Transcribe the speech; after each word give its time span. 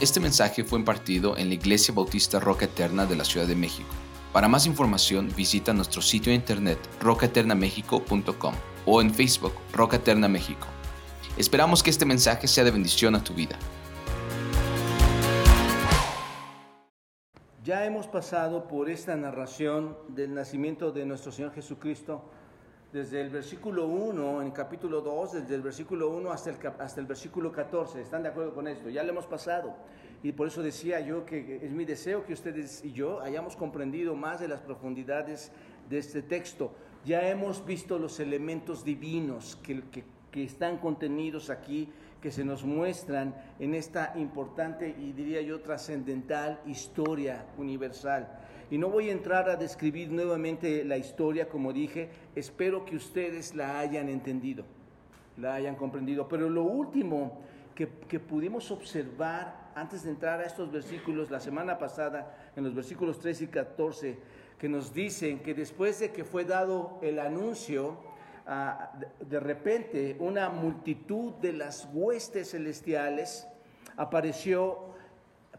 Este 0.00 0.20
mensaje 0.20 0.62
fue 0.62 0.78
impartido 0.78 1.36
en 1.36 1.48
la 1.48 1.54
Iglesia 1.54 1.92
Bautista 1.92 2.38
Roca 2.38 2.66
Eterna 2.66 3.04
de 3.04 3.16
la 3.16 3.24
Ciudad 3.24 3.48
de 3.48 3.56
México. 3.56 3.88
Para 4.32 4.46
más 4.46 4.64
información 4.64 5.28
visita 5.36 5.72
nuestro 5.72 6.00
sitio 6.02 6.30
de 6.30 6.36
internet 6.36 6.78
rocaeternamexico.com 7.00 8.54
o 8.86 9.00
en 9.00 9.12
Facebook 9.12 9.54
Roca 9.72 9.96
Eterna 9.96 10.28
México. 10.28 10.68
Esperamos 11.36 11.82
que 11.82 11.90
este 11.90 12.04
mensaje 12.04 12.46
sea 12.46 12.62
de 12.62 12.70
bendición 12.70 13.16
a 13.16 13.24
tu 13.24 13.34
vida. 13.34 13.58
Ya 17.64 17.84
hemos 17.84 18.06
pasado 18.06 18.68
por 18.68 18.88
esta 18.90 19.16
narración 19.16 19.98
del 20.10 20.32
nacimiento 20.32 20.92
de 20.92 21.06
nuestro 21.06 21.32
Señor 21.32 21.52
Jesucristo 21.52 22.22
desde 22.92 23.20
el 23.20 23.28
versículo 23.28 23.86
1, 23.86 24.42
en 24.42 24.50
capítulo 24.50 25.00
2, 25.02 25.32
desde 25.32 25.54
el 25.54 25.62
versículo 25.62 26.08
1 26.10 26.30
hasta 26.30 26.50
el, 26.50 26.56
hasta 26.78 27.00
el 27.00 27.06
versículo 27.06 27.52
14. 27.52 28.00
¿Están 28.00 28.22
de 28.22 28.30
acuerdo 28.30 28.54
con 28.54 28.66
esto? 28.66 28.88
Ya 28.88 29.02
lo 29.02 29.10
hemos 29.10 29.26
pasado. 29.26 29.74
Y 30.22 30.32
por 30.32 30.48
eso 30.48 30.62
decía 30.62 30.98
yo 31.00 31.24
que 31.24 31.60
es 31.62 31.70
mi 31.70 31.84
deseo 31.84 32.24
que 32.24 32.32
ustedes 32.32 32.84
y 32.84 32.92
yo 32.92 33.20
hayamos 33.20 33.56
comprendido 33.56 34.16
más 34.16 34.40
de 34.40 34.48
las 34.48 34.60
profundidades 34.60 35.52
de 35.88 35.98
este 35.98 36.22
texto. 36.22 36.72
Ya 37.04 37.28
hemos 37.28 37.64
visto 37.64 37.98
los 37.98 38.18
elementos 38.20 38.84
divinos 38.84 39.56
que, 39.62 39.82
que, 39.90 40.04
que 40.30 40.44
están 40.44 40.78
contenidos 40.78 41.50
aquí, 41.50 41.92
que 42.20 42.32
se 42.32 42.44
nos 42.44 42.64
muestran 42.64 43.34
en 43.60 43.74
esta 43.74 44.12
importante 44.16 44.88
y 44.98 45.12
diría 45.12 45.40
yo 45.42 45.60
trascendental 45.60 46.60
historia 46.66 47.46
universal. 47.58 48.28
Y 48.70 48.76
no 48.76 48.90
voy 48.90 49.08
a 49.08 49.12
entrar 49.12 49.48
a 49.48 49.56
describir 49.56 50.10
nuevamente 50.10 50.84
la 50.84 50.98
historia, 50.98 51.48
como 51.48 51.72
dije, 51.72 52.10
espero 52.34 52.84
que 52.84 52.96
ustedes 52.96 53.54
la 53.54 53.78
hayan 53.78 54.10
entendido, 54.10 54.64
la 55.38 55.54
hayan 55.54 55.74
comprendido. 55.74 56.28
Pero 56.28 56.50
lo 56.50 56.64
último 56.64 57.40
que, 57.74 57.88
que, 58.08 58.20
pudimos 58.20 58.70
observar 58.70 59.70
antes 59.74 60.02
de 60.02 60.10
entrar 60.10 60.40
a 60.40 60.44
estos 60.44 60.70
versículos 60.70 61.30
la 61.30 61.40
semana 61.40 61.78
pasada, 61.78 62.50
en 62.56 62.64
los 62.64 62.74
versículos 62.74 63.18
13 63.20 63.44
y 63.44 63.46
14, 63.46 64.18
que 64.58 64.68
nos 64.68 64.92
dicen 64.92 65.38
que 65.38 65.54
después 65.54 66.00
de 66.00 66.10
que 66.12 66.24
fue 66.24 66.44
dado 66.44 66.98
el 67.00 67.20
anuncio, 67.20 67.96
de, 69.18 69.26
de 69.26 69.40
repente 69.40 70.16
una 70.20 70.50
multitud 70.50 71.34
de 71.34 71.52
las 71.52 71.88
huestes 71.92 72.50
celestiales 72.50 73.46
apareció 73.96 74.88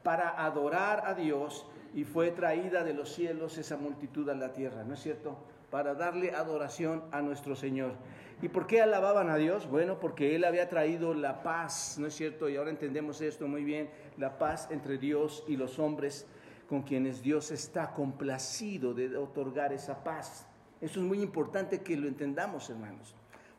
para 0.03 0.43
adorar 0.43 1.03
a 1.05 1.13
Dios 1.13 1.67
y 1.93 2.03
fue 2.03 2.31
traída 2.31 2.83
de 2.83 2.93
los 2.93 3.13
cielos 3.13 3.57
esa 3.57 3.77
multitud 3.77 4.29
a 4.29 4.35
la 4.35 4.53
tierra, 4.53 4.83
¿no 4.83 4.93
es 4.93 5.01
cierto? 5.01 5.37
Para 5.69 5.93
darle 5.93 6.31
adoración 6.31 7.03
a 7.11 7.21
nuestro 7.21 7.55
Señor. 7.55 7.93
¿Y 8.41 8.47
por 8.47 8.67
qué 8.67 8.81
alababan 8.81 9.29
a 9.29 9.35
Dios? 9.35 9.69
Bueno, 9.69 9.99
porque 9.99 10.35
Él 10.35 10.45
había 10.45 10.69
traído 10.69 11.13
la 11.13 11.43
paz, 11.43 11.97
¿no 11.99 12.07
es 12.07 12.15
cierto? 12.15 12.47
Y 12.47 12.55
ahora 12.55 12.69
entendemos 12.69 13.21
esto 13.21 13.47
muy 13.47 13.63
bien, 13.63 13.89
la 14.17 14.37
paz 14.37 14.69
entre 14.71 14.97
Dios 14.97 15.43
y 15.47 15.57
los 15.57 15.77
hombres 15.77 16.25
con 16.67 16.83
quienes 16.83 17.21
Dios 17.21 17.51
está 17.51 17.91
complacido 17.93 18.93
de 18.93 19.17
otorgar 19.17 19.73
esa 19.73 20.03
paz. 20.03 20.47
Eso 20.79 20.99
es 21.01 21.05
muy 21.05 21.21
importante 21.21 21.81
que 21.81 21.97
lo 21.97 22.07
entendamos, 22.07 22.69
hermanos. 22.69 23.15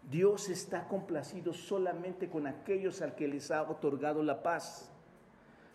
Dios 0.09 0.49
está 0.49 0.89
complacido 0.89 1.53
solamente 1.53 2.31
con 2.31 2.47
aquellos 2.47 3.03
al 3.03 3.15
que 3.15 3.29
les 3.29 3.51
ha 3.51 3.63
otorgado 3.63 4.23
la 4.23 4.43
paz 4.43 4.90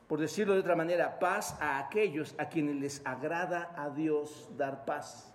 por 0.07 0.19
decirlo 0.19 0.53
de 0.53 0.59
otra 0.59 0.75
manera, 0.75 1.19
paz 1.19 1.57
a 1.59 1.79
aquellos 1.79 2.35
a 2.37 2.49
quienes 2.49 2.75
les 2.75 3.01
agrada 3.05 3.73
a 3.75 3.89
Dios 3.89 4.49
dar 4.57 4.85
paz. 4.85 5.31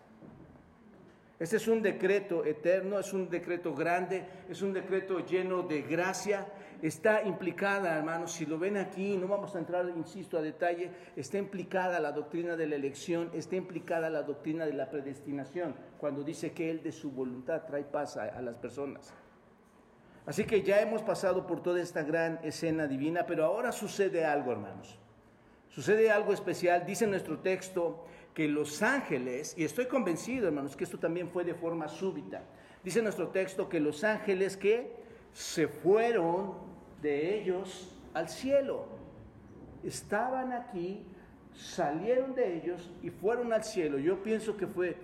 Este 1.41 1.57
es 1.57 1.69
un 1.69 1.81
decreto 1.81 2.45
eterno, 2.45 2.99
es 2.99 3.15
un 3.15 3.31
decreto 3.31 3.75
grande, 3.75 4.27
es 4.51 4.61
un 4.61 4.75
decreto 4.75 5.25
lleno 5.25 5.63
de 5.63 5.81
gracia. 5.81 6.47
Está 6.83 7.23
implicada, 7.23 7.97
hermanos, 7.97 8.33
si 8.33 8.45
lo 8.45 8.59
ven 8.59 8.77
aquí, 8.77 9.17
no 9.17 9.27
vamos 9.27 9.57
a 9.57 9.59
entrar, 9.59 9.89
insisto, 9.97 10.37
a 10.37 10.43
detalle, 10.43 10.91
está 11.17 11.39
implicada 11.39 11.99
la 11.99 12.13
doctrina 12.13 12.57
de 12.57 12.67
la 12.67 12.77
elección, 12.77 13.31
está 13.33 13.57
implicada 13.57 14.11
la 14.11 14.23
doctrina 14.23 14.67
de 14.67 14.75
la 14.75 14.91
predestinación, 14.91 15.75
cuando 15.99 16.23
dice 16.23 16.53
que 16.53 16.71
Él 16.71 16.83
de 16.83 16.93
su 16.93 17.11
voluntad 17.11 17.63
trae 17.67 17.85
paz 17.85 18.19
a, 18.19 18.25
a 18.25 18.43
las 18.43 18.57
personas. 18.57 19.13
Así 20.31 20.45
que 20.45 20.63
ya 20.63 20.81
hemos 20.81 21.03
pasado 21.03 21.45
por 21.45 21.61
toda 21.61 21.83
esta 21.83 22.05
gran 22.05 22.39
escena 22.45 22.87
divina, 22.87 23.27
pero 23.27 23.45
ahora 23.45 23.73
sucede 23.73 24.25
algo, 24.25 24.53
hermanos. 24.53 24.97
Sucede 25.71 26.09
algo 26.09 26.33
especial. 26.33 26.87
Dice 26.87 27.05
nuestro 27.09 27.41
texto 27.41 28.07
que 28.33 28.47
los 28.47 28.81
ángeles, 28.81 29.55
y 29.59 29.65
estoy 29.65 29.87
convencido, 29.87 30.47
hermanos, 30.47 30.77
que 30.77 30.85
esto 30.85 31.01
también 31.01 31.29
fue 31.29 31.43
de 31.43 31.55
forma 31.55 31.89
súbita. 31.89 32.45
Dice 32.85 33.03
nuestro 33.03 33.31
texto 33.31 33.69
que 33.69 33.81
los 33.81 34.05
ángeles 34.05 34.57
que 34.57 34.95
se 35.33 35.67
fueron 35.67 36.55
de 37.03 37.41
ellos 37.41 37.93
al 38.15 38.29
cielo. 38.29 38.87
Estaban 39.83 40.53
aquí, 40.53 41.05
salieron 41.57 42.37
de 42.37 42.57
ellos 42.57 42.89
y 43.03 43.11
fueron 43.11 43.53
al 43.53 43.65
cielo. 43.65 43.99
Yo 43.99 44.23
pienso 44.23 44.57
que 44.57 44.69
fue 44.69 44.97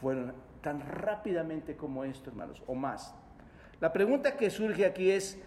fueron 0.00 0.43
tan 0.64 0.80
rápidamente 0.80 1.76
como 1.76 2.04
esto, 2.04 2.30
hermanos, 2.30 2.62
o 2.66 2.74
más. 2.74 3.14
La 3.80 3.92
pregunta 3.92 4.38
que 4.38 4.48
surge 4.48 4.86
aquí 4.86 5.10
es, 5.10 5.38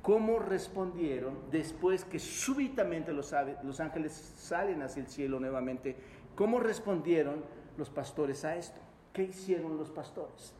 ¿cómo 0.00 0.38
respondieron 0.38 1.36
después 1.50 2.04
que 2.04 2.20
súbitamente 2.20 3.12
los, 3.12 3.32
ángeles 3.32 4.12
salen 4.12 4.80
hacia 4.82 5.02
el 5.02 5.08
cielo 5.08 5.40
nuevamente? 5.40 5.96
¿Cómo 6.36 6.60
respondieron 6.60 7.44
los 7.76 7.90
pastores 7.90 8.44
a 8.44 8.54
esto? 8.54 8.78
¿Qué 9.12 9.24
hicieron 9.24 9.76
los 9.76 9.90
pastores? 9.90 10.54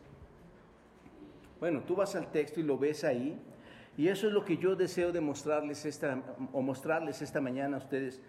Bueno, 1.61 1.83
tú 1.87 1.95
vas 1.95 2.17
al 2.17 2.33
texto 2.33 2.59
y 2.59 2.65
lo 2.65 2.79
ves 2.79 3.05
ahí, 3.05 3.41
y 3.97 4.09
eso 4.09 4.27
es 4.27 4.33
lo 4.33 4.45
que 4.45 4.57
yo 4.57 4.75
deseo 4.75 5.13
demostrarles 5.13 5.85
esta, 5.87 6.21
o 6.53 6.63
mostrarles 6.63 7.23
esta 7.23 7.41
mañana 7.41 7.77
a 7.77 7.79
ustedes, 7.79 8.21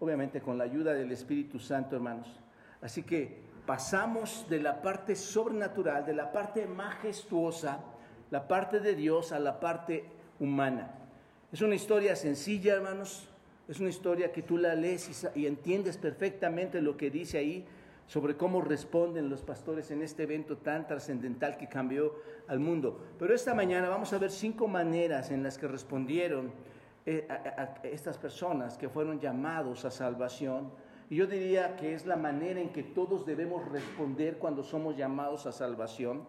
obviamente 0.00 0.40
con 0.40 0.58
la 0.58 0.64
ayuda 0.64 0.94
del 0.94 1.12
Espíritu 1.12 1.60
Santo, 1.60 1.94
hermanos. 1.94 2.40
Así 2.80 3.04
que 3.04 3.47
pasamos 3.68 4.46
de 4.48 4.60
la 4.62 4.80
parte 4.80 5.14
sobrenatural, 5.14 6.06
de 6.06 6.14
la 6.14 6.32
parte 6.32 6.66
majestuosa, 6.66 7.80
la 8.30 8.48
parte 8.48 8.80
de 8.80 8.94
Dios 8.94 9.30
a 9.30 9.38
la 9.38 9.60
parte 9.60 10.06
humana. 10.40 10.90
Es 11.52 11.60
una 11.60 11.74
historia 11.74 12.16
sencilla, 12.16 12.76
hermanos. 12.76 13.28
Es 13.68 13.78
una 13.78 13.90
historia 13.90 14.32
que 14.32 14.40
tú 14.40 14.56
la 14.56 14.74
lees 14.74 15.30
y, 15.34 15.46
entiendes 15.46 15.98
perfectamente 15.98 16.80
lo 16.80 16.96
que 16.96 17.10
dice 17.10 17.36
ahí 17.36 17.66
sobre 18.06 18.38
cómo 18.38 18.62
responden 18.62 19.28
los 19.28 19.42
pastores 19.42 19.90
en 19.90 20.00
este 20.00 20.22
evento 20.22 20.56
tan 20.56 20.86
trascendental 20.86 21.58
que 21.58 21.68
cambió 21.68 22.14
al 22.46 22.60
mundo. 22.60 22.98
Pero 23.18 23.34
esta 23.34 23.52
mañana 23.52 23.90
vamos 23.90 24.14
a 24.14 24.18
ver 24.18 24.30
cinco 24.30 24.66
maneras 24.66 25.30
en 25.30 25.42
las 25.42 25.58
que 25.58 25.68
respondieron 25.68 26.52
eh, 27.04 27.28
estas 27.82 28.16
personas 28.16 28.78
que 28.78 28.88
fueron 28.88 29.20
llamados 29.20 29.84
a 29.84 29.90
salvación 29.90 30.70
yo 31.16 31.26
diría 31.26 31.76
que 31.76 31.94
es 31.94 32.06
la 32.06 32.16
manera 32.16 32.60
en 32.60 32.70
que 32.70 32.82
todos 32.82 33.24
debemos 33.24 33.66
responder 33.70 34.38
cuando 34.38 34.62
somos 34.62 34.96
llamados 34.96 35.46
a 35.46 35.52
salvación. 35.52 36.26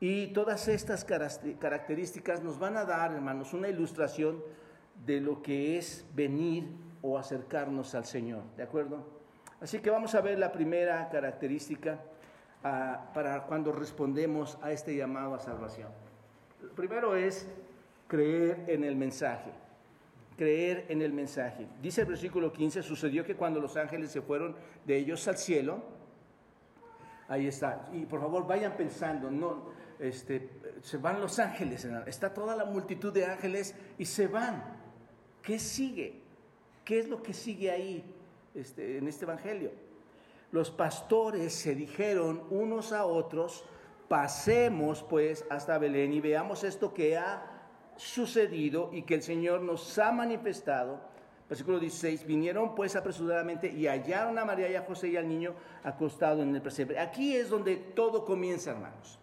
Y 0.00 0.28
todas 0.28 0.68
estas 0.68 1.04
características 1.04 2.42
nos 2.42 2.58
van 2.58 2.76
a 2.76 2.84
dar, 2.84 3.12
hermanos, 3.12 3.54
una 3.54 3.68
ilustración 3.68 4.42
de 5.06 5.20
lo 5.20 5.42
que 5.42 5.78
es 5.78 6.04
venir 6.14 6.68
o 7.02 7.18
acercarnos 7.18 7.94
al 7.94 8.04
Señor. 8.04 8.42
¿De 8.56 8.62
acuerdo? 8.62 9.06
Así 9.60 9.78
que 9.78 9.90
vamos 9.90 10.14
a 10.14 10.20
ver 10.20 10.38
la 10.38 10.52
primera 10.52 11.08
característica 11.08 12.00
uh, 12.62 13.14
para 13.14 13.44
cuando 13.46 13.72
respondemos 13.72 14.58
a 14.60 14.72
este 14.72 14.94
llamado 14.96 15.34
a 15.34 15.38
salvación. 15.38 15.88
Primero 16.74 17.14
es 17.14 17.48
creer 18.08 18.64
en 18.66 18.84
el 18.84 18.96
mensaje 18.96 19.50
creer 20.36 20.86
en 20.88 21.02
el 21.02 21.12
mensaje. 21.12 21.66
Dice 21.82 22.02
el 22.02 22.06
versículo 22.06 22.52
15, 22.52 22.82
sucedió 22.82 23.24
que 23.24 23.36
cuando 23.36 23.60
los 23.60 23.76
ángeles 23.76 24.10
se 24.10 24.22
fueron 24.22 24.54
de 24.84 24.96
ellos 24.96 25.26
al 25.28 25.38
cielo, 25.38 25.82
ahí 27.28 27.46
está, 27.46 27.88
y 27.92 28.04
por 28.06 28.20
favor 28.20 28.46
vayan 28.46 28.76
pensando, 28.76 29.30
no, 29.30 29.70
este, 29.98 30.50
se 30.82 30.98
van 30.98 31.20
los 31.20 31.38
ángeles, 31.38 31.86
está 32.06 32.32
toda 32.32 32.54
la 32.54 32.64
multitud 32.64 33.12
de 33.12 33.26
ángeles 33.26 33.74
y 33.98 34.04
se 34.04 34.26
van. 34.26 34.62
¿Qué 35.42 35.58
sigue? 35.58 36.22
¿Qué 36.84 36.98
es 36.98 37.08
lo 37.08 37.22
que 37.22 37.32
sigue 37.32 37.70
ahí 37.70 38.04
este, 38.54 38.98
en 38.98 39.08
este 39.08 39.24
evangelio? 39.24 39.72
Los 40.52 40.70
pastores 40.70 41.54
se 41.54 41.74
dijeron 41.74 42.44
unos 42.50 42.92
a 42.92 43.04
otros, 43.04 43.64
pasemos 44.08 45.02
pues 45.02 45.44
hasta 45.50 45.78
Belén 45.78 46.12
y 46.12 46.20
veamos 46.20 46.62
esto 46.62 46.94
que 46.94 47.16
ha 47.16 47.55
sucedido 47.96 48.90
y 48.92 49.02
que 49.02 49.14
el 49.14 49.22
Señor 49.22 49.62
nos 49.62 49.98
ha 49.98 50.12
manifestado. 50.12 51.00
Versículo 51.48 51.78
16, 51.78 52.26
vinieron 52.26 52.74
pues 52.74 52.96
apresuradamente 52.96 53.68
y 53.68 53.86
hallaron 53.86 54.38
a 54.38 54.44
María 54.44 54.68
y 54.68 54.74
a 54.74 54.82
José 54.82 55.08
y 55.08 55.16
al 55.16 55.28
niño 55.28 55.54
acostado 55.84 56.42
en 56.42 56.54
el 56.54 56.60
pesebre. 56.60 56.98
Aquí 56.98 57.36
es 57.36 57.48
donde 57.48 57.76
todo 57.76 58.24
comienza, 58.24 58.72
hermanos. 58.72 59.20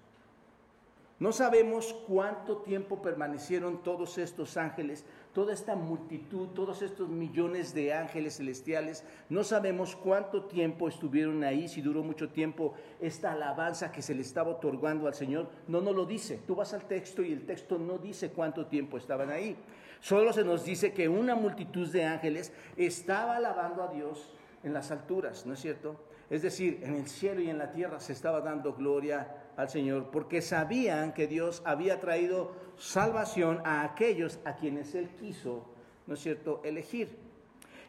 No 1.23 1.31
sabemos 1.31 1.95
cuánto 2.05 2.57
tiempo 2.57 3.01
permanecieron 3.01 3.81
todos 3.81 4.17
estos 4.17 4.57
ángeles, 4.57 5.05
toda 5.33 5.53
esta 5.53 5.73
multitud, 5.73 6.49
todos 6.49 6.81
estos 6.81 7.07
millones 7.07 7.73
de 7.73 7.93
ángeles 7.93 8.35
celestiales. 8.35 9.05
No 9.29 9.45
sabemos 9.45 9.95
cuánto 9.95 10.43
tiempo 10.43 10.89
estuvieron 10.89 11.45
ahí, 11.45 11.69
si 11.69 11.81
duró 11.81 12.03
mucho 12.03 12.27
tiempo 12.27 12.73
esta 12.99 13.31
alabanza 13.31 13.89
que 13.89 14.01
se 14.01 14.13
le 14.13 14.21
estaba 14.21 14.49
otorgando 14.49 15.07
al 15.07 15.13
Señor. 15.13 15.47
No 15.69 15.79
nos 15.79 15.95
lo 15.95 16.05
dice. 16.05 16.41
Tú 16.45 16.55
vas 16.55 16.73
al 16.73 16.89
texto 16.89 17.23
y 17.23 17.31
el 17.31 17.45
texto 17.45 17.77
no 17.77 17.99
dice 17.99 18.31
cuánto 18.31 18.65
tiempo 18.65 18.97
estaban 18.97 19.29
ahí. 19.29 19.55
Solo 20.01 20.33
se 20.33 20.43
nos 20.43 20.65
dice 20.65 20.91
que 20.91 21.07
una 21.07 21.35
multitud 21.35 21.87
de 21.87 22.03
ángeles 22.03 22.51
estaba 22.75 23.37
alabando 23.37 23.81
a 23.81 23.93
Dios 23.93 24.29
en 24.61 24.73
las 24.73 24.91
alturas, 24.91 25.45
¿no 25.45 25.53
es 25.53 25.61
cierto? 25.61 25.95
Es 26.29 26.41
decir, 26.41 26.81
en 26.83 26.95
el 26.95 27.07
cielo 27.07 27.39
y 27.39 27.49
en 27.49 27.57
la 27.57 27.71
tierra 27.71 28.01
se 28.01 28.11
estaba 28.11 28.41
dando 28.41 28.73
gloria 28.73 29.42
al 29.57 29.69
Señor, 29.69 30.09
porque 30.11 30.41
sabían 30.41 31.13
que 31.13 31.27
Dios 31.27 31.61
había 31.65 31.99
traído 31.99 32.51
salvación 32.77 33.61
a 33.65 33.83
aquellos 33.83 34.39
a 34.45 34.55
quienes 34.55 34.95
Él 34.95 35.09
quiso, 35.19 35.65
¿no 36.07 36.15
es 36.15 36.19
cierto?, 36.19 36.61
elegir. 36.63 37.17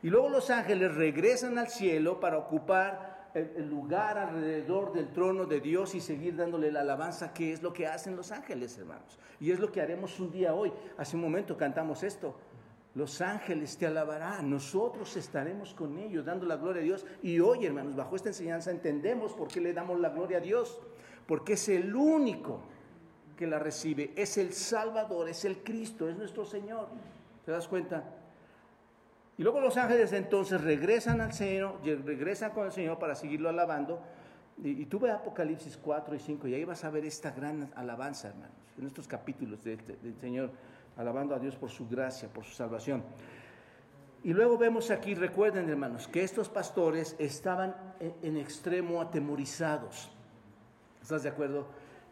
Y 0.02 0.11
luego 0.11 0.28
los 0.28 0.50
ángeles 0.50 0.94
regresan 0.94 1.56
al 1.58 1.69
cielo 1.69 2.20
para 2.20 2.37
ocupar 2.37 3.31
el, 3.34 3.69
lugar 3.69 4.19
alrededor 4.19 4.93
del 4.93 5.08
trono 5.12 5.46
de 5.46 5.61
Dios 5.61 5.94
y 5.94 6.00
seguir 6.00 6.37
dándole 6.37 6.70
la 6.70 6.81
alabanza, 6.81 7.32
que 7.32 7.52
es 7.52 7.62
lo 7.62 7.72
que 7.72 7.87
hacen 7.87 8.17
los 8.17 8.31
ángeles, 8.31 8.76
hermanos. 8.78 9.19
Y 9.40 9.50
es 9.50 9.58
lo 9.58 9.72
que 9.72 9.81
haremos 9.81 10.20
un 10.20 10.31
día 10.31 10.55
hoy. 10.55 10.72
Hace 10.96 11.17
un 11.17 11.22
momento 11.22 11.56
cantamos 11.56 12.02
esto. 12.02 12.37
Los 12.94 13.20
ángeles 13.20 13.76
te 13.76 13.87
alabarán, 13.87 14.49
nosotros 14.49 15.17
estaremos 15.17 15.75
con 15.75 15.99
ellos 15.99 16.25
dando 16.25 16.46
la 16.46 16.56
gloria 16.56 16.81
a 16.81 16.84
Dios. 16.84 17.06
Y 17.22 17.40
hoy, 17.40 17.67
hermanos, 17.67 17.96
bajo 17.96 18.14
esta 18.14 18.28
enseñanza 18.28 18.70
entendemos 18.70 19.32
por 19.32 19.49
qué 19.49 19.60
le 19.60 19.72
damos 19.72 19.99
la 19.99 20.10
gloria 20.10 20.38
a 20.38 20.40
Dios, 20.40 20.81
porque 21.26 21.54
es 21.54 21.68
el 21.68 21.94
único 21.94 22.60
que 23.36 23.46
la 23.46 23.58
recibe, 23.58 24.12
es 24.16 24.38
el 24.38 24.52
Salvador, 24.52 25.28
es 25.28 25.44
el 25.44 25.58
Cristo, 25.58 26.08
es 26.08 26.16
nuestro 26.16 26.44
Señor. 26.44 26.88
¿Te 27.44 27.52
das 27.52 27.68
cuenta? 27.68 28.04
Y 29.36 29.42
luego 29.42 29.60
los 29.60 29.76
ángeles 29.76 30.12
entonces 30.12 30.60
regresan 30.60 31.20
al 31.20 31.32
Señor, 31.32 31.80
regresan 31.82 32.52
con 32.52 32.66
el 32.66 32.72
Señor 32.72 32.98
para 32.98 33.14
seguirlo 33.14 33.48
alabando. 33.48 34.00
Y, 34.62 34.86
tú 34.86 35.00
ve 35.00 35.10
Apocalipsis 35.10 35.76
4 35.76 36.14
y 36.14 36.18
5 36.20 36.46
y 36.48 36.54
ahí 36.54 36.64
vas 36.64 36.84
a 36.84 36.90
ver 36.90 37.04
esta 37.04 37.32
gran 37.32 37.72
alabanza, 37.74 38.28
hermanos, 38.28 38.54
en 38.78 38.86
estos 38.86 39.08
capítulos 39.08 39.64
del 39.64 40.16
Señor 40.20 40.52
alabando 40.96 41.34
a 41.34 41.38
Dios 41.38 41.56
por 41.56 41.70
su 41.70 41.88
gracia, 41.88 42.28
por 42.28 42.44
su 42.44 42.52
salvación. 42.52 43.02
Y 44.22 44.32
luego 44.32 44.56
vemos 44.56 44.90
aquí, 44.90 45.14
recuerden 45.14 45.68
hermanos, 45.68 46.08
que 46.08 46.22
estos 46.22 46.48
pastores 46.48 47.14
estaban 47.18 47.76
en, 48.22 48.38
extremo 48.38 49.02
atemorizados. 49.02 50.10
¿Estás 51.04 51.22
de 51.22 51.28
acuerdo? 51.28 51.66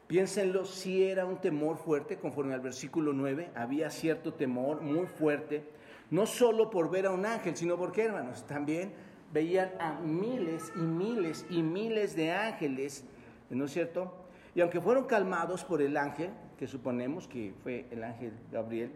Piénsenlo, 0.06 0.66
si 0.66 1.02
era 1.02 1.24
un 1.24 1.38
temor 1.38 1.78
fuerte, 1.78 2.18
conforme 2.18 2.52
al 2.52 2.60
versículo 2.60 3.14
9, 3.14 3.52
había 3.54 3.88
cierto 3.88 4.34
temor 4.34 4.82
muy 4.82 5.06
fuerte, 5.06 5.64
no 6.10 6.26
solo 6.26 6.68
por 6.68 6.90
ver 6.90 7.06
a 7.06 7.10
un 7.10 7.24
ángel, 7.24 7.56
sino 7.56 7.78
porque, 7.78 8.04
hermanos, 8.04 8.46
también 8.46 8.92
veían 9.32 9.70
a 9.80 9.94
miles 9.94 10.70
y 10.76 10.80
miles 10.80 11.46
y 11.48 11.62
miles 11.62 12.14
de 12.16 12.32
ángeles, 12.32 13.06
¿no 13.48 13.64
es 13.64 13.72
cierto? 13.72 14.12
Y 14.54 14.60
aunque 14.60 14.78
fueron 14.78 15.06
calmados 15.06 15.64
por 15.64 15.80
el 15.80 15.96
ángel, 15.96 16.28
que 16.58 16.66
suponemos 16.66 17.26
que 17.26 17.54
fue 17.62 17.86
el 17.90 18.04
ángel 18.04 18.34
Gabriel, 18.52 18.92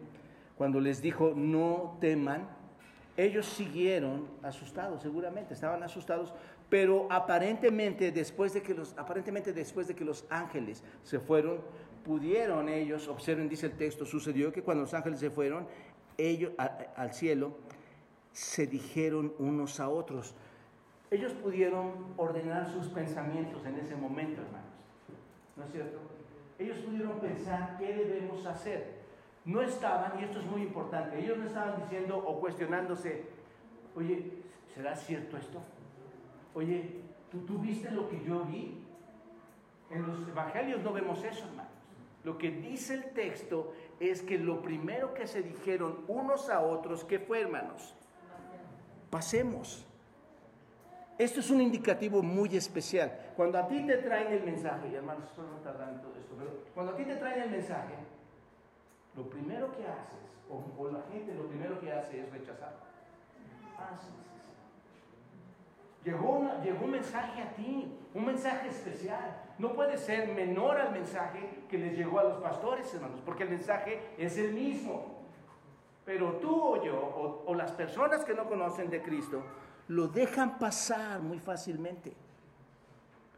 cuando 0.58 0.78
les 0.78 1.00
dijo 1.00 1.32
no 1.34 1.96
teman, 2.02 2.50
ellos 3.16 3.46
siguieron 3.46 4.28
asustados, 4.42 5.00
seguramente, 5.00 5.54
estaban 5.54 5.82
asustados, 5.82 6.34
pero 6.68 7.06
aparentemente 7.10 8.12
después 8.12 8.52
de 8.52 8.62
que 8.62 8.74
los, 8.74 8.96
aparentemente 8.98 9.52
después 9.52 9.86
de 9.88 9.94
que 9.94 10.04
los 10.04 10.24
ángeles 10.30 10.82
se 11.02 11.20
fueron, 11.20 11.60
pudieron 12.04 12.68
ellos, 12.68 13.08
observen, 13.08 13.48
dice 13.48 13.66
el 13.66 13.76
texto, 13.76 14.04
sucedió 14.04 14.52
que 14.52 14.62
cuando 14.62 14.82
los 14.82 14.94
ángeles 14.94 15.20
se 15.20 15.30
fueron, 15.30 15.66
ellos 16.18 16.52
al 16.58 17.12
cielo, 17.12 17.56
se 18.32 18.66
dijeron 18.66 19.32
unos 19.38 19.80
a 19.80 19.88
otros. 19.88 20.34
Ellos 21.10 21.32
pudieron 21.32 22.14
ordenar 22.16 22.70
sus 22.72 22.88
pensamientos 22.88 23.64
en 23.64 23.76
ese 23.78 23.96
momento, 23.96 24.42
hermanos. 24.42 24.66
¿No 25.56 25.64
es 25.64 25.72
cierto? 25.72 25.98
ellos 26.58 26.78
pudieron 26.78 27.18
pensar 27.20 27.76
qué 27.78 27.94
debemos 27.94 28.44
hacer. 28.46 28.96
No 29.44 29.62
estaban, 29.62 30.18
y 30.20 30.24
esto 30.24 30.40
es 30.40 30.46
muy 30.46 30.62
importante, 30.62 31.18
ellos 31.18 31.38
no 31.38 31.46
estaban 31.46 31.80
diciendo 31.82 32.16
o 32.18 32.40
cuestionándose, 32.40 33.24
oye, 33.94 34.32
¿será 34.74 34.96
cierto 34.96 35.36
esto? 35.36 35.60
Oye, 36.56 37.02
¿tú, 37.30 37.40
¿tú 37.40 37.58
viste 37.58 37.90
lo 37.90 38.08
que 38.08 38.24
yo 38.24 38.42
vi? 38.46 38.82
En 39.90 40.06
los 40.06 40.26
evangelios 40.26 40.82
no 40.82 40.90
vemos 40.90 41.22
eso, 41.22 41.44
hermanos. 41.44 41.70
Lo 42.24 42.38
que 42.38 42.50
dice 42.50 42.94
el 42.94 43.04
texto 43.12 43.74
es 44.00 44.22
que 44.22 44.38
lo 44.38 44.62
primero 44.62 45.12
que 45.12 45.26
se 45.26 45.42
dijeron 45.42 46.04
unos 46.08 46.48
a 46.48 46.60
otros, 46.60 47.04
¿qué 47.04 47.18
fue, 47.18 47.42
hermanos? 47.42 47.94
Pasemos. 49.10 49.86
Esto 51.18 51.40
es 51.40 51.50
un 51.50 51.60
indicativo 51.60 52.22
muy 52.22 52.56
especial. 52.56 53.32
Cuando 53.36 53.58
a 53.58 53.68
ti 53.68 53.86
te 53.86 53.98
traen 53.98 54.32
el 54.32 54.42
mensaje, 54.42 54.88
y 54.88 54.94
hermanos, 54.94 55.24
estoy 55.28 55.44
en 55.44 56.00
todo 56.00 56.14
esto, 56.18 56.34
pero 56.38 56.50
cuando 56.74 56.92
a 56.92 56.96
ti 56.96 57.04
te 57.04 57.16
traen 57.16 57.42
el 57.42 57.50
mensaje, 57.50 57.94
lo 59.14 59.28
primero 59.28 59.70
que 59.76 59.86
haces, 59.86 60.26
o, 60.48 60.88
la 60.90 61.02
gente 61.12 61.34
lo 61.34 61.46
primero 61.48 61.78
que 61.80 61.92
hace 61.92 62.20
es 62.20 62.30
rechazar. 62.30 62.76
Llegó 66.12 66.84
un 66.84 66.90
mensaje 66.90 67.42
a 67.42 67.54
ti, 67.54 67.92
un 68.14 68.24
mensaje 68.24 68.68
especial. 68.68 69.42
No 69.58 69.74
puede 69.74 69.98
ser 69.98 70.28
menor 70.34 70.78
al 70.78 70.92
mensaje 70.92 71.64
que 71.68 71.78
les 71.78 71.96
llegó 71.96 72.20
a 72.20 72.24
los 72.24 72.38
pastores, 72.38 72.92
hermanos, 72.94 73.20
porque 73.24 73.42
el 73.42 73.50
mensaje 73.50 74.00
es 74.16 74.38
el 74.38 74.52
mismo. 74.52 75.16
Pero 76.04 76.34
tú 76.34 76.54
o 76.54 76.84
yo, 76.84 76.94
o, 76.94 77.44
o 77.50 77.54
las 77.54 77.72
personas 77.72 78.24
que 78.24 78.34
no 78.34 78.46
conocen 78.46 78.88
de 78.88 79.02
Cristo, 79.02 79.42
lo 79.88 80.06
dejan 80.06 80.58
pasar 80.58 81.20
muy 81.20 81.38
fácilmente. 81.38 82.12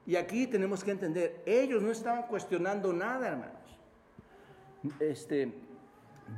Y 0.07 0.17
aquí 0.17 0.47
tenemos 0.47 0.85
que 0.85 0.91
entender, 0.91 1.43
ellos 1.47 1.83
no 1.83 1.91
estaban 1.91 2.25
cuestionando 2.25 2.93
nada, 2.93 3.29
hermanos. 3.29 3.79
Este, 5.01 5.53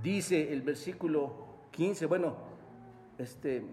dice 0.03 0.53
el 0.53 0.63
versículo 0.63 1.47
15, 1.71 2.07
bueno, 2.07 2.37
este, 3.19 3.65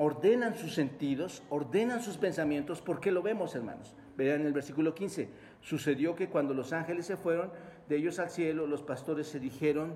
ordenan 0.00 0.56
sus 0.56 0.74
sentidos, 0.74 1.44
ordenan 1.48 2.02
sus 2.02 2.16
pensamientos, 2.16 2.80
¿por 2.80 2.98
qué 2.98 3.12
lo 3.12 3.22
vemos, 3.22 3.54
hermanos? 3.54 3.94
Vean 4.16 4.44
el 4.44 4.52
versículo 4.52 4.94
15, 4.94 5.28
sucedió 5.60 6.16
que 6.16 6.28
cuando 6.28 6.54
los 6.54 6.72
ángeles 6.72 7.06
se 7.06 7.16
fueron 7.16 7.52
de 7.88 7.96
ellos 7.96 8.18
al 8.18 8.30
cielo, 8.30 8.66
los 8.66 8.82
pastores 8.82 9.28
se 9.28 9.38
dijeron 9.38 9.94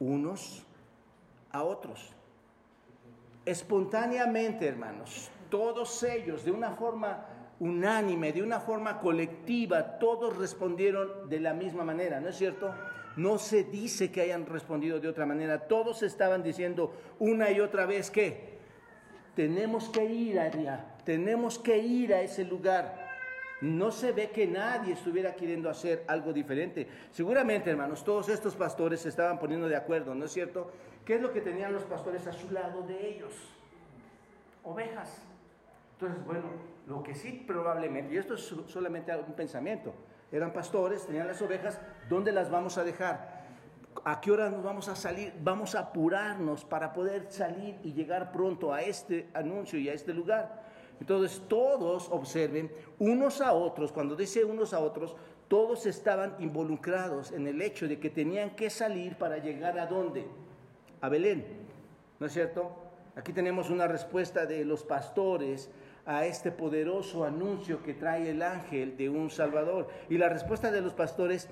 unos 0.00 0.64
a 1.52 1.62
otros 1.62 2.14
espontáneamente, 3.44 4.66
hermanos, 4.66 5.30
todos 5.50 6.02
ellos, 6.02 6.44
de 6.44 6.50
una 6.50 6.70
forma 6.72 7.26
unánime, 7.60 8.32
de 8.32 8.42
una 8.42 8.60
forma 8.60 8.98
colectiva, 8.98 9.98
todos 9.98 10.36
respondieron 10.36 11.28
de 11.28 11.40
la 11.40 11.52
misma 11.52 11.84
manera, 11.84 12.20
¿no 12.20 12.28
es 12.28 12.36
cierto? 12.36 12.72
No 13.16 13.38
se 13.38 13.64
dice 13.64 14.10
que 14.10 14.22
hayan 14.22 14.46
respondido 14.46 14.98
de 14.98 15.08
otra 15.08 15.26
manera, 15.26 15.66
todos 15.66 16.02
estaban 16.02 16.42
diciendo 16.42 16.94
una 17.18 17.50
y 17.50 17.60
otra 17.60 17.84
vez 17.86 18.10
que 18.10 18.51
tenemos 19.34 19.88
que 19.88 20.04
ir 20.04 20.38
allá, 20.38 20.84
tenemos 21.04 21.58
que 21.58 21.78
ir 21.78 22.14
a 22.14 22.20
ese 22.20 22.44
lugar. 22.44 23.10
No 23.60 23.92
se 23.92 24.10
ve 24.10 24.30
que 24.30 24.46
nadie 24.46 24.94
estuviera 24.94 25.36
queriendo 25.36 25.70
hacer 25.70 26.04
algo 26.08 26.32
diferente. 26.32 26.88
Seguramente, 27.12 27.70
hermanos, 27.70 28.02
todos 28.02 28.28
estos 28.28 28.56
pastores 28.56 29.00
se 29.00 29.08
estaban 29.08 29.38
poniendo 29.38 29.68
de 29.68 29.76
acuerdo, 29.76 30.14
¿no 30.16 30.24
es 30.24 30.32
cierto? 30.32 30.72
¿Qué 31.04 31.14
es 31.14 31.20
lo 31.20 31.32
que 31.32 31.40
tenían 31.40 31.72
los 31.72 31.84
pastores 31.84 32.26
a 32.26 32.32
su 32.32 32.50
lado 32.50 32.82
de 32.82 33.08
ellos? 33.08 33.32
Ovejas. 34.64 35.22
Entonces, 35.94 36.24
bueno, 36.26 36.44
lo 36.88 37.04
que 37.04 37.14
sí 37.14 37.44
probablemente, 37.46 38.14
y 38.14 38.18
esto 38.18 38.34
es 38.34 38.52
solamente 38.66 39.14
un 39.14 39.34
pensamiento, 39.34 39.94
eran 40.32 40.52
pastores, 40.52 41.06
tenían 41.06 41.28
las 41.28 41.40
ovejas, 41.40 41.80
¿dónde 42.08 42.32
las 42.32 42.50
vamos 42.50 42.78
a 42.78 42.84
dejar? 42.84 43.31
¿A 44.04 44.20
qué 44.20 44.30
hora 44.30 44.50
nos 44.50 44.62
vamos 44.62 44.88
a 44.88 44.96
salir? 44.96 45.32
Vamos 45.42 45.74
a 45.74 45.80
apurarnos 45.80 46.64
para 46.64 46.92
poder 46.92 47.26
salir 47.30 47.76
y 47.82 47.92
llegar 47.92 48.32
pronto 48.32 48.72
a 48.72 48.82
este 48.82 49.28
anuncio 49.34 49.78
y 49.78 49.88
a 49.88 49.92
este 49.92 50.12
lugar. 50.12 50.62
Entonces 51.00 51.42
todos 51.48 52.08
observen, 52.10 52.70
unos 52.98 53.40
a 53.40 53.52
otros, 53.52 53.92
cuando 53.92 54.14
dice 54.14 54.44
unos 54.44 54.72
a 54.72 54.80
otros, 54.80 55.16
todos 55.48 55.86
estaban 55.86 56.34
involucrados 56.38 57.32
en 57.32 57.46
el 57.46 57.60
hecho 57.60 57.86
de 57.88 57.98
que 57.98 58.08
tenían 58.08 58.50
que 58.56 58.70
salir 58.70 59.16
para 59.16 59.38
llegar 59.38 59.78
a 59.78 59.86
dónde? 59.86 60.26
A 61.00 61.08
Belén. 61.08 61.44
¿No 62.18 62.26
es 62.26 62.32
cierto? 62.32 62.70
Aquí 63.16 63.32
tenemos 63.32 63.68
una 63.68 63.86
respuesta 63.86 64.46
de 64.46 64.64
los 64.64 64.84
pastores 64.84 65.70
a 66.06 66.24
este 66.24 66.50
poderoso 66.50 67.24
anuncio 67.24 67.82
que 67.82 67.94
trae 67.94 68.30
el 68.30 68.42
ángel 68.42 68.96
de 68.96 69.08
un 69.08 69.30
Salvador. 69.30 69.88
Y 70.08 70.18
la 70.18 70.28
respuesta 70.28 70.70
de 70.70 70.80
los 70.80 70.94
pastores 70.94 71.48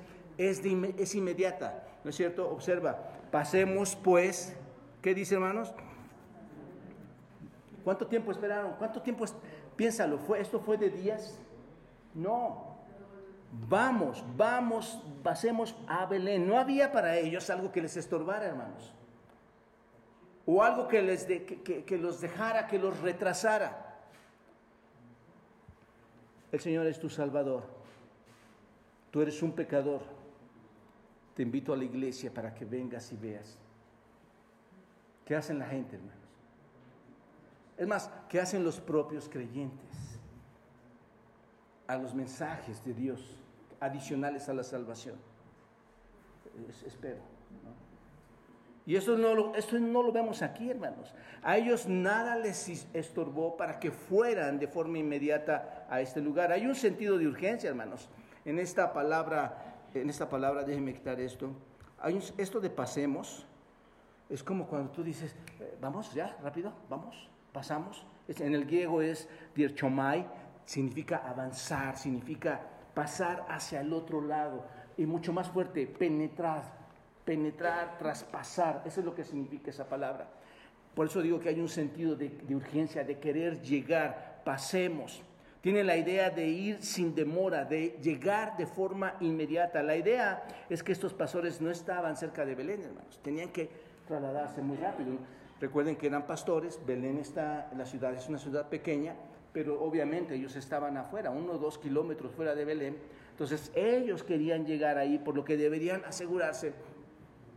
es, 0.48 0.62
es 0.64 1.14
inmediata, 1.14 1.84
¿no 2.02 2.10
es 2.10 2.16
cierto? 2.16 2.48
Observa, 2.50 2.98
pasemos 3.30 3.94
pues, 3.94 4.56
¿qué 5.02 5.14
dice 5.14 5.34
hermanos? 5.34 5.72
¿Cuánto 7.84 8.06
tiempo 8.06 8.32
esperaron? 8.32 8.74
¿Cuánto 8.78 9.02
tiempo? 9.02 9.26
Piénsalo, 9.76 10.18
¿fue, 10.18 10.40
¿esto 10.40 10.58
fue 10.60 10.78
de 10.78 10.88
días? 10.88 11.38
No. 12.14 12.78
vamos, 13.68 14.24
vamos, 14.36 15.02
pasemos 15.22 15.76
a 15.86 16.06
Belén. 16.06 16.48
No 16.48 16.58
había 16.58 16.90
para 16.90 17.18
ellos 17.18 17.50
algo 17.50 17.70
que 17.70 17.82
les 17.82 17.96
estorbara, 17.96 18.46
hermanos. 18.46 18.94
O 20.46 20.62
algo 20.62 20.88
que, 20.88 21.02
les 21.02 21.26
que 21.26 21.98
los 21.98 22.20
dejara, 22.20 22.66
que 22.66 22.78
los 22.78 22.98
retrasara. 23.00 23.98
El 26.50 26.60
Señor 26.60 26.86
es 26.86 26.98
tu 26.98 27.10
Salvador. 27.10 27.62
Tú 29.10 29.20
eres 29.20 29.42
un 29.42 29.52
pecador. 29.52 30.19
Te 31.40 31.44
invito 31.44 31.72
a 31.72 31.76
la 31.78 31.84
iglesia 31.84 32.30
para 32.30 32.52
que 32.54 32.66
vengas 32.66 33.10
y 33.12 33.16
veas. 33.16 33.56
¿Qué 35.24 35.34
hacen 35.34 35.58
la 35.58 35.64
gente, 35.64 35.96
hermanos? 35.96 36.18
Es 37.78 37.86
más, 37.86 38.10
¿qué 38.28 38.38
hacen 38.38 38.62
los 38.62 38.78
propios 38.78 39.26
creyentes 39.26 40.18
a 41.86 41.96
los 41.96 42.14
mensajes 42.14 42.84
de 42.84 42.92
Dios 42.92 43.38
adicionales 43.80 44.50
a 44.50 44.52
la 44.52 44.62
salvación? 44.62 45.16
espero. 46.86 47.20
Y 48.84 48.96
eso 48.96 49.16
no, 49.16 49.34
lo, 49.34 49.54
eso 49.54 49.78
no 49.78 50.02
lo 50.02 50.12
vemos 50.12 50.42
aquí, 50.42 50.68
hermanos. 50.68 51.14
A 51.42 51.56
ellos 51.56 51.88
nada 51.88 52.36
les 52.36 52.68
estorbó 52.92 53.56
para 53.56 53.80
que 53.80 53.90
fueran 53.90 54.58
de 54.58 54.68
forma 54.68 54.98
inmediata 54.98 55.86
a 55.88 56.02
este 56.02 56.20
lugar. 56.20 56.52
Hay 56.52 56.66
un 56.66 56.74
sentido 56.74 57.16
de 57.16 57.26
urgencia, 57.26 57.70
hermanos. 57.70 58.10
En 58.44 58.58
esta 58.58 58.92
palabra, 58.92 59.69
en 59.94 60.10
esta 60.10 60.28
palabra, 60.28 60.64
déjenme 60.64 60.94
quitar 60.94 61.20
esto. 61.20 61.50
Hay 61.98 62.18
esto 62.38 62.60
de 62.60 62.70
pasemos, 62.70 63.46
es 64.28 64.42
como 64.42 64.66
cuando 64.66 64.90
tú 64.90 65.02
dices, 65.02 65.34
eh, 65.58 65.76
vamos 65.80 66.14
ya, 66.14 66.36
rápido, 66.42 66.72
vamos, 66.88 67.28
pasamos. 67.52 68.06
En 68.28 68.54
el 68.54 68.64
griego 68.64 69.02
es 69.02 69.28
dirchomai, 69.54 70.26
significa 70.64 71.28
avanzar, 71.28 71.96
significa 71.96 72.60
pasar 72.94 73.44
hacia 73.48 73.80
el 73.80 73.92
otro 73.92 74.20
lado. 74.20 74.64
Y 74.96 75.06
mucho 75.06 75.32
más 75.32 75.48
fuerte, 75.48 75.86
penetrar, 75.86 76.62
penetrar, 77.24 77.98
traspasar. 77.98 78.82
Eso 78.84 79.00
es 79.00 79.06
lo 79.06 79.14
que 79.14 79.24
significa 79.24 79.70
esa 79.70 79.88
palabra. 79.88 80.28
Por 80.94 81.06
eso 81.06 81.22
digo 81.22 81.40
que 81.40 81.48
hay 81.48 81.60
un 81.60 81.68
sentido 81.68 82.16
de, 82.16 82.30
urgencia, 82.54 83.04
de 83.04 83.18
querer 83.18 83.60
llegar, 83.62 84.42
pasemos. 84.44 85.22
Tiene 85.60 85.84
la 85.84 85.96
idea 85.96 86.30
de 86.30 86.46
ir 86.46 86.82
sin 86.82 87.14
demora, 87.14 87.64
de 87.64 87.98
llegar 88.02 88.56
de 88.56 88.66
forma 88.66 89.14
inmediata. 89.20 89.82
La 89.82 89.96
idea 89.96 90.42
es 90.70 90.82
que 90.82 90.92
estos 90.92 91.12
pastores 91.12 91.60
no 91.60 91.70
estaban 91.70 92.16
cerca 92.16 92.46
de 92.46 92.54
Belén, 92.54 92.82
hermanos. 92.82 93.18
Tenían 93.22 93.50
que 93.50 93.68
trasladarse 94.08 94.62
muy 94.62 94.78
rápido. 94.78 95.18
Recuerden 95.60 95.96
que 95.96 96.06
eran 96.06 96.26
pastores, 96.26 96.80
Belén 96.86 97.18
está, 97.18 97.70
la 97.76 97.84
ciudad 97.84 98.14
es 98.14 98.26
una 98.28 98.38
ciudad 98.38 98.68
pequeña, 98.70 99.14
pero 99.52 99.82
obviamente 99.82 100.34
ellos 100.34 100.56
estaban 100.56 100.96
afuera, 100.96 101.30
uno 101.30 101.52
o 101.52 101.58
dos 101.58 101.76
kilómetros 101.76 102.32
fuera 102.32 102.54
de 102.54 102.64
Belén. 102.64 102.96
Entonces 103.32 103.70
ellos 103.74 104.22
querían 104.22 104.64
llegar 104.64 104.96
ahí, 104.96 105.18
por 105.18 105.36
lo 105.36 105.44
que 105.44 105.58
deberían 105.58 106.02
asegurarse 106.06 106.72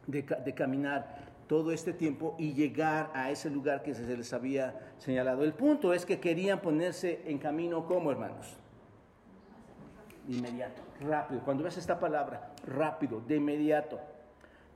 de, 0.08 0.54
caminar 0.54 1.33
todo 1.54 1.72
este 1.72 1.94
tiempo 1.94 2.36
y 2.40 2.54
llegar 2.54 3.12
a 3.14 3.30
ese 3.30 3.48
lugar 3.48 3.84
que 3.84 3.94
se 3.94 4.18
les 4.18 4.34
había 4.34 4.74
señalado. 4.98 5.44
El 5.44 5.54
punto 5.54 5.94
es 5.94 6.04
que 6.04 6.20
querían 6.20 6.60
ponerse 6.60 7.22
en 7.28 7.38
camino 7.38 7.86
como 7.86 8.10
hermanos. 8.10 8.58
Inmediato, 10.28 10.82
rápido. 11.00 11.42
Cuando 11.42 11.64
ves 11.64 11.78
esta 11.78 12.00
palabra, 12.00 12.56
rápido, 12.66 13.22
de 13.28 13.36
inmediato. 13.36 14.00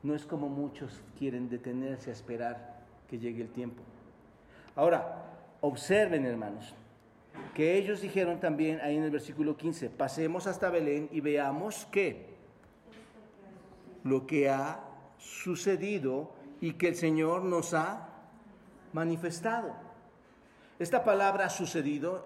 No 0.04 0.14
es 0.14 0.28
como 0.28 0.50
muchos 0.50 1.02
quieren 1.18 1.50
detenerse 1.50 2.12
a 2.12 2.14
esperar 2.14 2.76
que 3.10 3.18
llegue 3.18 3.42
el 3.42 3.50
tiempo. 3.50 3.82
Ahora, 4.76 5.26
observen 5.62 6.28
hermanos, 6.28 6.76
que 7.56 7.76
ellos 7.76 8.02
dijeron 8.02 8.40
también 8.40 8.82
ahí 8.82 8.98
en 8.98 9.04
el 9.04 9.10
versículo 9.10 9.58
15, 9.58 9.90
pasemos 9.90 10.46
hasta 10.46 10.70
Belén 10.70 11.10
y 11.12 11.22
veamos 11.22 11.88
qué, 11.92 12.36
lo 14.04 14.28
que 14.28 14.52
ha 14.52 14.84
sucedido 15.18 16.37
y 16.62 16.74
que 16.74 16.90
el 16.90 16.96
Señor 16.96 17.44
nos 17.44 17.74
ha 17.74 18.10
manifestado. 18.94 19.76
Esta 20.80 21.04
palabra 21.04 21.50
sucedido, 21.50 22.24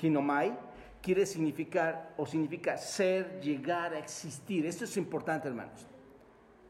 ginomai, 0.00 0.56
quiere 1.02 1.26
significar 1.26 2.14
o 2.16 2.26
significa 2.26 2.78
ser, 2.78 3.40
llegar 3.40 3.92
a 3.92 3.98
existir. 3.98 4.64
Esto 4.66 4.84
es 4.84 4.96
importante, 4.96 5.48
hermanos. 5.48 5.86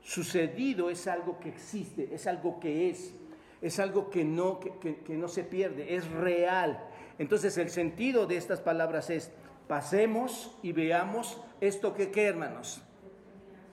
Sucedido 0.00 0.90
es 0.90 1.06
algo 1.06 1.38
que 1.38 1.50
existe, 1.50 2.12
es 2.12 2.26
algo 2.26 2.58
que 2.58 2.90
es, 2.90 3.14
es 3.60 3.78
algo 3.78 4.10
que 4.10 4.24
no, 4.24 4.58
que, 4.58 5.16
no 5.16 5.28
se 5.28 5.44
pierde, 5.44 5.94
es 5.94 6.10
real. 6.10 6.82
Entonces 7.18 7.56
el 7.58 7.70
sentido 7.70 8.26
de 8.26 8.36
estas 8.36 8.60
palabras 8.60 9.10
es, 9.10 9.30
pasemos 9.68 10.58
y 10.62 10.72
veamos 10.72 11.40
esto 11.60 11.94
que, 11.94 12.10
¿qué, 12.10 12.26
hermanos? 12.26 12.82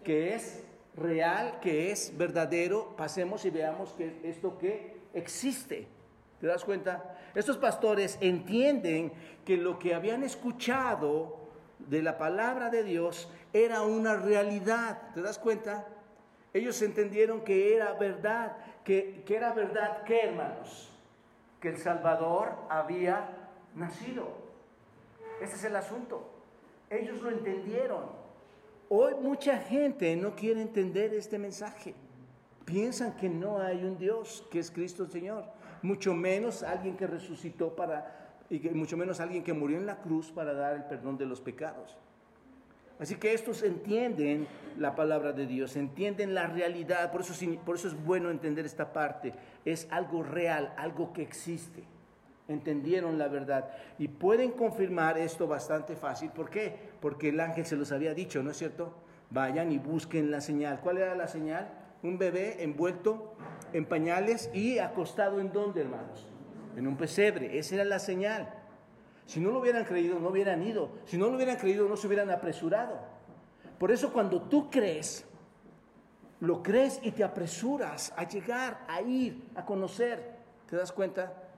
Que 0.03 0.35
es 0.35 0.63
real, 0.99 1.59
que 1.61 1.91
es 1.91 2.17
verdadero, 2.17 2.95
pasemos 2.95 3.45
y 3.45 3.49
veamos 3.49 3.91
que 3.93 4.19
esto 4.23 4.57
que 4.57 4.97
existe. 5.13 5.87
¿Te 6.39 6.47
das 6.47 6.63
cuenta? 6.63 7.17
Estos 7.35 7.57
pastores 7.57 8.17
entienden 8.21 9.11
que 9.45 9.57
lo 9.57 9.77
que 9.79 9.93
habían 9.93 10.23
escuchado 10.23 11.37
de 11.79 12.01
la 12.01 12.17
palabra 12.17 12.69
de 12.69 12.83
Dios 12.83 13.29
era 13.53 13.81
una 13.81 14.15
realidad. 14.15 15.01
¿Te 15.13 15.21
das 15.21 15.37
cuenta? 15.37 15.87
Ellos 16.53 16.81
entendieron 16.81 17.41
que 17.41 17.75
era 17.75 17.93
verdad, 17.93 18.57
que, 18.83 19.23
que 19.25 19.35
era 19.35 19.53
verdad, 19.53 20.03
¿qué 20.03 20.21
hermanos? 20.21 20.89
Que 21.59 21.69
el 21.69 21.77
Salvador 21.77 22.55
había 22.69 23.29
nacido. 23.75 24.29
Ese 25.41 25.55
es 25.55 25.63
el 25.63 25.75
asunto. 25.75 26.29
Ellos 26.89 27.21
lo 27.21 27.29
entendieron. 27.29 28.18
Hoy 28.91 29.13
mucha 29.21 29.59
gente 29.59 30.15
no 30.15 30.35
quiere 30.35 30.63
entender 30.63 31.13
este 31.13 31.37
mensaje. 31.37 31.93
Piensan 32.65 33.15
que 33.15 33.29
no 33.29 33.59
hay 33.59 33.83
un 33.83 33.99
Dios, 33.99 34.43
que 34.49 34.57
es 34.57 34.71
Cristo 34.71 35.03
el 35.03 35.11
Señor. 35.11 35.45
Mucho 35.83 36.15
menos 36.15 36.63
alguien 36.63 36.97
que 36.97 37.05
resucitó 37.05 37.75
para, 37.75 38.39
y 38.49 38.57
mucho 38.69 38.97
menos 38.97 39.19
alguien 39.19 39.43
que 39.43 39.53
murió 39.53 39.77
en 39.77 39.85
la 39.85 40.01
cruz 40.01 40.31
para 40.31 40.53
dar 40.53 40.75
el 40.75 40.85
perdón 40.85 41.19
de 41.19 41.27
los 41.27 41.39
pecados. 41.39 41.97
Así 42.97 43.15
que 43.15 43.33
estos 43.33 43.61
entienden 43.61 44.47
la 44.77 44.95
palabra 44.95 45.33
de 45.33 45.45
Dios, 45.45 45.75
entienden 45.75 46.33
la 46.33 46.47
realidad, 46.47 47.11
por 47.11 47.21
eso, 47.21 47.33
por 47.63 47.75
eso 47.75 47.87
es 47.89 48.05
bueno 48.05 48.31
entender 48.31 48.65
esta 48.65 48.91
parte. 48.91 49.33
Es 49.65 49.87
algo 49.91 50.23
real, 50.23 50.73
algo 50.77 51.13
que 51.13 51.21
existe 51.21 51.83
entendieron 52.49 53.17
la 53.17 53.27
verdad. 53.27 53.69
Y 53.97 54.09
pueden 54.09 54.51
confirmar 54.51 55.17
esto 55.17 55.47
bastante 55.47 55.95
fácil. 55.95 56.31
¿Por 56.31 56.49
qué? 56.49 56.75
Porque 56.99 57.29
el 57.29 57.39
ángel 57.39 57.65
se 57.65 57.77
los 57.77 57.91
había 57.91 58.13
dicho, 58.13 58.43
¿no 58.43 58.51
es 58.51 58.57
cierto? 58.57 58.93
Vayan 59.29 59.71
y 59.71 59.77
busquen 59.77 60.31
la 60.31 60.41
señal. 60.41 60.81
¿Cuál 60.81 60.97
era 60.97 61.15
la 61.15 61.27
señal? 61.27 61.69
Un 62.03 62.17
bebé 62.17 62.63
envuelto 62.63 63.35
en 63.71 63.85
pañales 63.85 64.49
y 64.53 64.79
acostado 64.79 65.39
en 65.39 65.51
dónde, 65.51 65.81
hermanos? 65.81 66.27
En 66.75 66.87
un 66.87 66.97
pesebre. 66.97 67.57
Esa 67.57 67.75
era 67.75 67.85
la 67.85 67.99
señal. 67.99 68.49
Si 69.25 69.39
no 69.39 69.51
lo 69.51 69.59
hubieran 69.59 69.85
creído, 69.85 70.19
no 70.19 70.29
hubieran 70.29 70.63
ido. 70.63 70.89
Si 71.05 71.17
no 71.17 71.27
lo 71.27 71.35
hubieran 71.35 71.57
creído, 71.57 71.87
no 71.87 71.95
se 71.95 72.07
hubieran 72.07 72.31
apresurado. 72.31 72.99
Por 73.77 73.91
eso 73.91 74.11
cuando 74.11 74.41
tú 74.41 74.69
crees, 74.69 75.25
lo 76.39 76.63
crees 76.63 76.99
y 77.03 77.11
te 77.11 77.23
apresuras 77.23 78.11
a 78.17 78.27
llegar, 78.27 78.83
a 78.87 79.01
ir, 79.01 79.43
a 79.55 79.65
conocer. 79.65 80.39
¿Te 80.67 80.75
das 80.75 80.91
cuenta? 80.91 81.48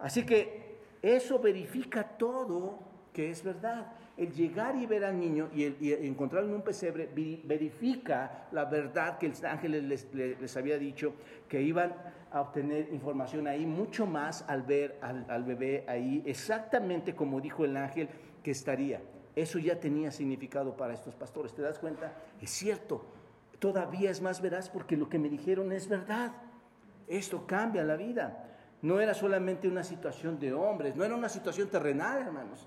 Así 0.00 0.24
que 0.24 0.78
eso 1.02 1.38
verifica 1.38 2.02
todo 2.02 2.78
que 3.12 3.30
es 3.30 3.42
verdad. 3.42 3.92
El 4.16 4.32
llegar 4.32 4.76
y 4.76 4.86
ver 4.86 5.04
al 5.04 5.18
niño 5.18 5.48
y, 5.54 5.64
encontrarlo 6.06 6.48
en 6.48 6.56
un 6.56 6.62
pesebre 6.62 7.08
verifica 7.44 8.48
la 8.52 8.66
verdad 8.66 9.18
que 9.18 9.26
el 9.26 9.46
ángel 9.46 9.88
les, 9.88 10.56
había 10.56 10.78
dicho, 10.78 11.14
que 11.48 11.62
iban 11.62 11.94
a 12.30 12.42
obtener 12.42 12.92
información 12.92 13.46
ahí 13.46 13.66
mucho 13.66 14.06
más 14.06 14.44
al 14.48 14.62
ver 14.62 14.98
al, 15.00 15.26
al 15.28 15.42
bebé 15.44 15.84
ahí, 15.88 16.22
exactamente 16.26 17.14
como 17.14 17.40
dijo 17.40 17.64
el 17.64 17.76
ángel 17.76 18.08
que 18.42 18.50
estaría. 18.50 19.00
Eso 19.34 19.58
ya 19.58 19.80
tenía 19.80 20.10
significado 20.10 20.76
para 20.76 20.92
estos 20.92 21.14
pastores. 21.14 21.54
¿Te 21.54 21.62
das 21.62 21.78
cuenta? 21.78 22.12
Es 22.40 22.50
cierto, 22.50 23.04
todavía 23.58 24.10
es 24.10 24.20
más 24.20 24.40
veraz 24.42 24.68
porque 24.68 24.96
lo 24.96 25.08
que 25.08 25.18
me 25.18 25.28
dijeron 25.28 25.72
es 25.72 25.88
verdad. 25.88 26.32
Esto 27.08 27.46
cambia 27.46 27.84
la 27.84 27.96
vida. 27.96 28.49
No 28.82 29.00
era 29.00 29.14
solamente 29.14 29.68
una 29.68 29.84
situación 29.84 30.38
de 30.38 30.52
hombres, 30.52 30.96
no 30.96 31.04
era 31.04 31.14
una 31.14 31.28
situación 31.28 31.68
terrenal, 31.68 32.22
hermanos. 32.22 32.66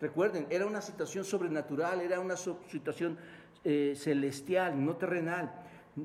Recuerden, 0.00 0.46
era 0.50 0.66
una 0.66 0.82
situación 0.82 1.24
sobrenatural, 1.24 2.00
era 2.00 2.20
una 2.20 2.36
situación 2.36 3.16
eh, 3.64 3.94
celestial, 3.96 4.84
no 4.84 4.96
terrenal. 4.96 5.52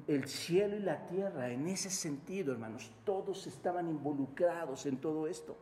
El 0.08 0.28
cielo 0.28 0.78
y 0.78 0.80
la 0.80 1.08
tierra, 1.08 1.50
en 1.50 1.68
ese 1.68 1.90
sentido, 1.90 2.54
hermanos, 2.54 2.92
todos 3.04 3.48
estaban 3.48 3.90
involucrados 3.90 4.86
en 4.86 4.98
todo 4.98 5.28
esto. 5.28 5.58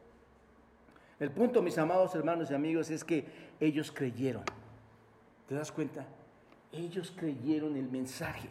El 1.19 1.31
punto, 1.31 1.63
mis 1.63 1.77
amados 1.77 2.13
hermanos 2.13 2.51
y 2.51 2.53
amigos, 2.53 2.91
es 2.91 3.03
que 3.03 3.25
ellos 3.59 3.91
creyeron. 3.91 4.43
¿Te 5.47 5.55
das 5.55 5.71
cuenta? 5.71 6.05
Ellos 6.71 7.11
creyeron 7.15 7.75
el 7.75 7.89
mensaje. 7.89 8.49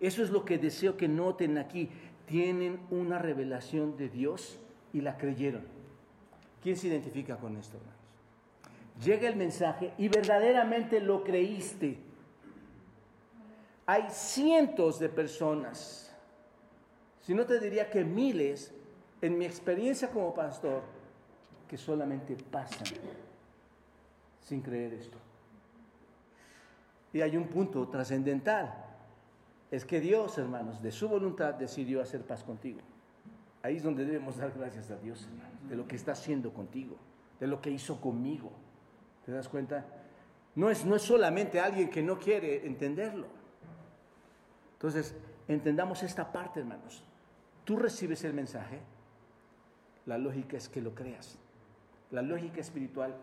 Eso 0.00 0.22
es 0.22 0.30
lo 0.30 0.44
que 0.44 0.58
deseo 0.58 0.96
que 0.96 1.08
noten 1.08 1.58
aquí 1.58 1.90
tienen 2.28 2.78
una 2.90 3.18
revelación 3.18 3.96
de 3.96 4.08
Dios 4.08 4.60
y 4.92 5.00
la 5.00 5.16
creyeron. 5.16 5.64
¿Quién 6.62 6.76
se 6.76 6.88
identifica 6.88 7.36
con 7.36 7.56
esto, 7.56 7.76
hermanos? 7.76 7.98
llega 9.02 9.28
el 9.28 9.36
mensaje 9.36 9.92
y 9.98 10.08
verdaderamente 10.08 11.00
lo 11.00 11.22
creíste. 11.22 11.98
Hay 13.86 14.04
cientos 14.10 14.98
de 14.98 15.08
personas, 15.08 16.14
si 17.22 17.34
no 17.34 17.46
te 17.46 17.58
diría 17.58 17.90
que 17.90 18.04
miles, 18.04 18.74
en 19.20 19.38
mi 19.38 19.44
experiencia 19.44 20.10
como 20.10 20.34
pastor, 20.34 20.82
que 21.66 21.76
solamente 21.76 22.36
pasan 22.50 22.86
sin 24.40 24.60
creer 24.60 24.94
esto. 24.94 25.18
Y 27.12 27.20
hay 27.20 27.36
un 27.36 27.48
punto 27.48 27.88
trascendental. 27.88 28.87
Es 29.70 29.84
que 29.84 30.00
Dios, 30.00 30.38
hermanos, 30.38 30.82
de 30.82 30.92
su 30.92 31.08
voluntad 31.08 31.54
decidió 31.54 32.00
hacer 32.00 32.22
paz 32.22 32.42
contigo. 32.42 32.80
Ahí 33.62 33.76
es 33.76 33.82
donde 33.82 34.04
debemos 34.04 34.36
dar 34.38 34.52
gracias 34.56 34.90
a 34.90 34.96
Dios, 34.96 35.26
hermanos, 35.30 35.68
de 35.68 35.76
lo 35.76 35.86
que 35.86 35.96
está 35.96 36.12
haciendo 36.12 36.52
contigo, 36.52 36.96
de 37.38 37.46
lo 37.46 37.60
que 37.60 37.70
hizo 37.70 38.00
conmigo. 38.00 38.50
¿Te 39.26 39.32
das 39.32 39.48
cuenta? 39.48 39.84
No 40.54 40.70
es, 40.70 40.84
no 40.84 40.96
es 40.96 41.02
solamente 41.02 41.60
alguien 41.60 41.90
que 41.90 42.02
no 42.02 42.18
quiere 42.18 42.66
entenderlo. 42.66 43.26
Entonces, 44.74 45.14
entendamos 45.48 46.02
esta 46.02 46.32
parte, 46.32 46.60
hermanos. 46.60 47.04
Tú 47.64 47.76
recibes 47.76 48.24
el 48.24 48.32
mensaje, 48.32 48.80
la 50.06 50.16
lógica 50.16 50.56
es 50.56 50.68
que 50.68 50.80
lo 50.80 50.94
creas. 50.94 51.38
La 52.10 52.22
lógica 52.22 52.60
espiritual, 52.60 53.14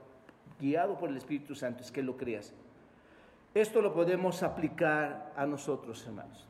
guiado 0.60 1.00
por 1.00 1.10
el 1.10 1.18
Espíritu 1.18 1.56
Santo, 1.56 1.82
es 1.82 1.92
que 1.92 2.04
lo 2.04 2.18
creas. 2.18 2.54
Esto 3.56 3.82
lo 3.82 3.94
podemos 3.94 4.44
aplicar 4.44 5.32
a 5.34 5.46
nosotros, 5.46 6.06
hermanos. 6.06 6.46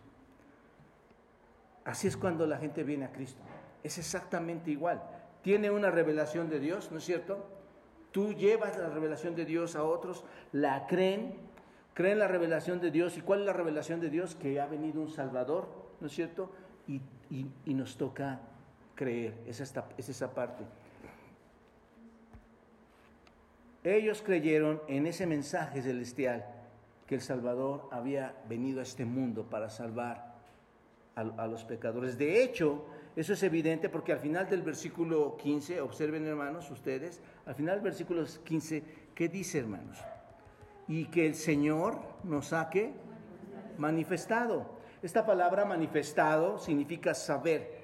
Así 1.83 2.07
es 2.07 2.17
cuando 2.17 2.47
la 2.47 2.57
gente 2.57 2.83
viene 2.83 3.05
a 3.05 3.11
Cristo. 3.11 3.39
Es 3.83 3.99
exactamente 3.99 4.71
igual. 4.71 5.03
Tiene 5.43 5.69
una 5.69 5.91
revelación 5.91 6.49
de 6.49 6.59
Dios, 6.59 6.91
¿no 6.91 6.97
es 6.97 7.03
cierto? 7.03 7.45
Tú 8.09 8.33
llevas 8.33 8.75
la 8.79 8.89
revelación 8.89 9.35
de 9.35 9.45
Dios 9.45 9.75
a 9.75 9.83
otros, 9.83 10.23
la 10.51 10.87
creen, 10.87 11.35
creen 11.93 12.17
la 12.17 12.27
revelación 12.27 12.81
de 12.81 12.89
Dios. 12.89 13.17
¿Y 13.17 13.21
cuál 13.21 13.41
es 13.41 13.45
la 13.45 13.53
revelación 13.53 13.99
de 13.99 14.09
Dios? 14.09 14.33
Que 14.33 14.59
ha 14.59 14.65
venido 14.65 14.99
un 14.99 15.11
Salvador, 15.11 15.67
¿no 16.01 16.07
es 16.07 16.13
cierto? 16.13 16.51
Y, 16.87 17.01
nos 17.71 17.97
toca 17.97 18.39
creer. 18.95 19.35
Es, 19.45 19.59
esta, 19.59 19.87
es 19.95 20.09
esa 20.09 20.33
parte. 20.33 20.63
Ellos 23.83 24.23
creyeron 24.23 24.81
en 24.87 25.05
ese 25.05 25.27
mensaje 25.27 25.83
celestial 25.83 26.54
que 27.07 27.15
el 27.15 27.21
Salvador 27.21 27.87
había 27.91 28.35
venido 28.49 28.79
a 28.79 28.83
este 28.83 29.05
mundo 29.05 29.49
para 29.49 29.69
salvar 29.69 30.35
a, 31.15 31.47
los 31.47 31.63
pecadores. 31.63 32.17
De 32.17 32.43
hecho, 32.43 32.85
eso 33.15 33.33
es 33.33 33.43
evidente 33.43 33.89
porque 33.89 34.11
al 34.11 34.19
final 34.19 34.49
del 34.49 34.61
versículo 34.61 35.37
15, 35.37 35.79
observen 35.81 36.25
hermanos 36.25 36.69
ustedes, 36.71 37.21
al 37.45 37.55
final 37.55 37.75
del 37.75 37.83
versículo 37.83 38.25
15, 38.43 38.83
¿qué 39.13 39.29
dice 39.29 39.59
hermanos? 39.59 39.97
Y 40.87 41.05
que 41.05 41.25
el 41.25 41.35
Señor 41.35 42.01
nos 42.23 42.47
saque 42.47 42.93
manifestado. 43.77 44.75
Esta 45.01 45.25
palabra 45.25 45.65
manifestado 45.65 46.57
significa 46.57 47.13
saber, 47.13 47.74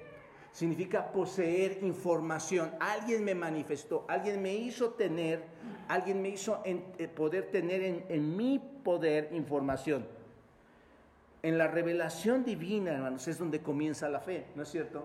significa 0.52 1.10
poseer 1.12 1.78
información. 1.82 2.70
Alguien 2.78 3.24
me 3.24 3.34
manifestó, 3.34 4.04
alguien 4.08 4.40
me 4.42 4.54
hizo 4.54 4.90
tener, 4.90 5.42
alguien 5.88 6.20
me 6.20 6.28
hizo 6.28 6.62
eh, 6.64 7.08
poder 7.08 7.50
tener 7.50 7.82
en, 7.82 8.04
en 8.08 8.36
mi 8.36 8.58
poder 8.58 9.30
información. 9.32 10.06
En 11.42 11.58
la 11.58 11.66
revelación 11.66 12.44
divina, 12.44 12.92
hermanos, 12.92 13.26
es 13.26 13.38
donde 13.38 13.60
comienza 13.60 14.08
la 14.08 14.20
fe, 14.20 14.46
¿no 14.54 14.62
es 14.62 14.68
cierto? 14.68 15.04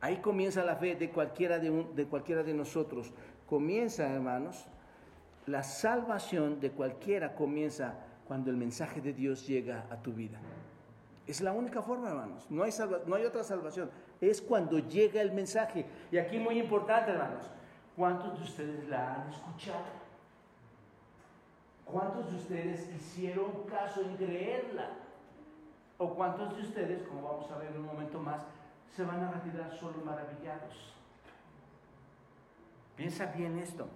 Ahí 0.00 0.16
comienza 0.16 0.64
la 0.64 0.74
fe 0.74 0.96
de 0.96 1.10
cualquiera 1.10 1.60
de, 1.60 1.86
de 1.94 2.06
cualquiera 2.06 2.42
de 2.42 2.54
nosotros. 2.54 3.12
Comienza, 3.46 4.12
hermanos, 4.12 4.66
la 5.46 5.62
salvación 5.62 6.58
de 6.58 6.72
cualquiera 6.72 7.34
comienza 7.34 7.94
cuando 8.26 8.50
el 8.50 8.56
mensaje 8.56 9.00
de 9.00 9.12
Dios 9.12 9.46
llega 9.46 9.86
a 9.90 10.02
tu 10.02 10.12
vida. 10.12 10.40
Es 11.26 11.40
la 11.40 11.52
única 11.52 11.82
forma, 11.82 12.08
hermanos. 12.08 12.46
No 12.50 12.64
hay, 12.64 12.72
no 13.06 13.14
hay 13.14 13.24
otra 13.24 13.44
salvación. 13.44 13.90
Es 14.22 14.40
cuando 14.40 14.78
llega 14.78 15.20
el 15.20 15.32
mensaje. 15.32 15.84
Y 16.12 16.16
aquí 16.16 16.38
muy 16.38 16.60
importante, 16.60 17.10
hermanos. 17.10 17.50
¿Cuántos 17.96 18.38
de 18.38 18.44
ustedes 18.44 18.88
la 18.88 19.16
han 19.16 19.28
escuchado? 19.28 19.84
¿Cuántos 21.84 22.30
de 22.30 22.36
ustedes 22.36 22.88
hicieron 22.94 23.64
caso 23.64 24.00
en 24.00 24.16
creerla? 24.16 24.90
¿O 25.98 26.14
cuántos 26.14 26.56
de 26.56 26.62
ustedes, 26.62 27.02
como 27.02 27.22
vamos 27.22 27.50
a 27.50 27.58
ver 27.58 27.72
en 27.72 27.78
un 27.78 27.86
momento 27.86 28.20
más, 28.20 28.42
se 28.94 29.04
van 29.04 29.24
a 29.24 29.32
retirar 29.32 29.76
solo 29.76 29.98
maravillados? 30.04 30.94
Piensa 32.96 33.26
bien 33.26 33.58
esto. 33.58 33.88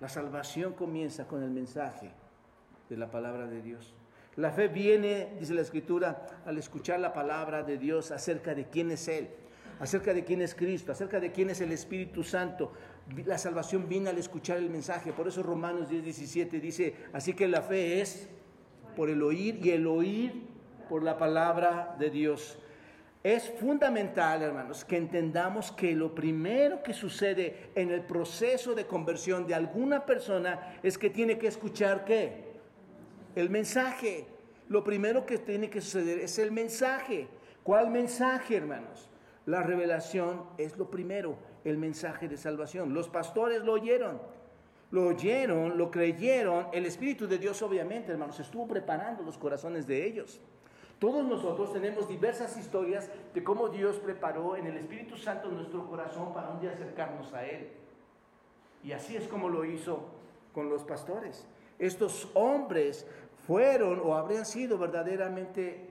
La 0.00 0.08
salvación 0.08 0.74
comienza 0.74 1.26
con 1.26 1.42
el 1.42 1.50
mensaje 1.50 2.12
de 2.88 2.96
la 2.96 3.10
palabra 3.10 3.46
de 3.46 3.60
Dios. 3.60 3.92
La 4.36 4.50
fe 4.50 4.68
viene, 4.68 5.28
dice 5.40 5.54
la 5.54 5.62
Escritura, 5.62 6.26
al 6.44 6.58
escuchar 6.58 7.00
la 7.00 7.14
palabra 7.14 7.62
de 7.62 7.78
Dios 7.78 8.10
acerca 8.10 8.54
de 8.54 8.66
quién 8.66 8.90
es 8.90 9.08
Él, 9.08 9.30
acerca 9.80 10.12
de 10.12 10.24
quién 10.24 10.42
es 10.42 10.54
Cristo, 10.54 10.92
acerca 10.92 11.18
de 11.20 11.32
quién 11.32 11.48
es 11.48 11.62
el 11.62 11.72
Espíritu 11.72 12.22
Santo. 12.22 12.72
La 13.24 13.38
salvación 13.38 13.88
viene 13.88 14.10
al 14.10 14.18
escuchar 14.18 14.58
el 14.58 14.68
mensaje. 14.68 15.14
Por 15.14 15.26
eso 15.26 15.42
Romanos 15.42 15.88
10, 15.88 16.04
17 16.04 16.60
dice, 16.60 16.94
así 17.14 17.32
que 17.32 17.48
la 17.48 17.62
fe 17.62 18.02
es 18.02 18.28
por 18.94 19.08
el 19.08 19.22
oír 19.22 19.58
y 19.64 19.70
el 19.70 19.86
oír 19.86 20.42
por 20.90 21.02
la 21.02 21.16
palabra 21.16 21.96
de 21.98 22.10
Dios. 22.10 22.58
Es 23.22 23.50
fundamental, 23.58 24.42
hermanos, 24.42 24.84
que 24.84 24.98
entendamos 24.98 25.72
que 25.72 25.96
lo 25.96 26.14
primero 26.14 26.82
que 26.82 26.92
sucede 26.92 27.70
en 27.74 27.90
el 27.90 28.02
proceso 28.02 28.74
de 28.74 28.86
conversión 28.86 29.46
de 29.46 29.54
alguna 29.54 30.04
persona 30.04 30.78
es 30.82 30.98
que 30.98 31.08
tiene 31.08 31.38
que 31.38 31.46
escuchar 31.46 32.04
qué? 32.04 32.45
El 33.36 33.50
mensaje. 33.50 34.26
Lo 34.68 34.82
primero 34.82 35.24
que 35.24 35.38
tiene 35.38 35.70
que 35.70 35.80
suceder 35.80 36.18
es 36.18 36.40
el 36.40 36.50
mensaje. 36.50 37.28
¿Cuál 37.62 37.90
mensaje, 37.90 38.56
hermanos? 38.56 39.08
La 39.44 39.62
revelación 39.62 40.42
es 40.58 40.76
lo 40.76 40.90
primero, 40.90 41.36
el 41.62 41.78
mensaje 41.78 42.26
de 42.26 42.36
salvación. 42.36 42.92
Los 42.92 43.08
pastores 43.08 43.62
lo 43.62 43.74
oyeron, 43.74 44.20
lo 44.90 45.06
oyeron, 45.06 45.78
lo 45.78 45.92
creyeron. 45.92 46.66
El 46.72 46.84
Espíritu 46.86 47.28
de 47.28 47.38
Dios, 47.38 47.62
obviamente, 47.62 48.10
hermanos, 48.10 48.40
estuvo 48.40 48.66
preparando 48.66 49.22
los 49.22 49.38
corazones 49.38 49.86
de 49.86 50.04
ellos. 50.04 50.40
Todos 50.98 51.24
nosotros 51.24 51.72
tenemos 51.72 52.08
diversas 52.08 52.56
historias 52.56 53.10
de 53.34 53.44
cómo 53.44 53.68
Dios 53.68 53.96
preparó 53.96 54.56
en 54.56 54.66
el 54.66 54.78
Espíritu 54.78 55.16
Santo 55.16 55.48
nuestro 55.48 55.86
corazón 55.86 56.32
para 56.32 56.48
un 56.48 56.60
día 56.60 56.72
acercarnos 56.72 57.32
a 57.34 57.46
Él. 57.46 57.68
Y 58.82 58.92
así 58.92 59.14
es 59.14 59.28
como 59.28 59.48
lo 59.48 59.64
hizo 59.64 60.00
con 60.52 60.70
los 60.70 60.82
pastores. 60.84 61.46
Estos 61.78 62.30
hombres 62.34 63.06
fueron 63.46 64.00
o 64.04 64.14
habrían 64.14 64.44
sido 64.44 64.78
verdaderamente 64.78 65.88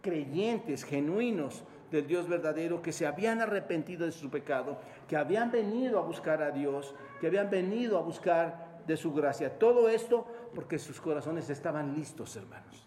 creyentes, 0.00 0.84
genuinos 0.84 1.62
del 1.90 2.06
Dios 2.06 2.28
verdadero, 2.28 2.82
que 2.82 2.92
se 2.92 3.06
habían 3.06 3.40
arrepentido 3.40 4.06
de 4.06 4.12
su 4.12 4.30
pecado, 4.30 4.78
que 5.08 5.16
habían 5.16 5.50
venido 5.50 5.98
a 5.98 6.02
buscar 6.02 6.42
a 6.42 6.50
Dios, 6.50 6.94
que 7.20 7.26
habían 7.26 7.50
venido 7.50 7.98
a 7.98 8.02
buscar 8.02 8.82
de 8.86 8.96
su 8.96 9.12
gracia. 9.12 9.58
Todo 9.58 9.88
esto 9.88 10.26
porque 10.54 10.78
sus 10.78 11.00
corazones 11.00 11.50
estaban 11.50 11.94
listos, 11.94 12.36
hermanos. 12.36 12.86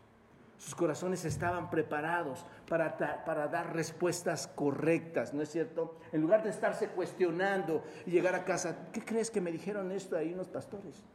Sus 0.58 0.76
corazones 0.76 1.24
estaban 1.24 1.70
preparados 1.70 2.46
para, 2.68 2.98
para, 2.98 3.48
dar 3.48 3.74
respuestas 3.74 4.48
correctas, 4.48 5.34
¿no 5.34 5.42
es 5.42 5.50
cierto? 5.50 5.98
En 6.12 6.20
lugar 6.20 6.44
de 6.44 6.50
estarse 6.50 6.90
cuestionando 6.90 7.84
y 8.06 8.12
llegar 8.12 8.36
a 8.36 8.44
casa, 8.44 8.90
¿qué 8.92 9.02
crees 9.02 9.32
que 9.32 9.40
me 9.40 9.54
dijeron 9.54 9.92
esto 9.92 10.18
ahí 10.18 10.34
unos 10.34 10.50
pastores? 10.50 11.06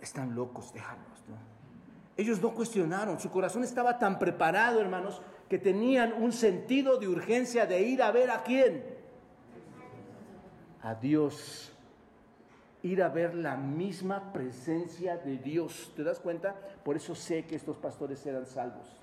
Están 0.00 0.34
locos, 0.34 0.72
déjalos. 0.72 1.06
Ellos 2.16 2.40
no 2.40 2.54
cuestionaron, 2.54 3.18
su 3.18 3.30
corazón 3.30 3.64
estaba 3.64 3.98
tan 3.98 4.18
preparado, 4.18 4.80
hermanos, 4.80 5.22
que 5.48 5.58
tenían 5.58 6.12
un 6.12 6.32
sentido 6.32 6.98
de 6.98 7.08
urgencia 7.08 7.66
de 7.66 7.82
ir 7.82 8.02
a 8.02 8.10
ver 8.10 8.30
a 8.30 8.42
quién. 8.42 8.84
A 10.82 10.94
Dios. 10.94 11.72
Ir 12.82 13.02
a 13.02 13.08
ver 13.08 13.34
la 13.34 13.56
misma 13.56 14.32
presencia 14.32 15.16
de 15.16 15.38
Dios. 15.38 15.92
¿Te 15.96 16.02
das 16.02 16.20
cuenta? 16.20 16.54
Por 16.84 16.96
eso 16.96 17.14
sé 17.14 17.46
que 17.46 17.56
estos 17.56 17.76
pastores 17.78 18.24
eran 18.26 18.46
salvos. 18.46 18.98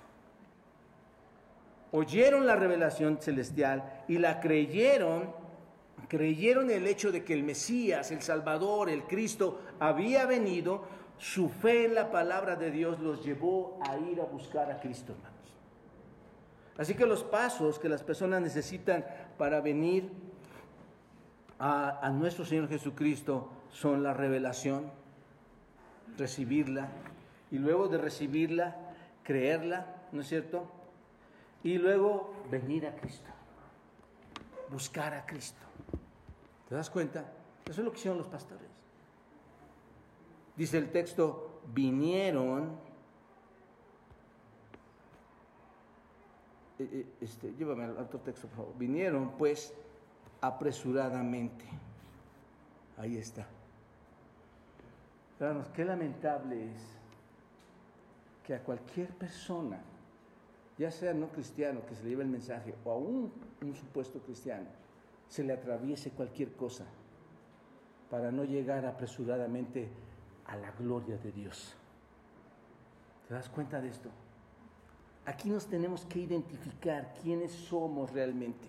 Oyeron 1.91 2.45
la 2.45 2.55
revelación 2.55 3.17
celestial 3.19 4.03
y 4.07 4.19
la 4.19 4.39
creyeron 4.39 5.33
creyeron 6.07 6.71
el 6.71 6.87
hecho 6.87 7.11
de 7.11 7.23
que 7.23 7.33
el 7.33 7.43
Mesías, 7.43 8.11
el 8.11 8.21
Salvador, 8.21 8.89
el 8.89 9.03
Cristo 9.03 9.61
había 9.79 10.25
venido, 10.25 10.85
su 11.17 11.49
fe 11.49 11.85
en 11.85 11.95
la 11.95 12.11
palabra 12.11 12.55
de 12.55 12.71
Dios 12.71 12.99
los 12.99 13.23
llevó 13.23 13.79
a 13.81 13.97
ir 13.97 14.21
a 14.21 14.25
buscar 14.25 14.71
a 14.71 14.79
Cristo, 14.79 15.13
hermanos. 15.13 15.35
Así 16.77 16.95
que 16.95 17.05
los 17.05 17.23
pasos 17.23 17.77
que 17.77 17.89
las 17.89 18.03
personas 18.03 18.41
necesitan 18.41 19.05
para 19.37 19.59
venir 19.59 20.09
a, 21.59 22.05
a 22.05 22.09
nuestro 22.09 22.45
Señor 22.45 22.69
Jesucristo 22.69 23.49
son 23.69 24.01
la 24.01 24.13
revelación, 24.13 24.91
recibirla, 26.17 26.87
y 27.51 27.57
luego 27.57 27.87
de 27.87 27.97
recibirla, 27.97 28.75
creerla, 29.23 29.87
¿no 30.11 30.21
es 30.21 30.27
cierto? 30.27 30.71
Y 31.63 31.77
luego 31.77 32.33
venir 32.49 32.87
a 32.87 32.95
Cristo, 32.95 33.29
buscar 34.69 35.13
a 35.13 35.25
Cristo. 35.25 35.65
¿Te 36.69 36.75
das 36.75 36.89
cuenta? 36.89 37.25
Eso 37.65 37.81
es 37.81 37.85
lo 37.85 37.91
que 37.91 37.97
hicieron 37.97 38.19
los 38.19 38.27
pastores. 38.27 38.67
Dice 40.55 40.77
el 40.77 40.91
texto, 40.91 41.61
vinieron, 41.73 42.77
eh, 46.77 46.89
eh, 46.91 47.05
este, 47.21 47.53
llévame 47.53 47.85
al 47.85 47.97
otro 47.97 48.19
texto, 48.19 48.47
por 48.47 48.57
favor. 48.57 48.77
Vinieron 48.77 49.31
pues 49.31 49.73
apresuradamente. 50.41 51.65
Ahí 52.97 53.17
está. 53.17 53.47
Hermanos, 55.39 55.69
qué 55.69 55.85
lamentable 55.85 56.71
es 56.71 56.81
que 58.45 58.53
a 58.53 58.63
cualquier 58.63 59.09
persona, 59.09 59.79
ya 60.77 60.91
sea 60.91 61.13
no 61.13 61.29
cristiano 61.29 61.85
que 61.87 61.95
se 61.95 62.03
le 62.03 62.09
lleve 62.09 62.23
el 62.23 62.29
mensaje 62.29 62.75
o 62.83 62.91
a 62.91 62.97
un, 62.97 63.31
un 63.61 63.75
supuesto 63.75 64.19
cristiano, 64.19 64.67
se 65.29 65.43
le 65.43 65.53
atraviese 65.53 66.11
cualquier 66.11 66.51
cosa 66.53 66.85
para 68.09 68.31
no 68.31 68.43
llegar 68.43 68.85
apresuradamente 68.85 69.87
a 70.47 70.55
la 70.57 70.71
gloria 70.71 71.17
de 71.17 71.31
Dios. 71.31 71.75
¿Te 73.27 73.35
das 73.35 73.47
cuenta 73.47 73.79
de 73.79 73.89
esto? 73.89 74.09
Aquí 75.25 75.49
nos 75.49 75.67
tenemos 75.67 76.05
que 76.05 76.19
identificar 76.19 77.13
quiénes 77.21 77.51
somos 77.51 78.11
realmente. 78.11 78.67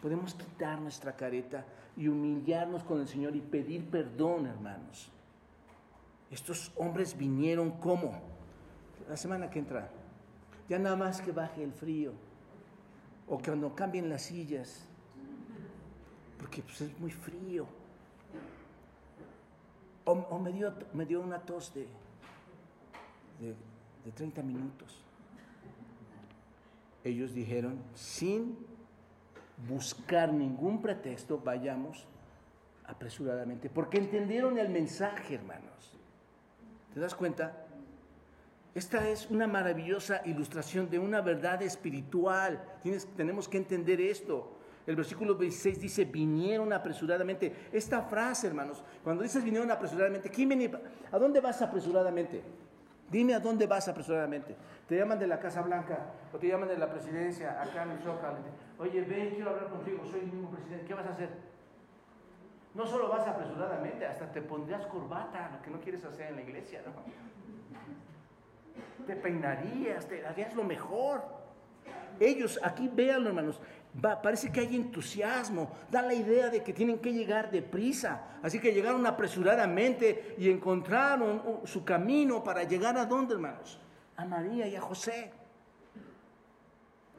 Podemos 0.00 0.34
quitar 0.34 0.80
nuestra 0.80 1.16
careta 1.16 1.64
y 1.96 2.06
humillarnos 2.06 2.84
con 2.84 3.00
el 3.00 3.08
Señor 3.08 3.34
y 3.34 3.40
pedir 3.40 3.90
perdón, 3.90 4.46
hermanos. 4.46 5.10
Estos 6.30 6.70
hombres 6.76 7.18
vinieron 7.18 7.72
como 7.72 8.12
la 9.08 9.16
semana 9.16 9.50
que 9.50 9.58
entra. 9.58 9.90
Ya 10.68 10.78
nada 10.78 10.94
más 10.94 11.20
que 11.20 11.32
baje 11.32 11.64
el 11.64 11.72
frío 11.72 12.12
o 13.26 13.38
que 13.38 13.46
cuando 13.46 13.74
cambien 13.74 14.08
las 14.08 14.22
sillas, 14.22 14.86
porque 16.38 16.62
pues, 16.62 16.80
es 16.80 16.98
muy 16.98 17.10
frío. 17.10 17.66
O, 20.04 20.38
me, 20.38 20.52
dio, 20.52 20.72
me, 20.94 21.04
dio, 21.04 21.20
una 21.20 21.38
tos 21.38 21.74
de, 21.74 21.86
de, 23.40 23.54
de 24.04 24.12
30 24.12 24.42
minutos. 24.42 25.02
Ellos 27.04 27.34
dijeron, 27.34 27.78
sin 27.94 28.56
buscar 29.68 30.32
ningún 30.32 30.80
pretexto, 30.80 31.38
vayamos 31.38 32.06
apresuradamente, 32.86 33.68
porque 33.68 33.98
entendieron 33.98 34.58
el 34.58 34.70
mensaje, 34.70 35.34
hermanos. 35.34 35.98
¿Te 36.94 37.00
das 37.00 37.14
cuenta? 37.14 37.66
Esta 38.74 39.08
es 39.08 39.30
una 39.30 39.46
maravillosa 39.46 40.22
ilustración 40.24 40.88
de 40.88 40.98
una 40.98 41.20
verdad 41.20 41.62
espiritual. 41.62 42.62
Tenemos 43.16 43.48
que 43.48 43.58
entender 43.58 44.00
esto. 44.00 44.57
El 44.88 44.96
versículo 44.96 45.36
26 45.36 45.80
dice, 45.82 46.06
vinieron 46.06 46.72
apresuradamente. 46.72 47.68
Esta 47.70 48.00
frase, 48.00 48.46
hermanos, 48.46 48.82
cuando 49.04 49.22
dices 49.22 49.44
vinieron 49.44 49.70
apresuradamente, 49.70 50.30
¿quién 50.30 50.48
viene? 50.48 50.72
¿A 51.12 51.18
dónde 51.18 51.42
vas 51.42 51.60
apresuradamente? 51.60 52.42
Dime 53.10 53.34
a 53.34 53.38
dónde 53.38 53.66
vas 53.66 53.86
apresuradamente. 53.86 54.56
Te 54.88 54.96
llaman 54.96 55.18
de 55.18 55.26
la 55.26 55.38
Casa 55.38 55.60
Blanca 55.60 56.06
o 56.32 56.38
te 56.38 56.48
llaman 56.48 56.70
de 56.70 56.78
la 56.78 56.88
presidencia 56.88 57.60
acá 57.60 57.82
en 57.82 57.90
el 57.90 57.98
Zócalo. 57.98 58.38
Oye, 58.78 59.02
ven, 59.02 59.34
quiero 59.34 59.50
hablar 59.50 59.68
contigo, 59.68 60.06
soy 60.06 60.20
el 60.20 60.32
mismo 60.32 60.48
presidente. 60.52 60.86
¿Qué 60.86 60.94
vas 60.94 61.06
a 61.06 61.10
hacer? 61.10 61.28
No 62.74 62.86
solo 62.86 63.10
vas 63.10 63.28
apresuradamente, 63.28 64.06
hasta 64.06 64.32
te 64.32 64.40
pondrías 64.40 64.86
corbata, 64.86 65.50
lo 65.54 65.60
que 65.60 65.70
no 65.70 65.80
quieres 65.82 66.02
hacer 66.02 66.28
en 66.28 66.36
la 66.36 66.42
iglesia, 66.42 66.80
¿no? 66.86 66.92
Te 69.06 69.16
peinarías, 69.16 70.08
te 70.08 70.26
harías 70.26 70.54
lo 70.54 70.64
mejor. 70.64 71.36
Ellos, 72.20 72.58
aquí 72.62 72.90
véanlo 72.92 73.28
hermanos, 73.28 73.60
parece 74.00 74.52
que 74.52 74.60
hay 74.60 74.76
entusiasmo, 74.76 75.70
da 75.90 76.02
la 76.02 76.14
idea 76.14 76.48
de 76.48 76.62
que 76.62 76.72
tienen 76.72 76.98
que 76.98 77.12
llegar 77.12 77.50
deprisa. 77.50 78.38
Así 78.42 78.60
que 78.60 78.72
llegaron 78.72 79.06
apresuradamente 79.06 80.34
y 80.38 80.50
encontraron 80.50 81.42
uh, 81.44 81.66
su 81.66 81.84
camino 81.84 82.44
para 82.44 82.64
llegar 82.64 82.96
a 82.96 83.06
dónde, 83.06 83.34
hermanos? 83.34 83.80
A 84.16 84.24
María 84.24 84.66
y 84.66 84.76
a 84.76 84.80
José. 84.80 85.32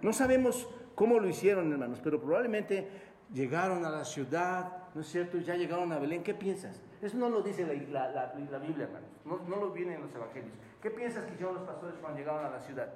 No 0.02 0.13
sabemos 0.13 0.68
cómo 0.96 1.20
lo 1.20 1.28
hicieron, 1.28 1.72
hermanos, 1.72 2.00
pero 2.04 2.20
probablemente 2.22 2.88
llegaron 3.34 3.86
a 3.86 3.89
la 3.89 4.06
ciudad, 4.06 4.89
¿no 4.94 5.02
es 5.02 5.08
cierto? 5.08 5.38
Ya 5.39 5.56
llegaron 5.56 5.92
a 5.92 6.00
Belén. 6.00 6.24
¿Qué 6.24 6.34
piensas? 6.34 6.82
Eso 7.02 7.18
no 7.18 7.30
lo 7.30 7.42
dice 7.42 7.65
la, 7.65 7.74
Biblia, 7.74 8.86
hermanos. 8.86 9.10
No, 9.26 9.39
no, 9.48 9.56
lo 9.58 9.72
viene 9.72 9.96
en 9.96 10.02
los 10.02 10.13
evangelios. 10.13 10.54
¿Qué 10.82 10.92
piensas 10.92 11.26
que 11.26 11.34
hicieron 11.34 11.56
los 11.56 11.63
pastores 11.63 11.96
cuando 12.00 12.20
llegaron 12.20 12.46
a 12.46 12.50
la 12.50 12.60
ciudad? 12.62 12.94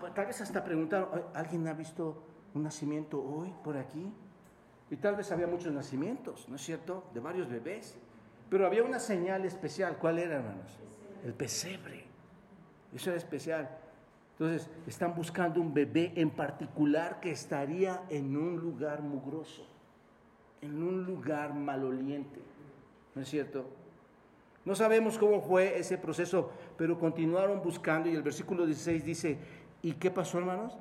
Pues, 0.00 0.14
tal 0.14 0.26
vez 0.26 0.40
hasta 0.40 0.62
preguntaron, 0.62 1.08
¿alguien 1.34 1.66
ha 1.68 1.72
visto 1.72 2.22
un 2.54 2.62
nacimiento 2.62 3.22
hoy 3.22 3.52
por 3.64 3.76
aquí? 3.76 4.12
Y 4.90 4.96
tal 4.96 5.16
vez 5.16 5.30
había 5.32 5.46
muchos 5.46 5.72
nacimientos, 5.72 6.48
¿no 6.48 6.56
es 6.56 6.62
cierto? 6.62 7.04
De 7.14 7.20
varios 7.20 7.48
bebés. 7.48 7.96
Pero 8.50 8.66
había 8.66 8.82
una 8.82 8.98
señal 8.98 9.44
especial. 9.44 9.96
¿Cuál 9.98 10.18
era, 10.18 10.36
hermanos? 10.36 10.78
El 11.24 11.34
pesebre. 11.34 12.04
Eso 12.94 13.10
era 13.10 13.18
especial. 13.18 13.68
Entonces, 14.32 14.70
están 14.86 15.14
buscando 15.14 15.60
un 15.60 15.74
bebé 15.74 16.12
en 16.14 16.30
particular 16.30 17.20
que 17.20 17.30
estaría 17.30 18.04
en 18.08 18.36
un 18.36 18.56
lugar 18.56 19.02
mugroso, 19.02 19.66
en 20.62 20.82
un 20.82 21.04
lugar 21.04 21.54
maloliente. 21.54 22.40
¿No 23.14 23.22
es 23.22 23.28
cierto? 23.28 23.68
No 24.68 24.74
sabemos 24.74 25.16
cómo 25.16 25.40
fue 25.40 25.78
ese 25.78 25.96
proceso, 25.96 26.50
pero 26.76 26.98
continuaron 26.98 27.62
buscando 27.62 28.06
y 28.06 28.14
el 28.14 28.22
versículo 28.22 28.66
16 28.66 29.02
dice, 29.02 29.38
¿y 29.80 29.92
qué 29.92 30.10
pasó 30.10 30.36
hermanos? 30.36 30.76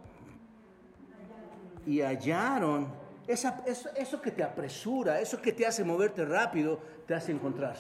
Y 1.86 2.02
hallaron, 2.02 2.89
eso, 3.26 3.50
eso 3.95 4.21
que 4.21 4.32
te 4.32 4.43
apresura, 4.43 5.21
eso 5.21 5.41
que 5.41 5.54
te 5.54 5.65
hace 5.65 5.86
moverte 5.86 6.26
rápido, 6.26 6.82
te 7.06 7.13
hace 7.13 7.32
encontrar. 7.32 7.78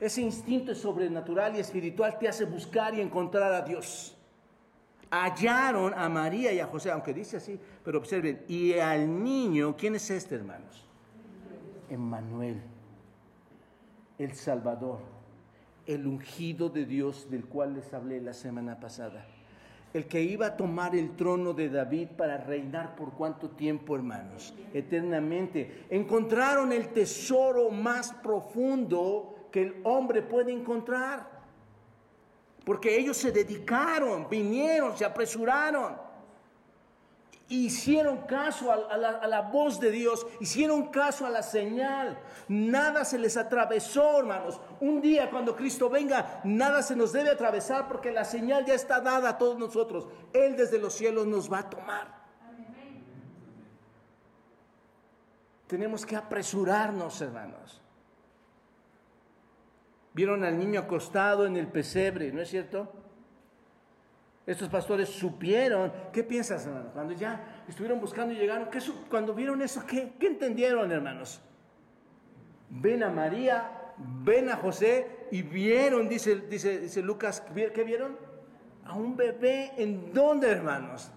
Ese 0.00 0.22
instinto 0.22 0.74
sobrenatural 0.74 1.56
y 1.56 1.58
espiritual 1.58 2.18
te 2.18 2.26
hace 2.26 2.46
buscar 2.46 2.94
y 2.94 3.02
encontrar 3.02 3.52
a 3.52 3.60
Dios. 3.60 4.16
Hallaron 5.10 5.92
a 5.92 6.08
María 6.08 6.54
y 6.54 6.60
a 6.60 6.68
José, 6.68 6.90
aunque 6.90 7.12
dice 7.12 7.36
así, 7.36 7.60
pero 7.84 7.98
observen, 7.98 8.46
y 8.48 8.72
al 8.78 9.22
niño, 9.22 9.76
¿quién 9.76 9.94
es 9.96 10.08
este, 10.08 10.36
hermanos? 10.36 10.86
Emmanuel 11.90 12.75
el 14.18 14.34
Salvador, 14.34 14.98
el 15.86 16.06
ungido 16.06 16.68
de 16.68 16.84
Dios 16.84 17.30
del 17.30 17.44
cual 17.44 17.74
les 17.74 17.92
hablé 17.92 18.20
la 18.20 18.34
semana 18.34 18.80
pasada. 18.80 19.26
El 19.92 20.06
que 20.06 20.22
iba 20.22 20.46
a 20.46 20.56
tomar 20.56 20.94
el 20.94 21.16
trono 21.16 21.54
de 21.54 21.68
David 21.70 22.08
para 22.16 22.36
reinar 22.36 22.96
por 22.96 23.12
cuánto 23.12 23.50
tiempo, 23.50 23.96
hermanos, 23.96 24.52
eternamente. 24.74 25.86
Encontraron 25.88 26.72
el 26.72 26.88
tesoro 26.88 27.70
más 27.70 28.12
profundo 28.12 29.48
que 29.50 29.62
el 29.62 29.80
hombre 29.84 30.22
puede 30.22 30.52
encontrar. 30.52 31.36
Porque 32.64 32.98
ellos 32.98 33.16
se 33.16 33.32
dedicaron, 33.32 34.28
vinieron, 34.28 34.96
se 34.98 35.04
apresuraron 35.04 36.05
hicieron 37.48 38.18
caso 38.22 38.72
a, 38.72 38.96
la, 38.96 39.40
voz 39.42 39.78
de 39.78 39.90
Dios, 39.90 40.26
hicieron 40.40 40.88
caso 40.88 41.26
a 41.26 41.30
la 41.30 41.42
señal. 41.42 42.18
Nada 42.48 43.04
se 43.04 43.18
les 43.18 43.36
atravesó, 43.36 44.18
hermanos. 44.18 44.60
Un 44.80 45.00
día 45.00 45.30
cuando 45.30 45.54
Cristo 45.54 45.88
venga, 45.88 46.40
nada 46.44 46.82
se 46.82 46.96
nos 46.96 47.12
debe 47.12 47.30
atravesar 47.30 47.88
porque 47.88 48.10
la 48.10 48.24
señal 48.24 48.64
ya 48.64 48.74
está 48.74 49.00
dada 49.00 49.30
a 49.30 49.38
todos 49.38 49.58
nosotros. 49.58 50.08
Él 50.32 50.56
desde 50.56 50.78
los 50.78 50.94
cielos 50.94 51.26
nos 51.26 51.52
va 51.52 51.60
a 51.60 51.70
tomar. 51.70 52.16
Tenemos 55.66 56.06
que 56.06 56.16
apresurarnos, 56.16 57.20
hermanos. 57.20 57.80
Vieron 60.14 60.44
al 60.44 60.58
niño 60.58 60.80
acostado 60.80 61.44
en 61.44 61.56
el 61.56 61.66
pesebre, 61.66 62.32
¿no 62.32 62.40
es 62.40 62.48
cierto? 62.48 62.92
Estos 64.46 64.68
pastores 64.68 65.08
supieron. 65.08 65.92
¿Qué 66.12 66.22
piensas, 66.22 66.64
hermanos? 66.66 66.92
Cuando 66.92 67.12
ya 67.14 67.64
estuvieron 67.68 68.00
buscando 68.00 68.32
y 68.32 68.36
llegaron, 68.36 68.70
¿qué, 68.70 68.78
cuando 69.10 69.34
vieron 69.34 69.60
eso, 69.60 69.84
¿qué, 69.84 70.12
¿qué 70.20 70.28
entendieron, 70.28 70.90
hermanos? 70.92 71.40
Ven 72.70 73.02
a 73.02 73.10
María, 73.10 73.70
ven 73.98 74.48
a 74.48 74.56
José 74.56 75.26
y 75.32 75.42
vieron, 75.42 76.08
dice, 76.08 76.36
dice, 76.48 76.78
dice 76.78 77.02
Lucas, 77.02 77.42
¿qué 77.54 77.84
vieron? 77.84 78.16
A 78.84 78.94
un 78.94 79.16
bebé. 79.16 79.72
¿En 79.76 80.12
dónde, 80.12 80.48
hermanos? 80.48 81.10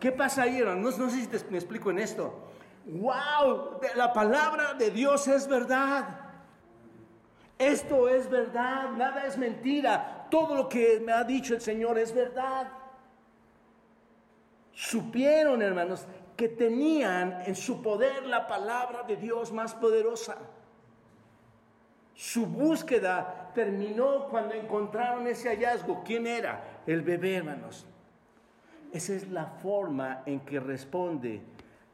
¿Qué 0.00 0.12
pasa 0.12 0.42
ahí, 0.42 0.58
hermanos? 0.58 0.98
No, 0.98 1.08
sé 1.08 1.20
si 1.20 1.26
te, 1.26 1.36
explico 1.36 1.90
en 1.90 2.00
esto. 2.00 2.50
¡Wow! 2.84 3.80
La 3.94 4.12
palabra 4.12 4.74
de 4.74 4.90
Dios 4.90 5.26
es 5.28 5.48
verdad. 5.48 6.20
Esto 7.58 8.08
es 8.08 8.28
verdad, 8.28 8.90
nada 8.90 9.24
es 9.26 9.38
mentira. 9.38 10.15
Todo 10.30 10.54
lo 10.54 10.68
que 10.68 11.00
me 11.00 11.12
ha 11.12 11.24
dicho 11.24 11.54
el 11.54 11.60
Señor 11.60 11.98
es 11.98 12.14
verdad. 12.14 12.68
Supieron, 14.72 15.62
hermanos, 15.62 16.06
que 16.36 16.48
tenían 16.48 17.42
en 17.46 17.54
su 17.54 17.82
poder 17.82 18.26
la 18.26 18.46
palabra 18.46 19.02
de 19.04 19.16
Dios 19.16 19.52
más 19.52 19.74
poderosa. 19.74 20.36
Su 22.14 22.46
búsqueda 22.46 23.50
terminó 23.54 24.28
cuando 24.28 24.54
encontraron 24.54 25.26
ese 25.26 25.48
hallazgo. 25.48 26.02
¿Quién 26.04 26.26
era? 26.26 26.82
El 26.86 27.02
bebé, 27.02 27.36
hermanos. 27.36 27.86
Esa 28.92 29.14
es 29.14 29.28
la 29.28 29.46
forma 29.46 30.22
en 30.26 30.40
que 30.40 30.60
responde 30.60 31.42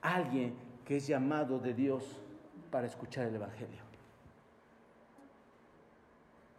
alguien 0.00 0.54
que 0.84 0.96
es 0.96 1.06
llamado 1.06 1.58
de 1.58 1.74
Dios 1.74 2.20
para 2.70 2.86
escuchar 2.86 3.26
el 3.26 3.34
Evangelio. 3.34 3.81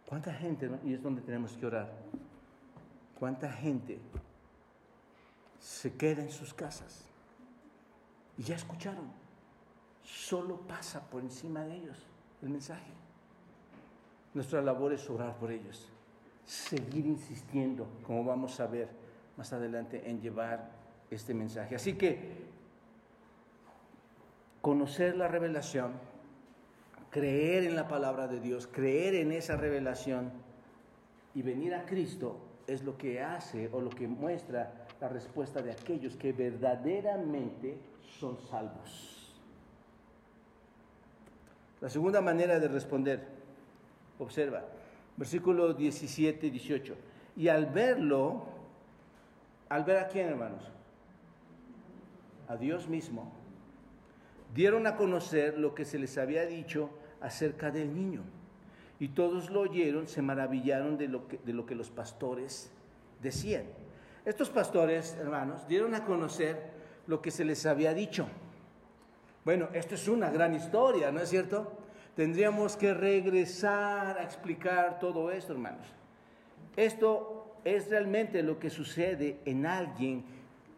¿Cuánta 0.06 0.32
gente, 0.32 0.70
y 0.84 0.94
es 0.94 1.02
donde 1.02 1.22
tenemos 1.22 1.52
que 1.56 1.66
orar, 1.66 1.90
cuánta 3.18 3.50
gente 3.50 3.98
se 5.58 5.94
queda 5.94 6.22
en 6.22 6.30
sus 6.30 6.52
casas 6.52 7.06
y 8.36 8.42
ya 8.42 8.54
escucharon, 8.54 9.10
solo 10.02 10.60
pasa 10.60 11.08
por 11.08 11.22
encima 11.22 11.64
de 11.64 11.76
ellos 11.76 12.06
el 12.42 12.50
mensaje. 12.50 12.90
Nuestra 14.34 14.60
labor 14.60 14.92
es 14.92 15.08
orar 15.08 15.36
por 15.36 15.50
ellos, 15.50 15.88
seguir 16.44 17.06
insistiendo, 17.06 17.86
como 18.06 18.24
vamos 18.24 18.60
a 18.60 18.66
ver 18.66 18.88
más 19.36 19.52
adelante, 19.52 20.08
en 20.10 20.20
llevar 20.20 20.70
este 21.10 21.32
mensaje. 21.32 21.76
Así 21.76 21.94
que 21.94 22.44
conocer 24.60 25.16
la 25.16 25.28
revelación, 25.28 25.92
creer 27.14 27.62
en 27.62 27.76
la 27.76 27.86
palabra 27.86 28.26
de 28.26 28.40
Dios, 28.40 28.66
creer 28.66 29.14
en 29.14 29.30
esa 29.30 29.56
revelación 29.56 30.32
y 31.32 31.42
venir 31.42 31.72
a 31.72 31.86
Cristo 31.86 32.40
es 32.66 32.82
lo 32.82 32.98
que 32.98 33.22
hace 33.22 33.70
o 33.72 33.80
lo 33.80 33.90
que 33.90 34.08
muestra 34.08 34.88
la 35.00 35.08
respuesta 35.08 35.62
de 35.62 35.70
aquellos 35.70 36.16
que 36.16 36.32
verdaderamente 36.32 37.78
son 38.18 38.36
salvos. 38.50 39.32
La 41.80 41.88
segunda 41.88 42.20
manera 42.20 42.58
de 42.58 42.66
responder, 42.66 43.24
observa, 44.18 44.64
versículo 45.16 45.72
17 45.72 46.48
y 46.48 46.50
18. 46.50 46.96
Y 47.36 47.46
al 47.46 47.66
verlo, 47.66 48.42
al 49.68 49.84
ver 49.84 49.98
a 49.98 50.08
quién, 50.08 50.30
hermanos? 50.30 50.64
A 52.48 52.56
Dios 52.56 52.88
mismo. 52.88 53.32
Dieron 54.52 54.88
a 54.88 54.96
conocer 54.96 55.56
lo 55.56 55.76
que 55.76 55.84
se 55.84 56.00
les 56.00 56.18
había 56.18 56.44
dicho 56.44 56.90
acerca 57.24 57.70
del 57.70 57.94
niño. 57.94 58.22
Y 59.00 59.08
todos 59.08 59.50
lo 59.50 59.60
oyeron, 59.60 60.06
se 60.06 60.22
maravillaron 60.22 60.96
de 60.98 61.08
lo 61.08 61.26
que, 61.26 61.38
de 61.38 61.52
lo 61.52 61.66
que 61.66 61.74
los 61.74 61.90
pastores 61.90 62.70
decían. 63.22 63.64
Estos 64.24 64.50
pastores, 64.50 65.16
hermanos, 65.18 65.66
dieron 65.66 65.94
a 65.94 66.04
conocer 66.04 66.70
lo 67.06 67.20
que 67.20 67.30
se 67.30 67.44
les 67.44 67.66
había 67.66 67.94
dicho. 67.94 68.28
Bueno, 69.44 69.68
esto 69.72 69.94
es 69.94 70.06
una 70.06 70.30
gran 70.30 70.54
historia, 70.54 71.10
¿no 71.10 71.20
es 71.20 71.28
cierto? 71.28 71.72
Tendríamos 72.14 72.76
que 72.76 72.94
regresar 72.94 74.18
a 74.18 74.22
explicar 74.22 74.98
todo 74.98 75.30
esto, 75.30 75.52
hermanos. 75.52 75.86
Esto 76.76 77.56
es 77.64 77.88
realmente 77.88 78.42
lo 78.42 78.58
que 78.58 78.70
sucede 78.70 79.40
en 79.44 79.66
alguien 79.66 80.24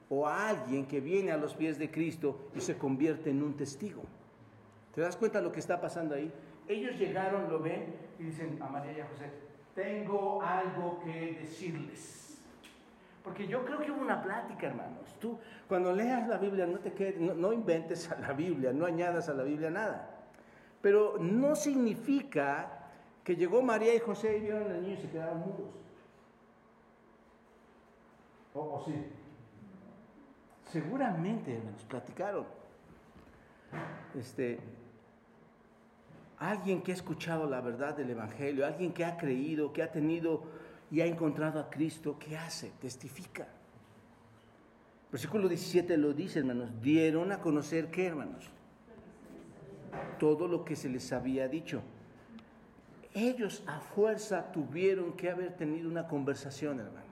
o 0.09 0.27
a 0.27 0.49
alguien 0.49 0.87
que 0.87 1.01
viene 1.01 1.33
a 1.33 1.37
los 1.37 1.55
pies 1.55 1.79
de 1.79 1.91
Cristo 1.91 2.49
y 2.55 2.61
se 2.61 2.79
convierte 2.79 3.31
en 3.31 3.43
un 3.43 3.57
testigo. 3.57 4.03
¿Te 4.97 5.03
das 5.03 5.15
cuenta 5.15 5.41
de 5.41 5.45
lo 5.45 5.53
que 5.53 5.61
está 5.61 5.79
pasando 5.79 6.15
ahí? 6.15 6.33
Ellos 6.67 6.99
llegaron, 6.99 7.51
lo 7.51 7.61
ven 7.61 7.95
y 8.19 8.23
dicen 8.23 8.59
a 8.63 8.67
María 8.67 8.93
y 8.97 9.01
a 9.03 9.07
José, 9.07 9.31
tengo 9.75 10.41
algo 10.41 11.01
que 11.05 11.37
decirles. 11.39 12.41
Porque 13.23 13.47
yo 13.47 13.63
creo 13.67 13.79
que 13.79 13.91
hubo 13.91 14.01
una 14.01 14.23
plática, 14.23 14.69
hermanos. 14.69 15.15
Tú, 15.21 15.39
cuando 15.69 15.93
leas 15.93 16.27
la 16.27 16.39
Biblia, 16.39 16.67
no, 16.67 16.79
te 16.79 16.95
quedes, 16.95 17.21
no, 17.21 17.53
inventes 17.53 18.11
a 18.11 18.19
la 18.19 18.33
Biblia, 18.33 18.73
no 18.73 18.87
añadas 18.87 19.29
a 19.29 19.35
la 19.35 19.43
Biblia 19.43 19.69
nada. 19.69 20.09
Pero 20.81 21.19
no 21.19 21.55
significa 21.57 22.89
que 23.23 23.37
llegó 23.37 23.61
María 23.61 23.95
y 23.95 23.99
José 23.99 24.39
y 24.39 24.41
vieron 24.41 24.63
al 24.63 24.81
niño 24.81 24.95
y 24.95 25.03
se 25.03 25.11
quedaron 25.11 25.41
mudos. 25.41 25.75
¿O, 28.55 28.83
sí? 28.87 28.95
Seguramente, 30.71 31.55
hermanos, 31.55 31.85
platicaron. 31.85 32.47
Este, 34.15 34.59
alguien 36.39 36.83
que 36.83 36.93
ha 36.93 36.95
escuchado 36.95 37.49
la 37.49 37.61
verdad 37.61 37.97
del 37.97 38.11
Evangelio, 38.11 38.67
alguien 38.67 38.93
que 38.93 39.05
ha 39.05 39.17
creído, 39.17 39.73
que 39.73 39.83
ha 39.83 39.91
tenido 39.91 40.43
y 40.91 41.01
ha 41.01 41.07
encontrado 41.07 41.59
a 41.59 41.71
Cristo, 41.71 42.17
¿qué 42.19 42.37
hace? 42.37 42.73
Testifica. 42.81 43.49
Versículo 45.11 45.49
17 45.49 45.97
lo 45.97 46.13
dice, 46.13 46.41
hermanos, 46.41 46.71
dieron 46.81 47.33
a 47.33 47.41
conocer 47.41 47.91
qué, 47.91 48.07
hermanos? 48.07 48.51
Todo 50.19 50.47
lo 50.47 50.65
que 50.65 50.77
se 50.77 50.89
les 50.89 51.13
había 51.13 51.49
dicho. 51.49 51.83
Ellos 53.15 53.63
a 53.67 53.81
fuerza 53.81 54.53
tuvieron 54.53 55.15
que 55.15 55.31
haber 55.31 55.57
tenido 55.57 55.89
una 55.89 56.07
conversación, 56.07 56.81
hermanos. 56.81 57.07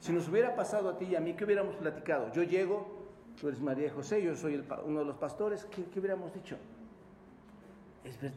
Si 0.00 0.12
nos 0.12 0.28
hubiera 0.28 0.56
pasado 0.56 0.88
a 0.88 0.96
ti 0.96 1.06
y 1.06 1.16
a 1.16 1.20
mí, 1.20 1.34
¿qué 1.34 1.44
hubiéramos 1.44 1.76
platicado? 1.76 2.32
Yo 2.32 2.42
llego, 2.42 3.06
tú 3.38 3.48
eres 3.48 3.60
María 3.60 3.92
José, 3.92 4.22
yo 4.22 4.34
soy 4.34 4.64
uno 4.86 5.00
de 5.00 5.04
los 5.04 5.16
pastores, 5.16 5.66
¿qué, 5.66 5.84
qué 5.84 6.00
hubiéramos 6.00 6.32
dicho? 6.32 6.56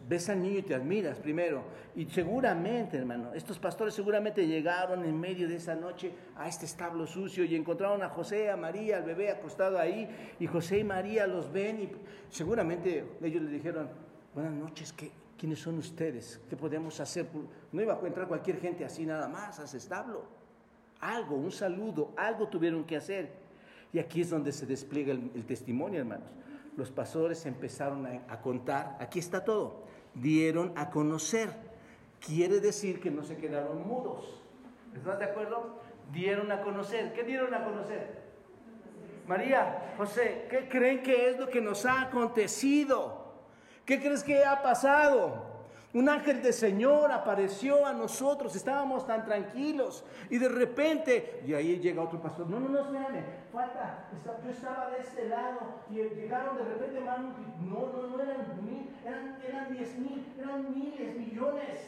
Ves 0.08 0.30
al 0.30 0.42
niño 0.42 0.60
y 0.60 0.64
te 0.64 0.76
admiras 0.76 1.18
primero. 1.20 1.64
Y 1.96 2.06
seguramente, 2.06 2.98
hermano, 2.98 3.34
estos 3.34 3.60
pastores 3.60 3.94
seguramente 3.94 4.46
llegaron 4.46 5.06
en 5.06 5.20
medio 5.20 5.48
de 5.48 5.56
esa 5.56 5.76
noche 5.76 6.12
a 6.36 6.48
este 6.48 6.66
establo 6.66 7.08
sucio 7.08 7.46
y 7.46 7.56
encontraron 7.56 8.04
a 8.04 8.10
José, 8.10 8.50
a 8.50 8.58
María, 8.58 8.98
al 8.98 9.04
bebé 9.04 9.32
acostado 9.32 9.80
ahí. 9.80 10.08
Y 10.40 10.48
José 10.48 10.80
y 10.80 10.84
María 10.84 11.28
los 11.28 11.52
ven 11.52 11.82
y 11.82 11.90
seguramente 12.30 13.06
ellos 13.22 13.42
le 13.42 13.52
dijeron, 13.52 13.90
buenas 14.34 14.54
noches, 14.54 14.92
¿qué, 14.92 15.12
¿quiénes 15.38 15.60
son 15.60 15.78
ustedes? 15.78 16.42
¿Qué 16.50 16.58
podemos 16.58 17.00
hacer? 17.00 17.28
No 17.72 17.82
iba 17.82 17.94
a 17.94 17.98
encontrar 17.98 18.28
cualquier 18.28 18.60
gente 18.60 18.84
así 18.84 19.06
nada 19.06 19.28
más 19.28 19.60
a 19.60 19.64
ese 19.64 19.78
establo. 19.78 20.26
Algo, 21.00 21.36
un 21.36 21.52
saludo, 21.52 22.14
algo 22.18 22.48
tuvieron 22.48 22.84
que 22.84 22.98
hacer. 22.98 23.30
Y 23.94 24.00
aquí 24.00 24.22
es 24.22 24.30
donde 24.30 24.52
se 24.52 24.66
despliega 24.66 25.14
el 25.14 25.46
testimonio, 25.46 26.00
hermanos 26.00 26.43
los 26.76 26.92
pastores 26.92 27.46
empezaron 27.46 28.06
a, 28.06 28.42
contar, 28.42 28.98
aquí 29.00 29.20
está 29.20 29.44
todo, 29.44 29.84
dieron 30.14 30.74
a 30.76 30.90
conocer. 30.90 31.50
Quiere 32.20 32.60
decir 32.60 33.00
que 33.00 33.12
no 33.12 33.24
se 33.24 33.38
quedaron 33.38 33.88
mudos. 33.88 34.42
¿Estás 34.96 35.20
de 35.20 35.26
acuerdo? 35.26 35.82
Dieron 36.12 36.52
a 36.52 36.62
conocer. 36.62 37.14
¿Qué 37.14 37.24
dieron 37.24 37.54
a 37.54 37.66
conocer? 37.66 38.24
María, 39.28 39.94
José, 39.98 40.48
¿qué 40.50 40.68
creen 40.70 41.02
que 41.02 41.30
es 41.30 41.40
lo 41.40 41.50
que 41.50 41.62
nos 41.62 41.86
ha 41.86 42.02
acontecido? 42.02 43.34
¿Qué 43.86 44.00
crees 44.00 44.24
que 44.24 44.44
ha 44.44 44.62
pasado? 44.62 45.53
Un 45.94 46.10
ángel 46.10 46.42
del 46.42 46.54
Señor 46.54 47.12
apareció 47.12 47.86
a 47.86 47.94
nosotros, 47.94 48.56
estábamos 48.56 49.06
tan 49.06 49.24
tranquilos 49.24 50.04
y 50.28 50.40
de 50.40 50.50
repente, 50.50 51.44
y 51.46 51.54
ahí 51.54 51.80
llega 51.80 52.02
otro 52.02 52.20
pastor, 52.20 52.50
no, 52.50 52.60
no, 52.60 52.70
no, 52.70 52.80
espérame, 52.80 53.24
falta, 53.52 54.10
yo 54.44 54.50
estaba 54.50 54.90
de 54.90 55.02
este 55.02 55.30
lado 55.30 55.60
y 55.92 55.94
llegaron 55.94 56.58
de 56.58 56.64
repente, 56.64 56.98
hermano, 56.98 57.36
no, 57.62 57.92
no, 57.94 58.08
no 58.08 58.24
eran 58.24 58.66
mil, 58.66 58.90
eran, 59.06 59.38
eran 59.48 59.72
diez 59.72 59.96
mil, 60.00 60.26
eran 60.40 60.74
miles, 60.74 61.16
millones. 61.16 61.80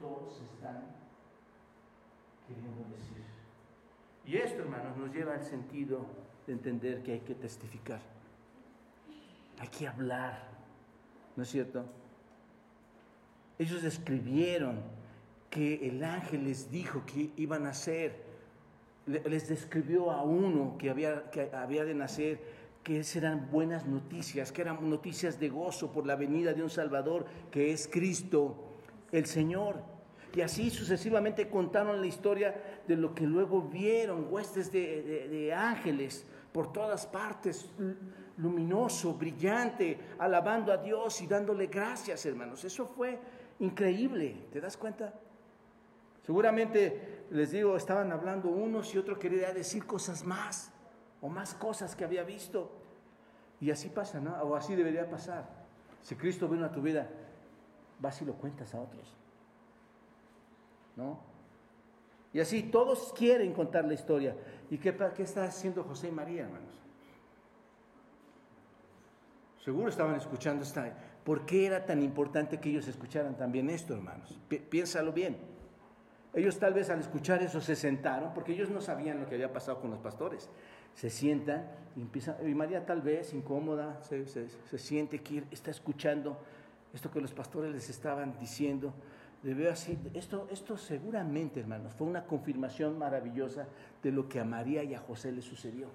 Todos 0.00 0.40
están 0.40 0.86
queriendo 2.48 2.82
decir. 2.96 3.22
Y 4.26 4.36
esto, 4.38 4.62
hermanos, 4.62 4.96
nos 4.96 5.14
lleva 5.14 5.34
al 5.34 5.44
sentido 5.44 6.04
de 6.48 6.52
entender 6.52 7.00
que 7.04 7.12
hay 7.12 7.20
que 7.20 7.36
testificar, 7.36 8.00
hay 9.60 9.68
que 9.68 9.86
hablar, 9.86 10.48
¿no 11.36 11.44
es 11.44 11.48
cierto? 11.48 11.84
Ellos 13.58 13.82
describieron 13.82 14.80
que 15.50 15.88
el 15.88 16.04
ángel 16.04 16.44
les 16.44 16.70
dijo 16.70 17.04
que 17.06 17.30
iban 17.36 17.66
a 17.66 17.70
hacer. 17.70 18.28
Les 19.06 19.48
describió 19.48 20.10
a 20.10 20.22
uno 20.22 20.76
que 20.78 20.90
había, 20.90 21.30
que 21.30 21.50
había 21.52 21.84
de 21.84 21.94
nacer, 21.94 22.40
que 22.82 23.02
eran 23.16 23.50
buenas 23.50 23.86
noticias, 23.86 24.52
que 24.52 24.62
eran 24.62 24.88
noticias 24.88 25.40
de 25.40 25.48
gozo 25.48 25.92
por 25.92 26.06
la 26.06 26.14
venida 26.14 26.52
de 26.52 26.62
un 26.62 26.70
Salvador, 26.70 27.26
que 27.50 27.72
es 27.72 27.88
Cristo, 27.88 28.54
el 29.12 29.26
Señor. 29.26 29.82
Y 30.34 30.42
así 30.42 30.70
sucesivamente 30.70 31.48
contaron 31.48 32.00
la 32.00 32.06
historia 32.06 32.82
de 32.86 32.96
lo 32.96 33.14
que 33.14 33.24
luego 33.24 33.62
vieron, 33.62 34.26
huestes 34.30 34.70
de 34.70 35.52
ángeles 35.56 36.26
por 36.52 36.72
todas 36.72 37.06
partes, 37.06 37.70
luminoso, 38.36 39.14
brillante, 39.14 39.98
alabando 40.18 40.72
a 40.72 40.76
Dios 40.76 41.20
y 41.22 41.26
dándole 41.26 41.66
gracias, 41.66 42.24
hermanos. 42.26 42.64
Eso 42.64 42.86
fue 42.86 43.18
increíble, 43.58 44.46
¿te 44.52 44.60
das 44.60 44.76
cuenta? 44.76 45.14
Seguramente, 46.24 47.24
les 47.30 47.50
digo, 47.50 47.76
estaban 47.76 48.12
hablando 48.12 48.48
unos 48.48 48.94
y 48.94 48.98
otros 48.98 49.18
quería 49.18 49.52
decir 49.52 49.86
cosas 49.86 50.24
más, 50.24 50.72
o 51.20 51.28
más 51.28 51.54
cosas 51.54 51.96
que 51.96 52.04
había 52.04 52.22
visto. 52.22 52.70
Y 53.60 53.70
así 53.70 53.88
pasa, 53.88 54.20
¿no? 54.20 54.34
O 54.42 54.54
así 54.54 54.74
debería 54.76 55.08
pasar. 55.08 55.48
Si 56.02 56.14
Cristo 56.14 56.48
vino 56.48 56.64
a 56.64 56.72
tu 56.72 56.80
vida, 56.80 57.08
vas 57.98 58.20
y 58.22 58.24
lo 58.24 58.34
cuentas 58.34 58.74
a 58.74 58.80
otros. 58.80 59.14
¿No? 60.96 61.18
Y 62.32 62.40
así 62.40 62.64
todos 62.64 63.12
quieren 63.14 63.52
contar 63.52 63.84
la 63.84 63.94
historia. 63.94 64.36
¿Y 64.70 64.78
qué, 64.78 64.94
qué 65.16 65.22
está 65.22 65.44
haciendo 65.44 65.82
José 65.82 66.08
y 66.08 66.12
María, 66.12 66.42
hermanos? 66.42 66.78
Seguro 69.64 69.88
estaban 69.88 70.14
escuchando 70.14 70.62
esta. 70.62 70.92
¿Por 71.28 71.44
qué 71.44 71.66
era 71.66 71.84
tan 71.84 72.02
importante 72.02 72.58
que 72.58 72.70
ellos 72.70 72.88
escucharan 72.88 73.36
también 73.36 73.68
esto, 73.68 73.92
hermanos? 73.92 74.40
piénsalo 74.70 75.12
bien. 75.12 75.36
Ellos 76.32 76.58
tal 76.58 76.72
vez 76.72 76.88
al 76.88 77.00
escuchar 77.00 77.42
eso 77.42 77.60
se 77.60 77.76
sentaron, 77.76 78.32
porque 78.32 78.52
ellos 78.52 78.70
no 78.70 78.80
sabían 78.80 79.20
lo 79.20 79.28
que 79.28 79.34
había 79.34 79.52
pasado 79.52 79.78
con 79.78 79.90
los 79.90 79.98
pastores. 79.98 80.48
Se 80.94 81.10
sientan 81.10 81.70
y 81.96 82.00
empiezan, 82.00 82.36
y 82.48 82.54
María 82.54 82.86
tal 82.86 83.02
vez 83.02 83.34
incómoda, 83.34 84.00
se, 84.00 84.78
siente 84.78 85.18
que 85.18 85.44
está 85.50 85.70
escuchando 85.70 86.40
esto 86.94 87.10
que 87.10 87.20
los 87.20 87.34
pastores 87.34 87.74
les 87.74 87.90
estaban 87.90 88.38
diciendo. 88.38 88.94
De 89.42 89.68
así, 89.68 89.98
esto, 90.14 90.48
esto 90.50 90.78
seguramente, 90.78 91.60
hermanos, 91.60 91.92
fue 91.92 92.06
una 92.06 92.24
confirmación 92.24 92.96
maravillosa 92.96 93.66
de 94.02 94.12
lo 94.12 94.30
que 94.30 94.40
a 94.40 94.46
María 94.46 94.82
y 94.82 94.94
a 94.94 95.00
José 95.00 95.30
les 95.30 95.44
sucedió. 95.44 95.88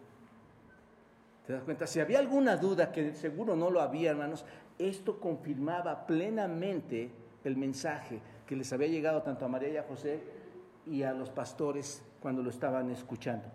¿Te 1.45 1.53
das 1.53 1.63
cuenta? 1.63 1.85
Si 1.87 1.99
había 1.99 2.19
alguna 2.19 2.55
duda, 2.55 2.91
que 2.91 3.13
seguro 3.13 3.55
no 3.55 3.69
lo 3.69 3.81
había, 3.81 4.11
hermanos, 4.11 4.45
esto 4.79 5.19
confirmaba 5.19 6.05
plenamente 6.05 7.11
el 7.43 7.57
mensaje 7.57 8.19
que 8.47 8.55
les 8.55 8.71
había 8.71 8.87
llegado 8.87 9.21
tanto 9.21 9.45
a 9.45 9.49
María 9.49 9.69
y 9.69 9.77
a 9.77 9.83
José 9.83 10.23
y 10.85 11.03
a 11.03 11.13
los 11.13 11.29
pastores 11.29 12.03
cuando 12.21 12.41
lo 12.41 12.49
estaban 12.49 12.89
escuchando. 12.91 13.45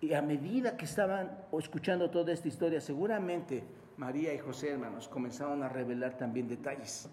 Y 0.00 0.12
a 0.14 0.22
medida 0.22 0.76
que 0.76 0.84
estaban 0.84 1.38
escuchando 1.58 2.10
toda 2.10 2.32
esta 2.32 2.48
historia, 2.48 2.80
seguramente 2.80 3.62
María 3.96 4.34
y 4.34 4.38
José, 4.38 4.70
hermanos, 4.70 5.08
comenzaron 5.08 5.62
a 5.62 5.68
revelar 5.68 6.16
también 6.16 6.48
detalles, 6.48 7.08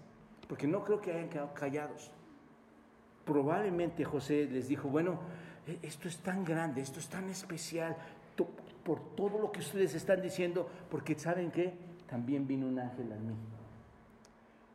porque 0.48 0.68
no 0.68 0.84
creo 0.84 1.00
que 1.00 1.12
hayan 1.12 1.30
quedado 1.30 1.54
callados. 1.54 2.12
Probablemente 3.24 4.04
José 4.04 4.48
les 4.52 4.68
dijo, 4.68 4.90
bueno, 4.90 5.20
e-, 5.68 5.80
esto 5.84 6.08
es 6.08 6.18
tan 6.18 6.44
grande, 6.44 6.82
esto 6.82 7.00
es 7.00 7.08
tan 7.08 7.30
especial, 7.30 7.96
por 8.84 9.16
todo 9.16 9.40
lo 9.40 9.52
que 9.52 9.60
ustedes 9.60 9.94
están 9.96 10.22
diciendo, 10.22 10.70
porque 10.90 11.18
saben 11.18 11.52
que 11.52 11.74
también 12.08 12.48
vino 12.48 12.68
un 12.68 12.80
ángel 12.80 13.12
a 13.12 13.16
mí. 13.16 13.36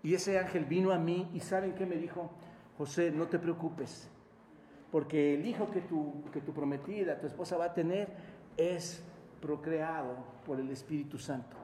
Y 0.02 0.14
ese 0.14 0.38
ángel 0.38 0.64
vino 0.64 0.92
a 0.92 0.98
mí 0.98 1.30
y 1.34 1.40
saben 1.40 1.74
qué 1.74 1.84
me 1.84 1.96
dijo, 1.96 2.30
José, 2.78 3.10
no 3.10 3.26
te 3.26 3.38
preocupes, 3.38 4.08
porque 4.92 5.34
el 5.34 5.46
hijo 5.46 5.70
que 5.70 5.80
tu, 5.80 6.24
que 6.32 6.40
tu 6.40 6.52
prometida, 6.52 7.18
tu 7.18 7.26
esposa 7.26 7.56
va 7.56 7.66
a 7.66 7.74
tener, 7.74 8.08
es 8.56 9.02
procreado 9.40 10.16
por 10.44 10.60
el 10.60 10.70
Espíritu 10.70 11.18
Santo. 11.18 11.56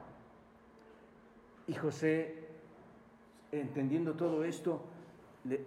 Y 1.67 1.73
José, 1.73 2.49
entendiendo 3.51 4.13
todo 4.15 4.43
esto, 4.43 4.83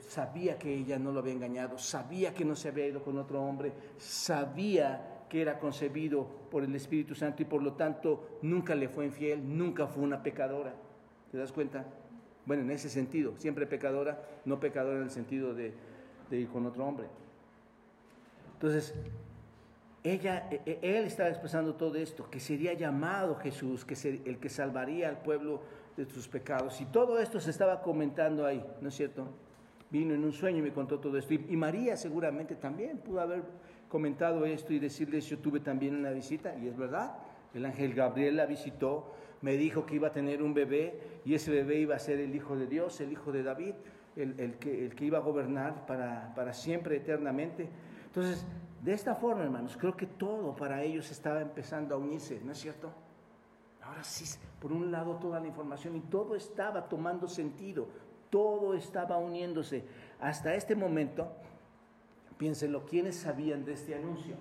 sabía 0.09 0.59
que 0.59 0.75
ella 0.75 0.99
no 0.99 1.13
lo 1.13 1.21
había 1.21 1.33
engañado, 1.33 1.79
sabía 1.79 2.35
que 2.35 2.45
no 2.45 2.55
se 2.55 2.69
había 2.69 2.87
ido 2.87 3.03
con 3.03 3.19
otro 3.19 3.43
hombre, 3.43 3.73
sabía 3.99 5.16
que 5.29 5.43
era 5.43 5.59
concebido 5.59 6.27
por 6.51 6.63
el 6.65 6.75
Espíritu 6.75 7.15
Santo 7.15 7.43
y 7.43 7.45
por 7.45 7.63
lo 7.63 7.75
tanto 7.75 8.39
nunca 8.43 8.75
le 8.75 8.89
fue 8.89 9.05
infiel, 9.07 9.57
nunca 9.57 9.87
fue 9.87 10.03
una 10.03 10.23
pecadora. 10.23 10.75
¿Te 11.31 11.39
das 11.39 11.53
cuenta? 11.53 11.85
Bueno, 12.45 12.63
en 12.63 12.71
ese 12.71 12.89
sentido, 12.89 13.35
siempre 13.39 13.67
pecadora, 13.67 14.23
no 14.45 14.61
pecadora 14.61 14.99
en 14.99 15.05
el 15.05 15.11
sentido 15.11 15.53
de, 15.53 15.75
ir 16.31 16.49
con 16.49 16.65
otro 16.67 16.87
hombre. 16.87 17.07
Entonces, 18.55 18.95
ella, 20.05 20.49
e, 20.51 20.63
e, 20.65 20.99
él 20.99 21.05
estaba 21.05 21.29
expresando 21.29 21.75
todo 21.75 21.97
esto, 21.97 22.31
que 22.31 22.39
sería 22.39 22.73
llamado 22.75 23.35
Jesús, 23.35 23.85
que 23.85 23.95
el 24.25 24.39
que 24.39 24.49
salvaría 24.49 25.09
al 25.09 25.19
pueblo 25.19 25.63
de 25.97 26.05
sus 26.07 26.29
pecados. 26.29 26.81
Y 26.81 26.85
todo 26.87 27.19
esto 27.19 27.41
se 27.41 27.51
estaba 27.51 27.83
comentando 27.83 28.47
ahí, 28.47 28.65
¿no 28.81 28.89
es 28.89 28.95
cierto? 28.95 29.27
Vino 29.91 30.15
en 30.15 30.25
un 30.25 30.33
sueño 30.33 30.59
y 30.59 30.63
me 30.63 30.73
contó 30.73 31.01
todo 31.01 31.19
esto. 31.19 31.35
Y 31.35 31.57
María 31.57 31.97
seguramente 31.97 32.55
también 32.55 32.99
pudo 32.99 33.21
haber 33.21 33.43
comentado 33.89 34.45
esto 34.45 34.73
y 34.73 34.79
decirles, 34.79 35.27
yo 35.27 35.39
tuve 35.39 35.61
también 35.61 35.97
una 35.97 36.11
visita, 36.11 36.57
y 36.57 36.69
es 36.69 36.77
verdad, 36.77 37.17
el 37.55 37.65
ángel 37.65 37.95
Gabriel 37.95 38.37
la 38.37 38.47
visitó, 38.47 39.15
me 39.43 39.57
dijo 39.57 39.87
que 39.87 39.97
iba 39.97 40.09
a 40.09 40.13
tener 40.13 40.43
un 40.43 40.55
bebé 40.55 41.21
y 41.25 41.35
ese 41.35 41.51
bebé 41.51 41.81
iba 41.81 41.95
a 41.95 41.99
ser 41.99 42.21
el 42.21 42.35
Hijo 42.35 42.57
de 42.57 42.67
Dios, 42.67 43.01
el 43.01 43.13
Hijo 43.13 43.33
de 43.33 43.43
David, 43.43 43.75
el, 44.17 44.55
que, 44.59 44.87
el 44.87 44.95
que, 44.95 45.05
iba 45.05 45.19
a 45.19 45.21
gobernar 45.21 45.87
para, 45.87 46.33
para, 46.35 46.53
siempre, 46.53 46.97
eternamente. 46.97 47.69
Entonces, 48.07 48.47
de 48.83 48.93
esta 48.93 49.15
forma, 49.15 49.43
hermanos, 49.45 49.77
creo 49.79 49.97
que 49.97 50.07
todo 50.07 50.57
para 50.57 50.83
ellos 50.83 51.11
estaba 51.11 51.43
empezando 51.43 51.95
a 51.95 51.99
unirse, 51.99 52.41
¿no 52.43 52.53
es 52.53 52.59
cierto? 52.59 52.91
Ahora 53.83 54.03
sí, 54.03 54.25
por 54.61 54.73
un 54.73 54.91
lado 54.91 55.17
toda 55.17 55.39
la 55.39 55.47
información 55.47 55.97
y 55.97 56.01
todo 56.01 56.35
estaba 56.35 56.89
tomando 56.89 57.29
sentido, 57.29 57.89
todo 58.31 58.75
estaba 58.75 59.19
uniéndose. 59.19 59.85
Hasta 60.19 60.55
este 60.55 60.75
momento, 60.75 61.29
Piénsenlo, 62.39 62.85
¿quiénes 62.85 63.17
sabían 63.17 63.65
de 63.65 63.73
este 63.73 63.95
anuncio? 63.95 64.37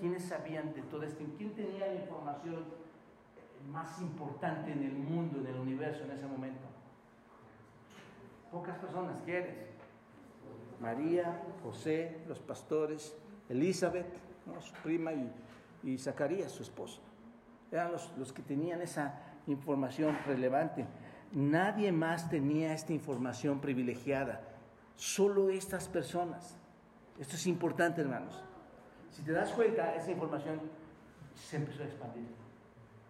¿Quiénes 0.00 0.24
sabían 0.24 0.74
de 0.74 0.82
todo 0.82 1.02
esto? 1.02 1.24
¿Quién 1.36 1.54
tenía 1.54 1.86
la 1.86 1.94
información 1.94 2.64
más 3.70 4.00
importante 4.00 4.72
en 4.72 4.82
el 4.82 4.92
mundo, 4.92 5.40
en 5.40 5.46
el 5.46 5.56
universo 5.58 6.04
en 6.04 6.10
ese 6.10 6.26
momento? 6.26 6.66
Pocas 8.52 8.76
personas, 8.78 9.20
¿quiénes? 9.24 9.54
María, 10.80 11.42
José, 11.62 12.18
los 12.28 12.38
pastores, 12.38 13.16
Elizabeth, 13.48 14.06
su 14.60 14.72
prima, 14.82 15.12
y, 15.12 15.32
y, 15.82 15.98
Zacarías, 15.98 16.52
su 16.52 16.62
esposo. 16.62 17.00
Eran 17.72 17.92
los, 17.92 18.12
los 18.16 18.32
que 18.32 18.42
tenían 18.42 18.80
esa 18.80 19.20
información 19.46 20.16
relevante. 20.26 20.86
Nadie 21.32 21.92
más 21.92 22.30
tenía 22.30 22.72
esta 22.72 22.92
información 22.92 23.60
privilegiada, 23.60 24.40
solo 24.96 25.50
estas 25.50 25.88
personas. 25.88 26.56
Esto 27.18 27.36
es 27.36 27.46
importante, 27.46 28.00
hermanos. 28.00 28.40
Si 29.10 29.22
te 29.22 29.32
das 29.32 29.50
cuenta, 29.50 29.94
esa 29.94 30.10
información 30.10 30.60
se 31.34 31.56
empezó 31.56 31.82
a 31.82 31.86
expandir, 31.86 32.28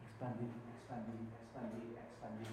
expandir, 0.07 0.49
expandir, 0.75 1.29
expandir, 1.42 1.99
expandir. 1.99 2.49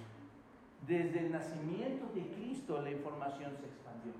Desde 0.88 1.20
el 1.26 1.32
nacimiento 1.32 2.12
de 2.13 2.28
Cristo 2.34 2.82
la 2.82 2.91
información 2.91 3.52
se 3.58 3.65
expandió. 3.68 4.13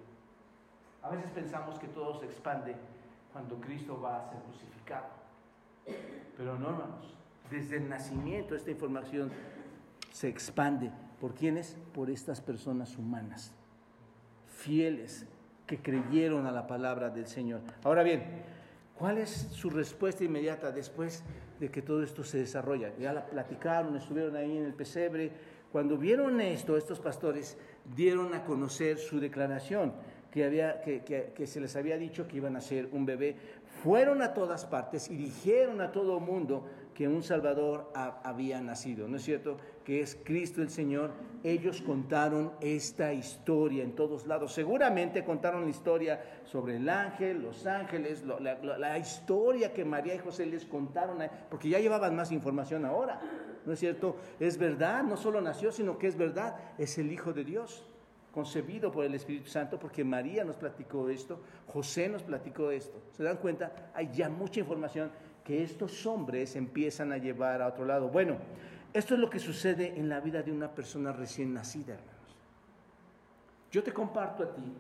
A 1.02 1.10
veces 1.10 1.30
pensamos 1.32 1.78
que 1.78 1.88
todo 1.88 2.20
se 2.20 2.26
expande 2.26 2.76
cuando 3.34 3.60
Cristo 3.60 4.00
va 4.00 4.18
a 4.18 4.30
ser 4.30 4.40
crucificado. 4.40 5.08
Pero 6.38 6.58
no, 6.58 6.70
hermanos. 6.70 7.14
Desde 7.52 7.78
el 7.78 7.90
nacimiento 7.90 8.56
esta 8.56 8.72
información 8.72 9.32
se 10.12 10.30
expande. 10.30 10.92
¿Por 11.20 11.34
quiénes? 11.34 11.78
Por 11.94 12.10
estas 12.10 12.42
personas 12.42 12.98
humanas, 12.98 13.54
fieles, 14.48 15.28
que 15.66 15.78
creyeron 15.80 16.46
a 16.46 16.52
la 16.52 16.68
palabra 16.68 17.10
del 17.10 17.28
Señor. 17.28 17.62
Ahora 17.84 18.04
bien, 18.04 18.24
¿cuál 18.98 19.18
es 19.18 19.30
su 19.30 19.70
respuesta 19.70 20.24
inmediata 20.24 20.72
después 20.72 21.24
de 21.60 21.70
que 21.70 21.82
todo 21.82 22.04
esto 22.04 22.24
se 22.24 22.40
desarrolla? 22.40 22.92
Ya 22.98 23.14
la 23.14 23.26
platicaron, 23.26 23.96
estuvieron 23.96 24.36
ahí 24.36 24.58
en 24.58 24.66
el 24.66 24.74
pesebre. 24.74 25.32
Cuando 25.72 25.98
vieron 25.98 26.40
esto, 26.42 26.78
estos 26.78 27.00
pastores 27.00 27.58
dieron 27.96 28.34
a 28.34 28.44
conocer 28.44 28.98
su 28.98 29.20
declaración, 29.20 29.94
que, 30.32 31.48
se 31.48 31.62
les 31.62 31.76
había 31.76 31.98
dicho 31.98 32.28
que 32.28 32.38
iban 32.38 32.56
a 32.56 32.62
ser 32.62 32.90
un 32.92 33.06
bebé. 33.06 33.36
Fueron 33.84 34.22
a 34.22 34.34
todas 34.34 34.66
partes 34.66 35.10
y 35.10 35.16
dijeron 35.16 35.82
a 35.82 35.92
todo 35.92 36.18
el 36.18 36.24
mundo 36.24 36.66
que 36.96 37.10
un 37.10 37.22
Salvador 37.22 37.92
había 37.94 38.62
nacido, 38.62 39.08
¿no 39.08 39.18
es 39.18 39.24
cierto? 39.24 39.58
Que 39.84 40.00
es 40.00 40.18
Cristo 40.24 40.62
el 40.62 40.70
Señor. 40.70 41.12
Ellos 41.44 41.82
contaron 41.82 42.54
esta 42.62 43.14
historia 43.14 43.84
en 43.84 43.96
todos 43.96 44.26
lados. 44.26 44.54
Seguramente 44.54 45.26
contaron 45.26 45.66
la 45.66 45.70
historia 45.70 46.24
sobre 46.46 46.78
el 46.78 46.88
ángel, 46.88 47.44
los 47.44 47.68
ángeles, 47.68 48.24
la, 48.24 48.98
historia 48.98 49.74
que 49.74 49.84
María 49.84 50.16
y 50.16 50.20
José 50.20 50.46
les 50.46 50.64
contaron, 50.66 51.20
porque 51.50 51.68
ya 51.68 51.80
llevaban 51.80 52.16
más 52.16 52.32
información 52.32 52.86
ahora, 52.86 53.20
¿no 53.66 53.74
es 53.74 53.80
cierto? 53.80 54.16
Es 54.40 54.58
verdad, 54.58 55.04
no 55.04 55.18
solo 55.18 55.42
nació, 55.42 55.74
sino 55.74 55.98
que 55.98 56.08
es 56.08 56.18
verdad, 56.18 56.56
es 56.78 56.98
el 56.98 57.12
Hijo 57.12 57.34
de 57.34 57.44
Dios 57.44 57.86
concebido 58.34 58.92
por 58.92 59.06
el 59.06 59.16
Espíritu 59.16 59.50
Santo, 59.50 59.80
porque 59.80 60.04
María 60.04 60.44
nos 60.44 60.58
platicó 60.58 61.10
esto, 61.10 61.42
José 61.68 62.10
nos 62.10 62.24
platicó 62.24 62.72
esto. 62.72 63.02
¿Se 63.12 63.24
dan 63.24 63.38
cuenta? 63.38 63.92
Hay 63.94 64.10
ya 64.14 64.30
mucha 64.30 64.60
información 64.60 65.10
que 65.46 65.64
estos 65.64 66.06
hombres 66.08 66.56
empiezan 66.56 67.14
a 67.14 67.18
llevar 67.18 67.62
a 67.62 67.68
otro 67.68 67.86
lado. 67.86 68.10
Bueno, 68.10 68.38
esto 68.94 69.14
es 69.14 69.20
lo 69.20 69.30
que 69.30 69.40
sucede 69.40 69.98
en 69.98 70.10
la 70.10 70.20
vida 70.20 70.42
de 70.42 70.52
una 70.52 70.72
persona 70.72 71.14
recién 71.14 71.54
nacida, 71.54 71.94
hermanos. 71.94 72.16
Yo 73.72 73.84
te 73.84 73.94
comparto 73.94 74.44
a 74.44 74.56
ti, 74.56 74.74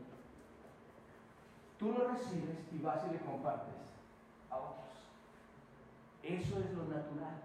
tú 1.78 1.91
lo 1.91 2.08
recibes 2.08 2.58
y 2.73 2.82
vas 2.82 2.99
y 3.08 3.13
le 3.13 3.19
compartes 3.19 3.75
a 4.49 4.58
otros. 4.58 4.86
Eso 6.23 6.60
es 6.60 6.73
lo 6.73 6.84
natural. 6.86 7.36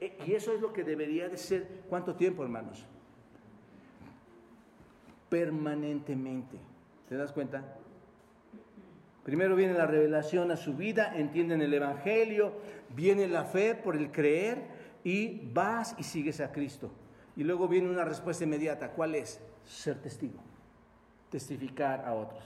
E, 0.00 0.18
y 0.26 0.34
eso 0.34 0.52
es 0.52 0.60
lo 0.60 0.72
que 0.74 0.84
debería 0.84 1.28
de 1.30 1.38
ser, 1.38 1.84
¿cuánto 1.88 2.14
tiempo, 2.14 2.42
hermanos? 2.42 2.84
Permanentemente. 5.30 6.58
¿Te 7.08 7.16
das 7.16 7.32
cuenta? 7.32 7.64
Primero 9.26 9.56
viene 9.56 9.74
la 9.74 9.88
revelación 9.88 10.52
a 10.52 10.56
su 10.56 10.74
vida, 10.74 11.12
entienden 11.16 11.60
el 11.60 11.74
Evangelio, 11.74 12.52
viene 12.94 13.26
la 13.26 13.44
fe 13.44 13.74
por 13.74 13.96
el 13.96 14.12
creer 14.12 14.68
y 15.02 15.50
vas 15.52 15.96
y 15.98 16.04
sigues 16.04 16.38
a 16.38 16.52
Cristo. 16.52 16.92
Y 17.34 17.42
luego 17.42 17.66
viene 17.66 17.90
una 17.90 18.04
respuesta 18.04 18.44
inmediata. 18.44 18.92
¿Cuál 18.92 19.16
es? 19.16 19.40
Ser 19.64 20.00
testigo, 20.00 20.38
testificar 21.28 22.04
a 22.06 22.14
otros. 22.14 22.44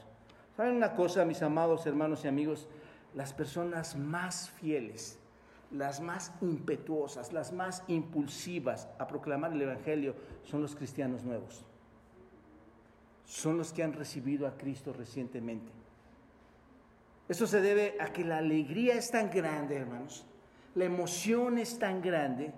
¿Saben 0.57 0.75
una 0.75 0.95
cosa, 0.95 1.27
mis 1.27 1.43
amados 1.43 1.85
hermanos 1.85 2.25
y 2.25 2.29
amigos? 2.29 2.67
Las 3.15 3.35
personas 3.35 3.95
más 3.95 4.49
fieles, 4.49 5.19
las 5.71 6.01
más 6.01 6.33
impetuosas, 6.41 7.35
las 7.35 7.53
más 7.53 7.85
impulsivas 7.89 8.89
a 8.99 9.07
proclamar 9.07 9.53
el 9.53 9.61
Evangelio 9.61 10.15
son 10.45 10.63
los 10.63 10.75
cristianos 10.75 11.25
nuevos. 11.25 11.63
Son 13.27 13.59
los 13.59 13.71
que 13.71 13.83
han 13.83 13.93
recibido 13.93 14.47
a 14.47 14.57
Cristo 14.57 14.95
recientemente. 14.95 15.80
Eso 17.31 17.47
se 17.47 17.61
debe 17.61 17.97
a 18.01 18.07
que 18.07 18.25
la 18.25 18.39
alegría 18.39 18.95
es 18.97 19.13
tan 19.13 19.31
grande, 19.31 19.77
hermanos, 19.77 20.27
La 20.75 20.85
emoción 20.85 21.59
es 21.59 21.79
tan 21.79 22.03
grande, 22.03 22.53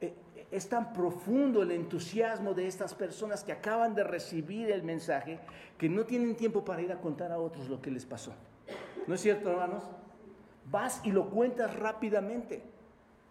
eh, 0.00 0.14
es 0.52 0.68
tan 0.68 0.92
profundo 0.92 1.62
el 1.62 1.72
entusiasmo 1.72 2.54
de 2.54 2.68
estas 2.68 2.94
personas 2.94 3.42
que 3.42 3.50
acaban 3.50 3.92
de 3.92 4.04
recibir 4.04 4.70
el 4.70 4.84
mensaje 4.84 5.40
que 5.76 5.88
no 5.88 6.04
tienen 6.04 6.36
tiempo 6.36 6.64
para 6.64 6.80
ir 6.80 6.92
a 6.92 7.00
contar 7.00 7.32
a 7.32 7.38
otros 7.38 7.68
lo 7.68 7.82
que 7.82 7.90
les 7.90 8.06
pasó. 8.06 8.32
¿No 9.08 9.16
es 9.16 9.20
cierto, 9.20 9.50
hermanos? 9.50 9.82
Vas 10.70 11.00
y 11.02 11.10
lo 11.10 11.28
cuentas 11.28 11.76
rápidamente. 11.76 12.62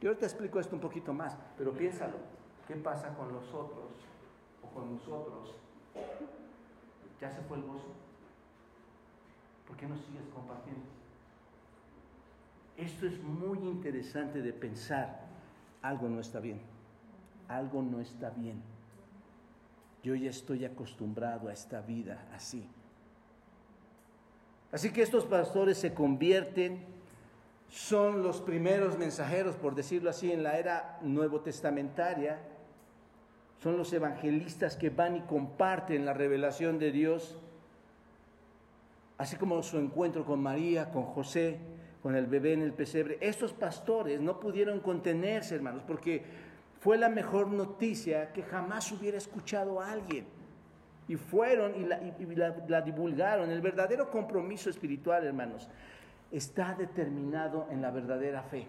Yo 0.02 0.10
ahorita 0.10 0.26
explico 0.26 0.60
esto 0.60 0.76
un 0.76 0.82
poquito 0.82 1.14
más, 1.14 1.38
pero 1.58 1.72
piénsalo. 1.72 2.18
¿Qué 2.68 2.76
pasa 2.76 3.16
con 3.16 3.32
los 3.32 3.54
otros 3.54 3.92
o 4.62 4.68
con 4.74 4.96
nosotros? 4.96 5.56
¿Ya 7.22 7.32
se 7.32 7.42
fue 7.44 7.56
el 7.56 7.64
gozo? 7.64 8.03
¿Por 9.74 9.80
qué 9.80 9.88
no 9.88 9.98
sigues 9.98 10.28
compartiendo? 10.32 10.84
Esto 12.78 13.08
es 13.08 13.20
muy 13.24 13.58
interesante 13.58 14.44
de 14.44 14.54
pensar. 14.54 15.22
Algo 15.82 16.08
no 16.10 16.20
está 16.20 16.40
bien. 16.40 16.62
Algo 17.48 17.82
no 17.82 18.00
está 18.00 18.30
bien. 18.30 18.62
Yo 20.04 20.14
ya 20.14 20.30
estoy 20.30 20.64
acostumbrado 20.64 21.48
a 21.48 21.54
esta 21.54 21.82
vida 21.82 22.28
así. 22.36 22.70
Así 24.72 24.94
que 24.94 25.02
estos 25.02 25.26
pastores 25.26 25.80
se 25.80 25.96
convierten, 25.96 26.86
son 27.68 28.22
los 28.22 28.42
primeros 28.42 29.00
mensajeros, 29.00 29.56
por 29.56 29.74
decirlo 29.74 30.12
así, 30.12 30.32
en 30.32 30.44
la 30.44 30.60
era 30.60 31.00
nuevo 31.02 31.42
testamentaria. 31.42 32.38
Son 33.58 33.76
los 33.76 33.92
evangelistas 33.92 34.76
que 34.76 34.92
van 34.92 35.16
y 35.16 35.22
comparten 35.22 36.06
la 36.06 36.14
revelación 36.14 36.78
de 36.78 36.92
Dios, 36.92 37.40
así 39.18 39.36
como 39.36 39.62
su 39.64 39.78
encuentro 39.78 40.26
con 40.26 40.42
María, 40.42 40.92
con 40.92 41.04
José, 41.04 41.60
con 42.02 42.16
el 42.16 42.28
bebé 42.28 42.54
en 42.54 42.62
el 42.62 42.74
pesebre. 42.74 43.18
Estos 43.22 43.54
pastores 43.54 44.20
no 44.20 44.40
pudieron 44.40 44.80
contenerse, 44.82 45.56
hermanos, 45.56 45.84
porque 45.88 46.24
fue 46.82 46.98
la 46.98 47.08
mejor 47.08 47.48
noticia 47.48 48.34
que 48.34 48.44
jamás 48.44 48.92
hubiera 48.92 49.18
escuchado 49.18 49.80
a 49.80 49.92
alguien. 49.92 50.26
Y 51.08 51.16
fueron 51.16 51.74
y, 51.76 51.86
la, 51.86 52.82
divulgaron. 52.82 53.50
El 53.50 53.62
verdadero 53.62 54.10
compromiso 54.10 54.70
espiritual, 54.70 55.26
hermanos, 55.26 55.70
está 56.32 56.76
determinado 56.76 57.68
en 57.72 57.82
la 57.82 57.92
verdadera 57.92 58.44
fe. 58.44 58.68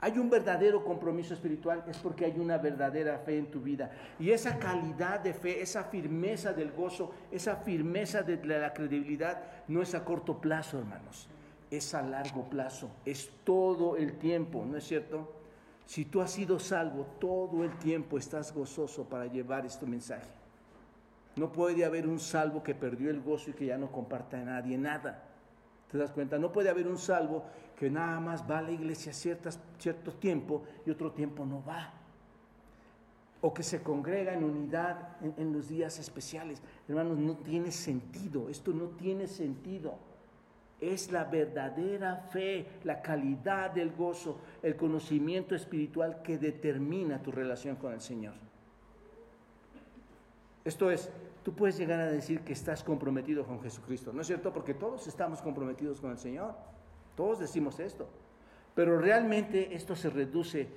Hay 0.00 0.18
un 0.18 0.28
verdadero 0.28 0.84
compromiso 0.84 1.34
espiritual, 1.34 1.84
es 1.88 1.96
porque 1.98 2.26
hay 2.26 2.38
una 2.38 2.58
verdadera 2.58 3.18
fe 3.18 3.38
en 3.38 3.50
tu 3.50 3.60
vida. 3.60 3.90
Y 4.18 4.30
esa 4.30 4.58
calidad 4.58 5.20
de 5.20 5.32
fe, 5.32 5.62
esa 5.62 5.84
firmeza 5.84 6.52
del 6.52 6.72
gozo, 6.72 7.12
esa 7.30 7.56
firmeza 7.56 8.22
de 8.22 8.44
la 8.44 8.74
credibilidad, 8.74 9.42
no 9.68 9.80
es 9.82 9.94
a 9.94 10.04
corto 10.04 10.38
plazo, 10.38 10.78
hermanos 10.78 11.28
es 11.70 11.94
a 11.94 12.02
largo 12.02 12.48
plazo, 12.48 12.90
es 13.04 13.30
todo 13.44 13.96
el 13.96 14.18
tiempo, 14.18 14.64
¿no 14.64 14.76
es 14.76 14.86
cierto? 14.86 15.32
Si 15.84 16.04
tú 16.04 16.20
has 16.20 16.32
sido 16.32 16.58
salvo, 16.58 17.06
todo 17.20 17.64
el 17.64 17.76
tiempo 17.78 18.18
estás 18.18 18.52
gozoso 18.52 19.04
para 19.04 19.26
llevar 19.26 19.66
este 19.66 19.86
mensaje. 19.86 20.28
No 21.36 21.52
puede 21.52 21.84
haber 21.84 22.06
un 22.06 22.18
salvo 22.18 22.62
que 22.62 22.74
perdió 22.74 23.10
el 23.10 23.20
gozo 23.20 23.50
y 23.50 23.52
que 23.52 23.66
ya 23.66 23.78
no 23.78 23.92
comparta 23.92 24.40
a 24.40 24.44
nadie 24.44 24.78
nada. 24.78 25.22
¿Te 25.90 25.98
das 25.98 26.10
cuenta? 26.10 26.38
No 26.38 26.52
puede 26.52 26.68
haber 26.68 26.88
un 26.88 26.98
salvo 26.98 27.44
que 27.76 27.90
nada 27.90 28.18
más 28.20 28.48
va 28.50 28.58
a 28.58 28.62
la 28.62 28.72
iglesia 28.72 29.12
ciertas, 29.12 29.60
cierto 29.78 30.12
tiempo 30.12 30.64
y 30.84 30.90
otro 30.90 31.12
tiempo 31.12 31.44
no 31.44 31.62
va. 31.64 31.92
O 33.40 33.54
que 33.54 33.62
se 33.62 33.82
congrega 33.82 34.32
en 34.32 34.42
unidad 34.42 35.16
en, 35.20 35.34
en 35.36 35.52
los 35.52 35.68
días 35.68 35.98
especiales. 35.98 36.60
Hermanos, 36.88 37.18
no 37.18 37.36
tiene 37.36 37.70
sentido. 37.70 38.48
Esto 38.48 38.72
no 38.72 38.86
tiene 38.88 39.28
sentido. 39.28 39.98
Es 40.80 41.12
la 41.12 41.24
verdadera 41.24 42.16
fe, 42.16 42.66
la 42.84 43.00
calidad 43.00 43.70
del 43.70 43.92
gozo, 43.92 44.40
el 44.62 44.76
conocimiento 44.76 45.54
espiritual 45.54 46.22
que 46.22 46.38
determina 46.38 47.22
tu 47.22 47.30
relación 47.30 47.76
con 47.76 47.92
el 47.92 48.00
Señor. 48.00 48.34
Esto 50.66 50.90
es, 50.90 51.08
tú 51.44 51.54
puedes 51.54 51.78
llegar 51.78 52.00
a 52.00 52.10
decir 52.10 52.40
que 52.40 52.52
estás 52.52 52.82
comprometido 52.82 53.46
con 53.46 53.62
Jesucristo, 53.62 54.12
¿no 54.12 54.22
es 54.22 54.26
cierto? 54.26 54.52
Porque 54.52 54.74
todos 54.74 55.06
estamos 55.06 55.40
comprometidos 55.40 56.00
con 56.00 56.10
el 56.10 56.18
Señor. 56.18 56.54
Todos 57.14 57.38
decimos 57.38 57.78
esto. 57.78 58.08
Pero 58.74 58.98
realmente 58.98 59.76
esto 59.76 59.94
se 59.94 60.10
reduce 60.10 60.68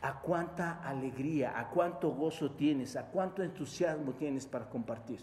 a 0.00 0.20
cuánta 0.22 0.82
alegría, 0.82 1.60
a 1.60 1.68
cuánto 1.68 2.12
gozo 2.12 2.52
tienes, 2.52 2.96
a 2.96 3.10
cuánto 3.10 3.42
entusiasmo 3.42 4.14
tienes 4.14 4.46
para 4.46 4.70
compartir. 4.70 5.20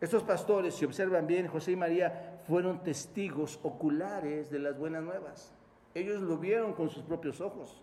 Estos 0.00 0.24
pastores, 0.24 0.74
si 0.74 0.84
observan 0.84 1.28
bien, 1.28 1.46
José 1.46 1.72
y 1.72 1.76
María 1.76 2.40
fueron 2.48 2.82
testigos 2.82 3.60
oculares 3.62 4.50
de 4.50 4.58
las 4.58 4.76
buenas 4.76 5.04
nuevas. 5.04 5.52
Ellos 5.94 6.20
lo 6.20 6.36
vieron 6.36 6.72
con 6.72 6.90
sus 6.90 7.04
propios 7.04 7.40
ojos. 7.40 7.80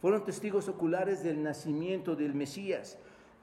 Fueron 0.00 0.24
testigos 0.24 0.68
oculares 0.68 1.24
del 1.24 1.42
nacimiento 1.42 2.14
del 2.14 2.34
Mesías. 2.34 2.96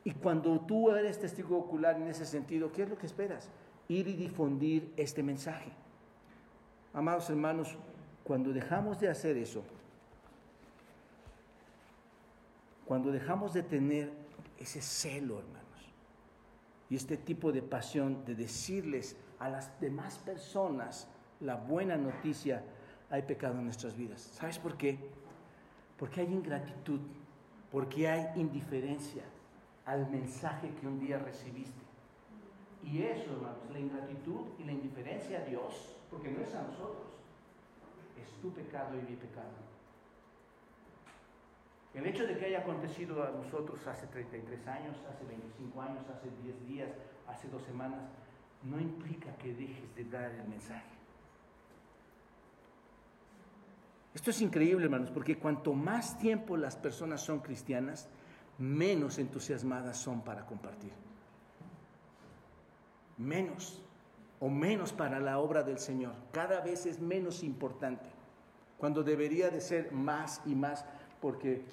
Y 0.04 0.12
cuando 0.12 0.60
tú 0.62 0.90
eres 0.92 1.20
testigo 1.20 1.58
ocular 1.58 1.96
en 1.96 2.08
ese 2.08 2.26
sentido, 2.26 2.72
¿qué 2.72 2.84
es 2.84 2.90
lo 2.90 2.98
que 2.98 3.06
esperas? 3.06 3.50
Ir 3.88 4.08
y 4.08 4.14
difundir 4.14 4.94
este 4.98 5.22
mensaje. 5.22 5.72
Amados 6.94 7.30
hermanos, 7.30 7.78
cuando 8.24 8.52
dejamos 8.52 9.00
de 9.00 9.10
hacer 9.10 9.38
eso, 9.38 9.64
cuando 12.86 13.12
dejamos 13.12 13.54
de 13.54 13.64
tener 13.64 14.12
ese 14.58 14.82
celo, 14.82 15.40
hermano, 15.40 15.62
y 16.90 16.96
este 16.96 17.16
tipo 17.16 17.54
de 17.54 17.62
pasión 17.62 18.26
de 18.26 18.36
decirles 18.36 19.16
a 19.40 19.48
las 19.48 19.80
demás 19.80 20.18
personas 20.18 21.08
la 21.40 21.56
buena 21.56 21.96
noticia, 21.96 22.64
hay 23.10 23.22
pecado 23.22 23.58
en 23.58 23.64
nuestras 23.64 23.96
vidas. 23.96 24.22
¿Sabes 24.22 24.60
por 24.60 24.76
qué? 24.76 24.98
Porque 25.98 26.22
hay 26.22 26.28
ingratitud, 26.28 27.00
porque 27.72 28.10
hay 28.10 28.28
indiferencia 28.36 29.24
al 29.86 30.10
mensaje 30.10 30.70
que 30.80 30.88
un 30.88 31.00
día 31.00 31.18
recibiste. 31.18 31.82
Y 32.84 33.04
eso, 33.04 33.32
hermanos, 33.32 33.70
la 33.72 33.80
ingratitud 33.80 34.48
y 34.60 34.64
la 34.64 34.72
indiferencia 34.72 35.40
a 35.40 35.46
Dios, 35.46 35.96
porque 36.10 36.32
no 36.32 36.42
es 36.42 36.54
a 36.56 36.64
nosotros, 36.64 37.08
es 38.22 38.42
tu 38.42 38.52
pecado 38.52 38.98
y 38.98 39.02
mi 39.10 39.16
pecado. 39.16 39.72
El 41.94 42.06
hecho 42.06 42.26
de 42.26 42.38
que 42.38 42.46
haya 42.46 42.60
acontecido 42.60 43.24
a 43.24 43.32
nosotros 43.32 43.86
hace 43.86 44.08
33 44.08 44.68
años, 44.68 44.96
hace 45.10 45.26
25 45.26 45.82
años, 45.82 46.06
hace 46.10 46.30
10 46.42 46.68
días, 46.68 46.90
hace 47.28 47.50
dos 47.50 47.62
semanas, 47.64 48.00
no 48.64 48.80
implica 48.80 49.36
que 49.38 49.54
dejes 49.54 49.94
de 49.96 50.06
dar 50.06 50.32
el 50.32 50.48
mensaje. 50.48 51.02
Esto 54.14 54.30
es 54.30 54.42
increíble, 54.42 54.86
hermanos, 54.86 55.10
porque 55.12 55.38
cuanto 55.38 55.74
más 55.74 56.18
tiempo 56.18 56.58
las 56.58 56.76
personas 56.76 57.22
son 57.22 57.40
cristianas, 57.40 58.10
menos 58.62 59.18
entusiasmadas 59.18 59.98
son 59.98 60.22
para 60.22 60.46
compartir. 60.46 60.92
Menos 63.18 63.82
o 64.40 64.50
menos 64.50 64.94
para 64.94 65.20
la 65.20 65.40
obra 65.40 65.64
del 65.64 65.80
Señor. 65.80 66.14
Cada 66.32 66.62
vez 66.62 66.86
es 66.86 67.00
menos 67.00 67.44
importante, 67.44 68.06
cuando 68.78 69.04
debería 69.04 69.50
de 69.50 69.62
ser 69.62 69.92
más 69.92 70.42
y 70.46 70.54
más 70.56 70.86
porque 71.20 71.64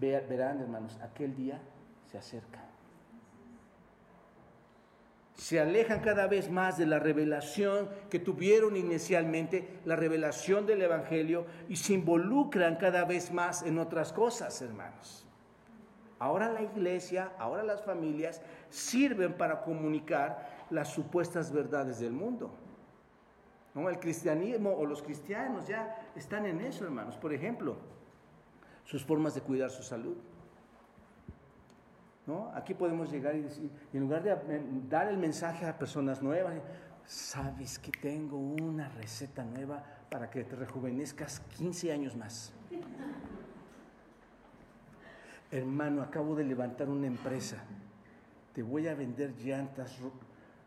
verán, 0.00 0.60
hermanos, 0.60 0.98
aquel 1.00 1.34
día 1.34 1.60
se 2.10 2.18
acerca. 2.18 2.64
Se 5.34 5.60
alejan 5.60 6.00
cada 6.00 6.26
vez 6.26 6.50
más 6.50 6.78
de 6.78 6.86
la 6.86 6.98
revelación 6.98 7.88
que 8.10 8.18
tuvieron 8.18 8.76
inicialmente, 8.76 9.80
la 9.84 9.94
revelación 9.94 10.66
del 10.66 10.82
Evangelio, 10.82 11.46
y 11.68 11.76
se 11.76 11.92
involucran 11.92 12.76
cada 12.76 13.04
vez 13.04 13.32
más 13.32 13.62
en 13.62 13.78
otras 13.78 14.12
cosas, 14.12 14.60
hermanos. 14.62 15.25
Ahora 16.18 16.50
la 16.50 16.62
iglesia, 16.62 17.32
ahora 17.38 17.62
las 17.62 17.82
familias 17.82 18.40
sirven 18.70 19.34
para 19.34 19.62
comunicar 19.62 20.66
las 20.70 20.88
supuestas 20.88 21.52
verdades 21.52 22.00
del 22.00 22.12
mundo. 22.12 22.50
¿No? 23.74 23.90
El 23.90 23.98
cristianismo 23.98 24.72
o 24.72 24.86
los 24.86 25.02
cristianos 25.02 25.66
ya 25.66 26.10
están 26.14 26.46
en 26.46 26.62
eso, 26.62 26.84
hermanos. 26.84 27.16
Por 27.18 27.34
ejemplo, 27.34 27.76
sus 28.84 29.04
formas 29.04 29.34
de 29.34 29.42
cuidar 29.42 29.70
su 29.70 29.82
salud. 29.82 30.16
¿No? 32.26 32.50
Aquí 32.54 32.72
podemos 32.72 33.10
llegar 33.10 33.36
y 33.36 33.42
decir, 33.42 33.70
en 33.92 34.00
lugar 34.00 34.22
de 34.22 34.36
dar 34.88 35.08
el 35.08 35.18
mensaje 35.18 35.66
a 35.66 35.78
personas 35.78 36.22
nuevas, 36.22 36.54
sabes 37.04 37.78
que 37.78 37.92
tengo 37.92 38.38
una 38.38 38.88
receta 38.88 39.44
nueva 39.44 39.84
para 40.10 40.30
que 40.30 40.42
te 40.44 40.56
rejuvenezcas 40.56 41.40
15 41.58 41.92
años 41.92 42.16
más. 42.16 42.52
Hermano, 45.50 46.02
acabo 46.02 46.34
de 46.34 46.44
levantar 46.44 46.88
una 46.88 47.06
empresa. 47.06 47.62
Te 48.52 48.62
voy 48.62 48.88
a 48.88 48.94
vender 48.94 49.34
llantas 49.38 49.98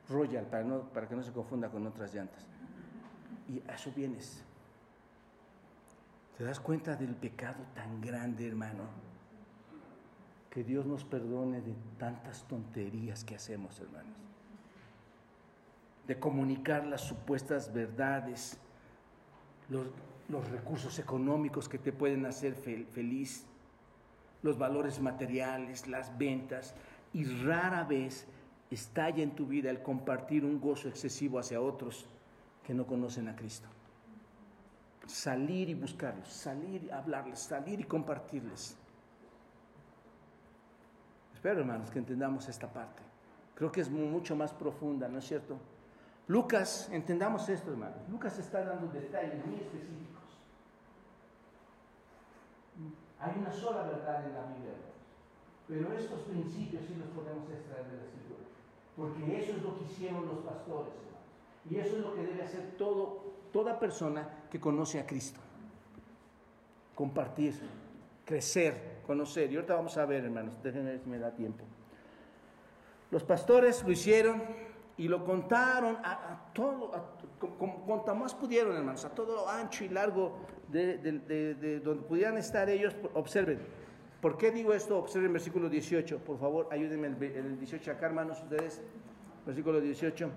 Royal 0.10 0.46
para, 0.46 0.64
no, 0.64 0.82
para 0.82 1.08
que 1.08 1.16
no 1.16 1.24
se 1.24 1.32
confunda 1.32 1.70
con 1.70 1.86
otras 1.86 2.14
llantas. 2.14 2.46
Y 3.48 3.62
a 3.70 3.76
eso 3.76 3.92
vienes. 3.96 4.44
¿Te 6.38 6.44
das 6.44 6.60
cuenta 6.60 6.96
del 6.96 7.16
pecado 7.16 7.60
tan 7.76 8.02
grande, 8.02 8.48
hermano? 8.48 8.84
Que 10.50 10.64
Dios 10.64 10.86
nos 10.86 11.04
perdone 11.04 11.62
de 11.62 11.76
tantas 11.98 12.48
tonterías 12.48 13.24
que 13.24 13.36
hacemos, 13.36 13.80
hermanos. 13.80 14.16
De 16.08 16.18
comunicar 16.20 16.86
las 16.88 17.02
supuestas 17.02 17.72
verdades. 17.74 18.58
los 19.68 20.50
recursos 20.50 20.98
económicos 20.98 21.70
que 21.70 21.78
te 21.78 21.92
pueden 21.92 22.26
hacer 22.26 22.56
feliz, 22.56 23.46
los 24.42 24.58
valores 24.58 25.00
materiales, 25.00 25.88
las 25.88 26.18
ventas, 26.18 26.74
y 27.14 27.26
rara 27.44 27.84
vez 27.84 28.28
estalla 28.72 29.24
en 29.24 29.32
tu 29.32 29.46
vida 29.48 29.70
el 29.70 29.82
compartir 29.82 30.46
un 30.46 30.60
gozo 30.60 30.88
excesivo 30.88 31.40
hacia 31.40 31.62
otros 31.62 32.08
que 32.64 32.74
no 32.74 32.86
conocen 32.86 33.28
a 33.28 33.36
Cristo. 33.36 33.68
Salir 35.08 35.70
y 35.70 35.74
buscarlos, 35.74 36.28
salir 36.28 36.84
y 36.84 36.90
hablarles, 36.92 37.40
salir 37.40 37.80
y 37.80 37.84
compartirles. 37.84 38.78
Espero, 41.34 41.62
hermanos, 41.62 41.90
que 41.90 42.00
entendamos 42.00 42.48
esta 42.48 42.68
parte. 42.68 43.02
Creo 43.56 43.72
que 43.72 43.82
es 43.82 43.90
mucho 43.90 44.36
más 44.36 44.54
profunda, 44.54 45.08
¿no 45.08 45.20
es 45.20 45.26
cierto? 45.26 45.58
Lucas, 46.28 46.90
entendamos 46.92 47.50
esto, 47.50 47.72
hermanos. 47.72 48.08
Lucas 48.10 48.38
está 48.38 48.64
dando 48.64 48.88
detalles 48.92 49.44
muy 49.46 49.56
específicos. 49.56 50.09
Hay 53.20 53.34
una 53.38 53.52
sola 53.52 53.84
verdad 53.84 54.26
en 54.26 54.34
la 54.34 54.46
Biblia, 54.48 54.74
pero 55.68 55.94
estos 55.94 56.22
principios 56.22 56.84
sí 56.88 56.96
los 56.96 57.10
podemos 57.10 57.50
extraer 57.50 57.86
de 57.86 57.98
la 57.98 58.04
Escritura. 58.04 58.40
Porque 58.96 59.40
eso 59.40 59.52
es 59.58 59.62
lo 59.62 59.78
que 59.78 59.86
hicieron 59.86 60.26
los 60.26 60.40
pastores, 60.40 60.94
hermanos. 60.94 61.10
Y 61.70 61.76
eso 61.78 61.98
es 61.98 62.04
lo 62.04 62.16
que 62.16 62.24
debe 62.24 62.44
hacer 62.44 62.76
todo, 62.78 63.24
toda 63.52 63.80
persona 63.80 64.28
que 64.50 64.60
conoce 64.60 65.00
a 65.00 65.06
Cristo. 65.06 65.40
Compartir, 66.96 67.60
crecer, 68.26 69.02
conocer. 69.06 69.52
Y 69.52 69.56
ahorita 69.56 69.76
vamos 69.76 69.98
a 69.98 70.06
ver, 70.06 70.26
hermanos, 70.26 70.56
déjenme 70.64 70.92
ver 70.92 71.00
si 71.00 71.10
me 71.10 71.20
da 71.20 71.32
tiempo. 71.32 71.64
Los 73.12 73.24
pastores 73.24 73.84
lo 73.84 73.92
hicieron 73.92 74.42
y 75.00 75.08
lo 75.08 75.24
contaron 75.24 75.96
a, 76.04 76.52
todo, 76.54 76.92
cuanto 77.86 78.14
más 78.16 78.36
pudieron, 78.36 78.76
hermanos, 78.76 79.06
a 79.06 79.10
todo 79.10 79.34
lo 79.34 79.50
ancho 79.50 79.86
y 79.86 79.90
largo 79.90 80.40
de, 80.68 81.80
donde 81.82 82.04
pudieran 82.04 82.38
estar 82.38 82.70
ellos. 82.70 82.94
Observen, 83.14 83.62
¿por 84.22 84.38
qué 84.38 84.52
digo 84.52 84.74
esto? 84.74 84.98
Observen 84.98 85.28
el 85.28 85.32
versículo 85.32 85.70
18, 85.70 86.18
por 86.20 86.38
favor, 86.38 86.68
ayúdenme 86.70 87.08
en 87.08 87.46
el 87.46 87.58
18 87.58 87.92
acá, 87.92 88.08
hermanos, 88.08 88.42
ustedes. 88.44 88.82
Versículo 89.46 89.80
18. 89.80 90.30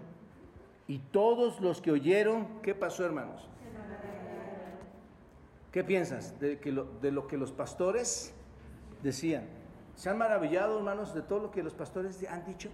Y 0.86 0.98
todos 1.10 1.60
los 1.60 1.82
que 1.82 1.90
oyeron, 1.90 2.60
¿qué 2.62 2.76
pasó, 2.76 3.04
hermanos? 3.04 3.48
¿Qué 5.72 5.82
piensas 5.82 6.38
de 6.38 7.10
lo 7.10 7.26
que 7.26 7.36
los 7.36 7.50
pastores 7.50 8.32
decían? 9.02 9.48
¿Se 9.96 10.08
han 10.08 10.18
maravillado, 10.18 10.78
hermanos, 10.78 11.14
de 11.14 11.22
todo 11.22 11.40
lo 11.40 11.50
que 11.50 11.64
los 11.64 11.74
pastores 11.74 12.24
han 12.30 12.44
dicho? 12.44 12.70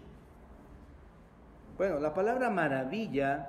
Bueno, 1.79 2.01
la 2.01 2.13
palabra 2.13 2.51
maravilla, 2.51 3.49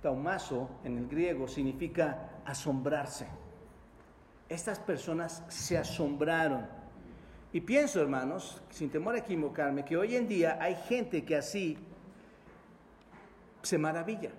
taumazo 0.00 0.70
en 0.84 0.96
el 0.96 1.08
griego, 1.08 1.48
significa 1.48 2.30
asombrarse. 2.44 3.26
Estas 4.48 4.78
personas 4.78 5.42
se 5.48 5.76
asombraron. 5.76 6.64
Y 7.52 7.60
pienso, 7.60 8.00
hermanos, 8.00 8.62
sin 8.70 8.88
temor 8.88 9.16
a 9.16 9.18
equivocarme, 9.18 9.84
que 9.84 9.96
hoy 9.96 10.14
en 10.14 10.28
día 10.28 10.58
hay 10.60 10.76
gente 10.76 11.24
que 11.24 11.36
así 11.36 11.76
se 13.62 13.78
maravilla. 13.78 14.30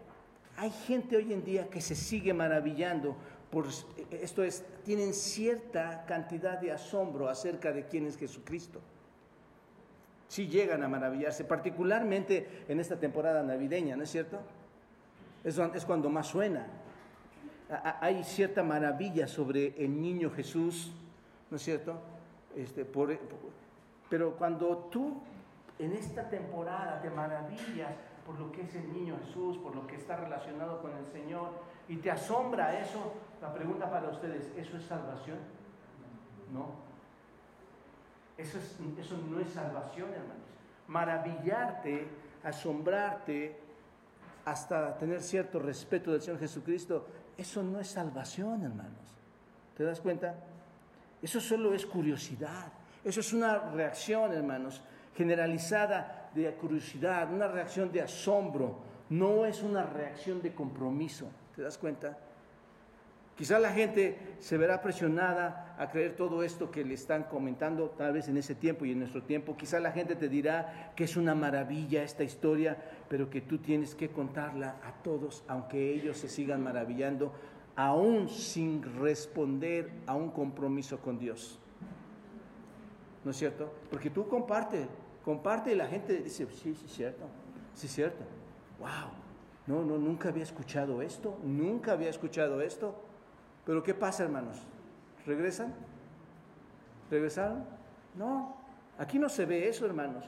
Hay 0.56 0.72
gente 0.72 1.18
hoy 1.18 1.34
en 1.34 1.44
día 1.44 1.70
que 1.70 1.82
se 1.82 1.96
sigue 1.96 2.34
maravillando 2.34 3.18
por 3.52 3.68
esto 4.12 4.44
es 4.44 4.66
tienen 4.84 5.14
cierta 5.14 6.06
cantidad 6.06 6.60
de 6.60 6.72
asombro 6.72 7.30
acerca 7.30 7.72
de 7.72 7.86
quién 7.88 8.06
es 8.06 8.18
Jesucristo. 8.18 8.82
Si 10.28 10.48
llegan 10.48 10.84
a 10.84 10.88
maravillarse, 10.88 11.44
particularmente 11.44 12.66
en 12.68 12.80
esta 12.80 12.98
temporada 13.00 13.44
navideña, 13.44 13.96
¿no 13.96 14.04
es 14.04 14.12
cierto? 14.12 14.40
Es, 15.44 15.58
es 15.58 15.86
cuando 15.86 16.10
más 16.10 16.28
suena. 16.28 16.66
Hay 18.00 18.24
cierta 18.24 18.64
maravilla 18.64 19.28
sobre 19.28 19.74
el 19.84 20.02
niño 20.02 20.30
Jesús, 20.30 20.92
¿no 21.50 21.58
es 21.58 21.64
cierto? 21.64 22.00
Este, 22.56 22.86
pero 24.10 24.36
cuando 24.36 24.90
tú 24.92 25.22
en 25.80 25.94
esta 25.94 26.30
temporada 26.30 27.02
te 27.02 27.10
maravillas 27.10 27.92
por 28.26 28.40
lo 28.40 28.52
que 28.52 28.62
es 28.62 28.76
el 28.76 28.92
niño 28.94 29.18
Jesús, 29.26 29.58
por 29.58 29.76
lo 29.76 29.86
que 29.86 29.96
está 29.96 30.16
relacionado 30.16 30.82
con 30.82 30.92
el 30.96 31.06
Señor, 31.08 31.50
y 31.88 31.98
te 31.98 32.10
asombra 32.10 32.80
eso, 32.80 33.14
la 33.42 33.54
pregunta 33.54 33.90
para 33.90 34.10
ustedes, 34.10 34.52
¿eso 34.58 34.78
es 34.78 34.84
salvación? 34.84 35.38
No. 36.52 36.85
Eso, 38.38 38.58
eso 39.00 39.18
no 39.30 39.40
es 39.40 39.50
salvación, 39.50 40.10
hermanos. 40.10 40.44
Maravillarte, 40.88 42.08
asombrarte, 42.44 43.60
hasta 44.46 44.98
tener 44.98 45.22
cierto 45.22 45.60
respeto 45.60 46.12
del 46.12 46.22
Señor 46.22 46.40
Jesucristo, 46.40 47.08
eso 47.38 47.64
no 47.64 47.80
es 47.80 47.88
salvación, 47.88 48.64
hermanos. 48.64 49.18
¿Te 49.76 49.84
das 49.84 50.00
cuenta? 50.00 50.36
Eso 51.22 51.42
solo 51.42 51.74
es 51.74 51.86
curiosidad. 51.86 52.72
Eso 53.04 53.20
es 53.20 53.34
una 53.34 53.72
reacción, 53.72 54.32
hermanos, 54.32 54.82
generalizada 55.16 56.30
de 56.34 56.54
curiosidad, 56.54 57.32
una 57.32 57.48
reacción 57.48 57.92
de 57.92 58.02
asombro. 58.02 58.80
No 59.10 59.46
es 59.46 59.62
una 59.62 59.84
reacción 59.84 60.42
de 60.42 60.54
compromiso. 60.54 61.28
¿Te 61.56 61.62
das 61.62 61.78
cuenta? 61.78 62.18
Quizá 63.36 63.60
la 63.60 63.74
gente 63.74 64.18
se 64.40 64.58
verá 64.58 64.82
presionada 64.82 65.76
a 65.78 65.90
creer 65.90 66.16
todo 66.16 66.42
esto 66.42 66.72
que 66.72 66.86
le 66.86 66.94
están 66.94 67.24
comentando, 67.24 67.90
tal 67.90 68.14
vez 68.14 68.30
en 68.30 68.38
ese 68.38 68.56
tiempo 68.56 68.86
y 68.86 68.94
en 68.94 69.00
nuestro 69.00 69.24
tiempo. 69.24 69.58
Quizá 69.58 69.80
la 69.82 69.92
gente 69.92 70.16
te 70.16 70.30
dirá 70.30 70.94
que 70.96 71.04
es 71.04 71.18
una 71.18 71.36
maravilla 71.36 72.02
esta 72.02 72.24
historia, 72.24 72.78
pero 73.10 73.30
que 73.30 73.42
tú 73.42 73.58
tienes 73.58 73.94
que 73.94 74.10
contarla 74.10 74.78
a 74.86 75.04
todos, 75.04 75.44
aunque 75.50 75.94
ellos 75.94 76.18
se 76.18 76.30
sigan 76.30 76.64
maravillando, 76.64 77.34
aún 77.76 78.30
sin 78.30 78.82
responder 79.02 79.92
a 80.08 80.16
un 80.16 80.32
compromiso 80.32 81.00
con 81.00 81.20
Dios. 81.20 81.60
¿No 83.26 83.32
es 83.32 83.38
cierto? 83.38 83.74
Porque 83.90 84.10
tú 84.10 84.30
comparte, 84.30 84.88
comparte 85.26 85.74
y 85.74 85.76
la 85.76 85.88
gente 85.88 86.22
dice, 86.22 86.48
sí, 86.52 86.74
sí, 86.74 86.88
cierto, 86.88 87.26
sí, 87.74 87.90
cierto. 87.90 88.24
¡Wow! 88.80 89.12
No, 89.68 89.84
no, 89.84 89.98
nunca 89.98 90.30
había 90.30 90.44
escuchado 90.44 91.02
esto, 91.02 91.38
nunca 91.44 91.92
había 91.92 92.10
escuchado 92.10 92.62
esto. 92.62 93.04
Pero 93.66 93.84
¿qué 93.84 93.94
pasa, 93.94 94.24
hermanos? 94.24 94.58
¿Regresan? 95.26 95.74
¿Regresaron? 97.10 97.66
No, 98.16 98.56
aquí 98.98 99.20
no 99.20 99.30
se 99.30 99.46
ve 99.46 99.68
eso, 99.68 99.86
hermanos. 99.86 100.26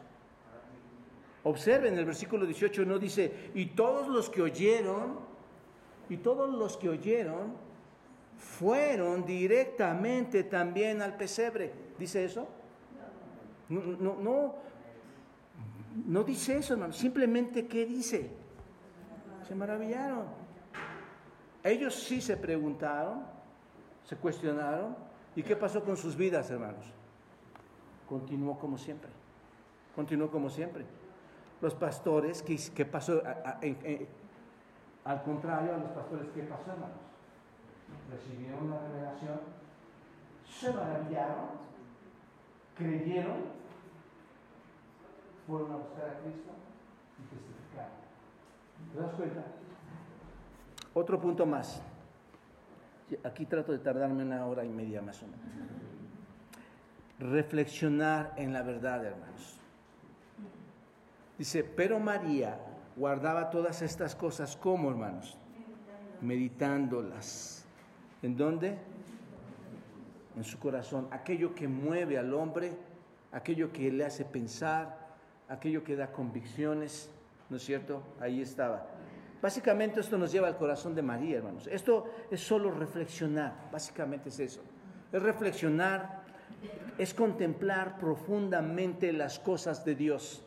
Observen 1.44 1.98
el 1.98 2.06
versículo 2.06 2.46
18, 2.46 2.86
no 2.86 3.00
dice, 3.00 3.52
y 3.54 3.68
todos 3.68 4.08
los 4.08 4.30
que 4.30 4.42
oyeron, 4.42 5.20
y 6.10 6.18
todos 6.18 6.54
los 6.54 6.78
que 6.78 6.90
oyeron, 6.90 7.54
fueron 8.38 9.26
directamente 9.26 10.44
también 10.44 11.02
al 11.02 11.16
pesebre. 11.16 11.72
¿Dice 11.98 12.26
eso? 12.26 12.48
No, 13.70 13.82
no, 13.82 14.16
no, 14.16 14.56
no 16.06 16.24
dice 16.24 16.58
eso, 16.58 16.74
hermanos. 16.74 16.98
Simplemente, 16.98 17.68
¿qué 17.68 17.86
dice? 17.86 18.30
Se 19.48 19.56
maravillaron. 19.56 20.47
Ellos 21.64 21.94
sí 21.96 22.22
se 22.22 22.38
preguntaron, 22.38 23.24
se 24.04 24.16
cuestionaron, 24.16 24.96
¿y 25.36 25.44
qué 25.44 25.56
pasó 25.56 25.84
con 25.84 25.98
sus 25.98 26.16
vidas, 26.16 26.50
hermanos? 26.50 26.86
Continuó 28.08 28.58
como 28.58 28.78
siempre, 28.78 29.10
continuó 29.96 30.30
como 30.32 30.50
siempre. 30.50 30.86
Los 31.60 31.74
pastores, 31.74 32.44
¿qué, 32.44 32.86
pasó? 32.86 33.22
al 35.04 35.24
contrario, 35.24 35.76
a 35.76 35.78
los 35.78 35.92
pastores, 35.92 36.28
¿qué 36.34 36.44
pasó, 36.44 36.72
hermanos? 36.72 36.98
Recibieron 38.12 38.66
una 38.66 38.80
revelación, 38.80 39.40
se 40.48 40.72
maravillaron, 40.72 41.48
creyeron, 42.78 43.58
fueron 45.48 45.72
a 45.72 45.76
buscar 45.78 46.10
a 46.10 46.20
Cristo 46.20 46.52
y 47.18 47.36
testificaron. 47.36 47.98
¿Te 48.94 49.00
das 49.00 49.14
cuenta? 49.16 49.44
Otro 50.98 51.22
punto 51.22 51.46
más. 51.46 51.80
Aquí 53.24 53.46
trato 53.46 53.72
de 53.72 53.78
tardarme 53.78 54.24
una 54.24 54.44
hora 54.48 54.66
y 54.66 54.70
media 54.70 55.00
más 55.00 55.22
o 55.22 55.28
menos. 55.28 55.46
Reflexionar 57.20 58.34
en 58.36 58.52
la 58.52 58.64
verdad, 58.64 59.06
hermanos. 59.06 59.60
Dice, 61.38 61.64
pero 61.64 62.00
María 62.00 62.58
guardaba 62.96 63.52
todas 63.52 63.84
estas 63.84 64.16
cosas 64.16 64.58
como, 64.58 64.90
hermanos, 64.90 65.38
meditándolas. 66.20 67.64
¿En 68.24 68.36
dónde? 68.36 68.80
En 70.36 70.44
su 70.44 70.58
corazón. 70.58 71.10
Aquello 71.12 71.54
que 71.54 71.68
mueve 71.68 72.18
al 72.18 72.34
hombre, 72.34 72.76
aquello 73.32 73.72
que 73.72 73.92
le 73.92 74.04
hace 74.04 74.26
pensar, 74.26 74.98
aquello 75.48 75.84
que 75.84 75.96
da 75.96 76.12
convicciones, 76.12 77.12
¿no 77.52 77.58
es 77.58 77.64
cierto? 77.64 78.02
Ahí 78.20 78.42
estaba. 78.42 78.97
Básicamente 79.42 80.00
esto 80.00 80.18
nos 80.18 80.32
lleva 80.32 80.48
al 80.48 80.58
corazón 80.58 80.96
de 80.96 81.02
María, 81.02 81.38
hermanos. 81.38 81.68
Esto 81.68 82.06
es 82.32 82.42
solo 82.42 82.72
reflexionar, 82.72 83.70
básicamente 83.72 84.30
es 84.30 84.40
eso. 84.40 84.62
Es 85.12 85.22
reflexionar, 85.22 86.24
es 86.98 87.14
contemplar 87.14 87.98
profundamente 87.98 89.14
las 89.14 89.40
cosas 89.40 89.86
de 89.86 89.96
Dios. 89.96 90.44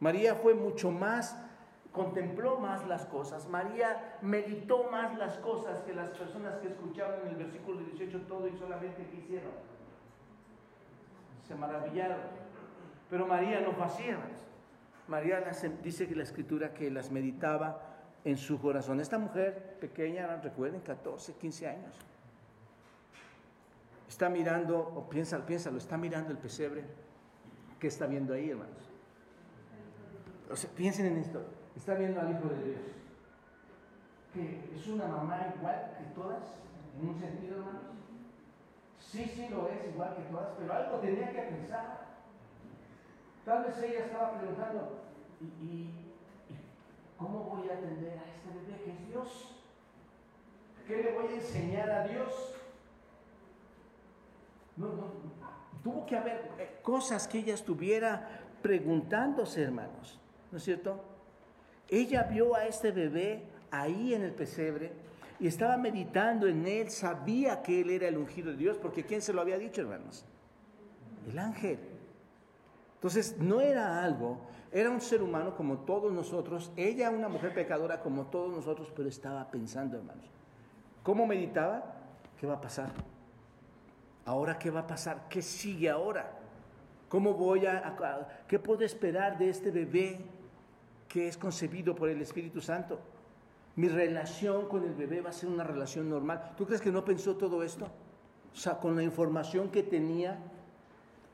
María 0.00 0.34
fue 0.34 0.54
mucho 0.54 0.90
más 0.90 1.36
contempló 1.92 2.58
más 2.58 2.86
las 2.88 3.04
cosas, 3.06 3.46
María 3.48 4.16
meditó 4.22 4.84
más 4.90 5.16
las 5.18 5.36
cosas 5.38 5.80
que 5.82 5.94
las 5.94 6.08
personas 6.10 6.56
que 6.56 6.68
escucharon 6.68 7.20
en 7.22 7.28
el 7.28 7.36
versículo 7.36 7.80
18 7.80 8.22
todo 8.22 8.48
y 8.48 8.56
solamente 8.56 9.06
que 9.06 9.16
hicieron. 9.18 9.52
Se 11.46 11.54
maravillaron. 11.54 12.18
Pero 13.10 13.26
María 13.26 13.60
no 13.60 13.72
fue 13.72 13.84
así, 13.84 14.04
María 15.08 15.42
dice 15.82 16.06
que 16.06 16.14
la 16.14 16.22
escritura 16.22 16.72
que 16.72 16.90
las 16.90 17.10
meditaba 17.10 17.92
en 18.24 18.36
su 18.36 18.60
corazón. 18.60 19.00
Esta 19.00 19.18
mujer 19.18 19.76
pequeña, 19.80 20.36
recuerden, 20.36 20.80
14, 20.80 21.34
15 21.34 21.68
años. 21.68 21.94
Está 24.08 24.28
mirando, 24.28 24.78
o 24.78 25.08
piénsalo, 25.08 25.44
piénsalo, 25.44 25.78
está 25.78 25.96
mirando 25.96 26.30
el 26.30 26.38
pesebre. 26.38 26.84
¿Qué 27.80 27.88
está 27.88 28.06
viendo 28.06 28.34
ahí, 28.34 28.50
hermanos? 28.50 28.90
O 30.50 30.56
sea, 30.56 30.70
piensen 30.70 31.06
en 31.06 31.16
esto. 31.18 31.42
Está 31.74 31.94
viendo 31.94 32.20
al 32.20 32.30
Hijo 32.30 32.48
de 32.48 32.64
Dios. 32.64 32.80
Que 34.34 34.70
es 34.74 34.86
una 34.86 35.06
mamá 35.06 35.52
igual 35.56 35.94
que 35.98 36.04
todas, 36.14 36.42
en 37.00 37.08
un 37.08 37.18
sentido, 37.18 37.56
hermanos. 37.56 37.82
Sí, 38.98 39.24
sí 39.24 39.48
lo 39.50 39.68
es, 39.68 39.92
igual 39.92 40.14
que 40.14 40.22
todas, 40.22 40.50
pero 40.58 40.72
algo 40.72 40.98
tenía 40.98 41.32
que 41.32 41.42
pensar. 41.42 42.01
Tal 43.44 43.64
vez 43.64 43.76
ella 43.82 44.04
estaba 44.06 44.38
preguntando, 44.38 45.00
¿y, 45.60 45.90
cómo 47.18 47.40
voy 47.44 47.68
a 47.68 47.74
atender 47.74 48.18
a 48.18 48.24
este 48.30 48.48
bebé 48.54 48.82
que 48.84 48.90
es 48.92 49.08
Dios? 49.08 49.54
¿Qué 50.86 51.02
le 51.02 51.12
voy 51.12 51.26
a 51.32 51.36
enseñar 51.36 51.90
a 51.90 52.06
Dios? 52.06 52.54
No, 54.76 54.86
no, 54.86 55.12
tuvo 55.82 56.06
que 56.06 56.16
haber 56.16 56.50
eh, 56.58 56.78
cosas 56.82 57.26
que 57.26 57.38
ella 57.38 57.54
estuviera 57.54 58.40
preguntándose, 58.62 59.62
hermanos, 59.62 60.20
¿no 60.50 60.58
es 60.58 60.64
cierto? 60.64 61.02
Ella 61.88 62.22
vio 62.22 62.54
a 62.54 62.66
este 62.66 62.90
bebé 62.90 63.42
ahí 63.70 64.14
en 64.14 64.22
el 64.22 64.32
pesebre 64.32 64.92
y 65.40 65.48
estaba 65.48 65.76
meditando 65.76 66.46
en 66.46 66.66
él, 66.66 66.90
sabía 66.90 67.62
que 67.62 67.80
él 67.80 67.90
era 67.90 68.06
el 68.06 68.16
ungido 68.16 68.52
de 68.52 68.56
Dios, 68.56 68.78
porque 68.78 69.04
¿quién 69.04 69.20
se 69.20 69.32
lo 69.32 69.40
había 69.40 69.58
dicho, 69.58 69.80
hermanos? 69.80 70.24
El 71.28 71.38
ángel. 71.38 71.91
Entonces, 73.02 73.36
no 73.36 73.60
era 73.60 74.04
algo, 74.04 74.38
era 74.70 74.88
un 74.88 75.00
ser 75.00 75.24
humano 75.24 75.56
como 75.56 75.78
todos 75.78 76.12
nosotros, 76.12 76.70
ella 76.76 77.10
una 77.10 77.28
mujer 77.28 77.52
pecadora 77.52 78.00
como 78.00 78.26
todos 78.26 78.54
nosotros, 78.54 78.92
pero 78.94 79.08
estaba 79.08 79.50
pensando, 79.50 79.96
hermanos. 79.96 80.24
¿Cómo 81.02 81.26
meditaba? 81.26 81.96
¿Qué 82.38 82.46
va 82.46 82.54
a 82.54 82.60
pasar? 82.60 82.92
¿Ahora 84.24 84.56
qué 84.56 84.70
va 84.70 84.80
a 84.80 84.86
pasar? 84.86 85.26
¿Qué 85.28 85.42
sigue 85.42 85.90
ahora? 85.90 86.30
¿Cómo 87.08 87.34
voy 87.34 87.66
a, 87.66 88.46
qué 88.46 88.60
puedo 88.60 88.84
esperar 88.84 89.36
de 89.36 89.50
este 89.50 89.72
bebé 89.72 90.20
que 91.08 91.26
es 91.26 91.36
concebido 91.36 91.96
por 91.96 92.08
el 92.08 92.22
Espíritu 92.22 92.60
Santo? 92.60 93.00
Mi 93.74 93.88
relación 93.88 94.68
con 94.68 94.84
el 94.84 94.94
bebé 94.94 95.22
va 95.22 95.30
a 95.30 95.32
ser 95.32 95.48
una 95.48 95.64
relación 95.64 96.08
normal. 96.08 96.52
¿Tú 96.56 96.66
crees 96.66 96.80
que 96.80 96.92
no 96.92 97.04
pensó 97.04 97.34
todo 97.34 97.64
esto? 97.64 97.88
O 98.52 98.56
sea, 98.56 98.78
con 98.78 98.94
la 98.94 99.02
información 99.02 99.70
que 99.70 99.82
tenía, 99.82 100.38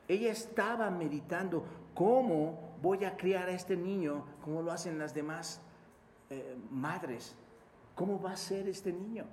ella 0.09 0.33
estaba 0.33 0.91
meditando 0.91 1.65
cómo 1.95 2.77
voy 2.81 3.05
a 3.05 3.17
criar 3.17 3.49
a 3.49 3.53
este 3.53 3.77
niño 3.77 4.25
como 4.43 4.63
lo 4.63 4.73
hacen 4.73 4.99
las 4.99 5.15
demás 5.15 5.61
eh, 6.31 6.57
madres. 6.71 7.37
¿Cómo 7.95 8.21
va 8.21 8.33
a 8.33 8.37
ser 8.37 8.69
este 8.69 8.93
niño? 8.93 9.25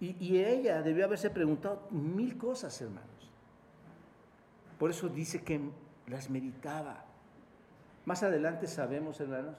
Y, 0.00 0.38
ella 0.38 0.80
debió 0.80 1.04
haberse 1.04 1.28
preguntado 1.28 1.86
mil 1.90 2.38
cosas, 2.38 2.80
hermanos. 2.80 3.30
Por 4.78 4.90
eso 4.90 5.10
dice 5.10 5.42
que 5.42 5.60
las 6.06 6.30
meditaba. 6.30 7.04
Más 8.06 8.22
adelante 8.22 8.66
sabemos, 8.66 9.20
hermanos, 9.20 9.56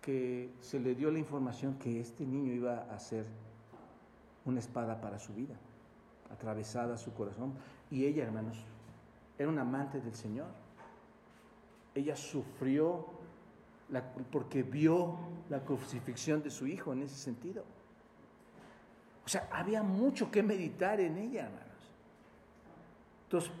que 0.00 0.52
se 0.60 0.78
le 0.78 0.94
dio 0.94 1.10
la 1.10 1.18
información 1.18 1.78
que 1.78 1.98
este 1.98 2.24
niño 2.24 2.52
iba 2.52 2.82
a 2.94 2.98
ser 3.00 3.26
una 4.44 4.60
espada 4.60 5.00
para 5.00 5.18
su 5.18 5.34
vida, 5.34 5.56
atravesada 6.30 6.96
su 6.96 7.12
corazón. 7.12 7.54
Y 7.94 8.06
ella, 8.06 8.24
hermanos, 8.24 8.56
era 9.38 9.48
un 9.48 9.56
amante 9.56 10.00
del 10.00 10.16
Señor. 10.16 10.48
Ella 11.94 12.16
sufrió 12.16 13.06
porque 14.32 14.64
vio 14.64 15.16
la 15.48 15.60
crucifixión 15.60 16.42
de 16.42 16.50
su 16.50 16.66
hijo 16.66 16.92
en 16.92 17.02
ese 17.02 17.14
sentido. 17.14 17.62
O 19.24 19.28
sea, 19.28 19.48
había 19.52 19.84
mucho 19.84 20.28
que 20.28 20.42
meditar 20.42 20.98
en 20.98 21.18
ella, 21.18 21.44
hermanos. 21.44 21.68
Entonces 23.26 23.52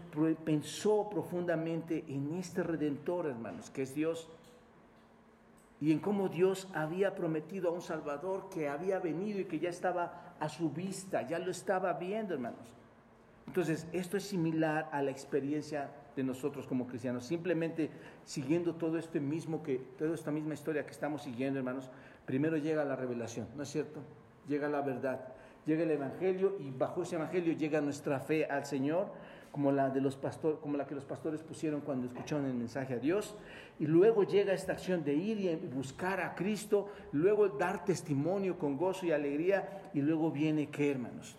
pensó 0.44 1.08
profundamente 1.08 2.04
en 2.08 2.34
este 2.34 2.64
redentor, 2.64 3.26
hermanos, 3.26 3.70
que 3.70 3.82
es 3.82 3.94
Dios, 3.94 4.28
y 5.80 5.92
en 5.92 6.00
cómo 6.00 6.28
Dios 6.28 6.66
había 6.74 7.14
prometido 7.14 7.68
a 7.68 7.72
un 7.72 7.82
Salvador 7.82 8.48
que 8.52 8.68
había 8.68 8.98
venido 8.98 9.38
y 9.38 9.44
que 9.44 9.60
ya 9.60 9.70
estaba 9.70 10.34
a 10.40 10.48
su 10.48 10.70
vista, 10.70 11.22
ya 11.22 11.38
lo 11.38 11.52
estaba 11.52 11.92
viendo, 11.92 12.34
hermanos. 12.34 12.74
Entonces, 13.46 13.86
esto 13.92 14.16
es 14.16 14.24
similar 14.24 14.88
a 14.92 15.02
la 15.02 15.10
experiencia 15.10 15.90
de 16.16 16.22
nosotros 16.22 16.66
como 16.66 16.86
cristianos, 16.86 17.24
simplemente 17.24 17.90
siguiendo 18.24 18.74
todo 18.74 18.98
este 18.98 19.20
mismo 19.20 19.62
que 19.62 19.78
toda 19.98 20.14
esta 20.14 20.30
misma 20.30 20.54
historia 20.54 20.84
que 20.86 20.92
estamos 20.92 21.22
siguiendo, 21.22 21.58
hermanos. 21.58 21.90
Primero 22.24 22.56
llega 22.56 22.84
la 22.84 22.96
revelación, 22.96 23.48
¿no 23.56 23.64
es 23.64 23.68
cierto? 23.68 24.00
Llega 24.48 24.68
la 24.68 24.80
verdad 24.80 25.34
llega 25.66 25.82
el 25.82 25.90
Evangelio 25.90 26.56
y 26.60 26.70
bajo 26.70 27.02
ese 27.02 27.16
Evangelio 27.16 27.52
llega 27.54 27.80
nuestra 27.80 28.20
fe 28.20 28.46
al 28.46 28.66
Señor, 28.66 29.08
como 29.50 29.70
la, 29.70 29.88
de 29.88 30.00
los 30.00 30.16
pastor, 30.16 30.60
como 30.60 30.76
la 30.76 30.86
que 30.86 30.94
los 30.94 31.04
pastores 31.04 31.42
pusieron 31.42 31.80
cuando 31.80 32.06
escucharon 32.08 32.44
el 32.46 32.54
mensaje 32.54 32.94
a 32.94 32.98
Dios. 32.98 33.36
Y 33.78 33.86
luego 33.86 34.24
llega 34.24 34.52
esta 34.52 34.72
acción 34.72 35.04
de 35.04 35.14
ir 35.14 35.40
y 35.40 35.54
buscar 35.66 36.20
a 36.20 36.34
Cristo, 36.34 36.88
luego 37.12 37.48
dar 37.48 37.84
testimonio 37.84 38.58
con 38.58 38.76
gozo 38.76 39.06
y 39.06 39.12
alegría, 39.12 39.90
y 39.94 40.00
luego 40.00 40.30
viene, 40.32 40.70
¿qué 40.70 40.90
hermanos? 40.90 41.36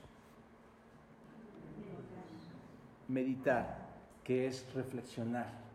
Meditar, 3.07 3.87
que 4.23 4.47
es 4.47 4.65
reflexionar 4.73 5.65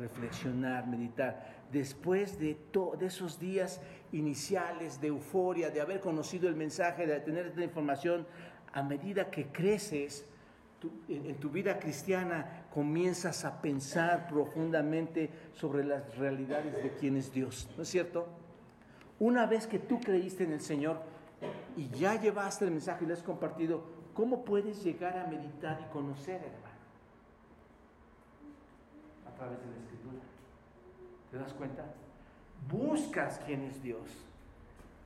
reflexionar, 0.00 0.86
meditar. 0.86 1.60
Después 1.70 2.38
de, 2.40 2.56
de 2.98 3.06
esos 3.06 3.38
días 3.38 3.80
iniciales 4.12 5.00
de 5.00 5.08
euforia, 5.08 5.70
de 5.70 5.80
haber 5.80 6.00
conocido 6.00 6.48
el 6.48 6.56
mensaje, 6.56 7.06
de 7.06 7.20
tener 7.20 7.46
esta 7.46 7.62
información, 7.62 8.26
a 8.72 8.82
medida 8.82 9.30
que 9.30 9.46
creces 9.46 10.26
en, 11.08 11.34
tu 11.36 11.50
vida 11.50 11.78
cristiana, 11.78 12.64
comienzas 12.72 13.44
a 13.44 13.60
pensar 13.60 14.26
profundamente 14.26 15.30
sobre 15.52 15.84
las 15.84 16.16
realidades 16.16 16.82
de 16.82 16.90
quién 16.98 17.16
es 17.16 17.32
Dios, 17.32 17.68
¿no 17.76 17.82
es 17.82 17.88
cierto? 17.88 18.26
Una 19.18 19.44
vez 19.44 19.66
que 19.66 19.78
tú 19.78 20.00
creíste 20.00 20.44
en 20.44 20.52
el 20.52 20.60
Señor 20.60 21.02
y 21.76 21.88
ya 21.90 22.18
llevaste 22.18 22.64
el 22.64 22.70
mensaje 22.70 23.04
y 23.04 23.08
lo 23.08 23.14
has 23.14 23.22
compartido, 23.22 23.99
¿cómo 24.14 24.44
puedes 24.44 24.82
llegar 24.84 25.16
a 25.18 25.26
meditar 25.26 25.80
y 25.80 25.92
conocer, 25.92 26.36
hermano? 26.36 26.80
A 29.26 29.34
través 29.36 29.58
de 29.60 29.66
la 29.66 29.76
Escritura. 29.76 30.22
¿Te 31.30 31.38
das 31.38 31.52
cuenta? 31.54 31.84
buscas 32.68 33.40
quién 33.46 33.62
es 33.62 33.82
Dios. 33.82 34.02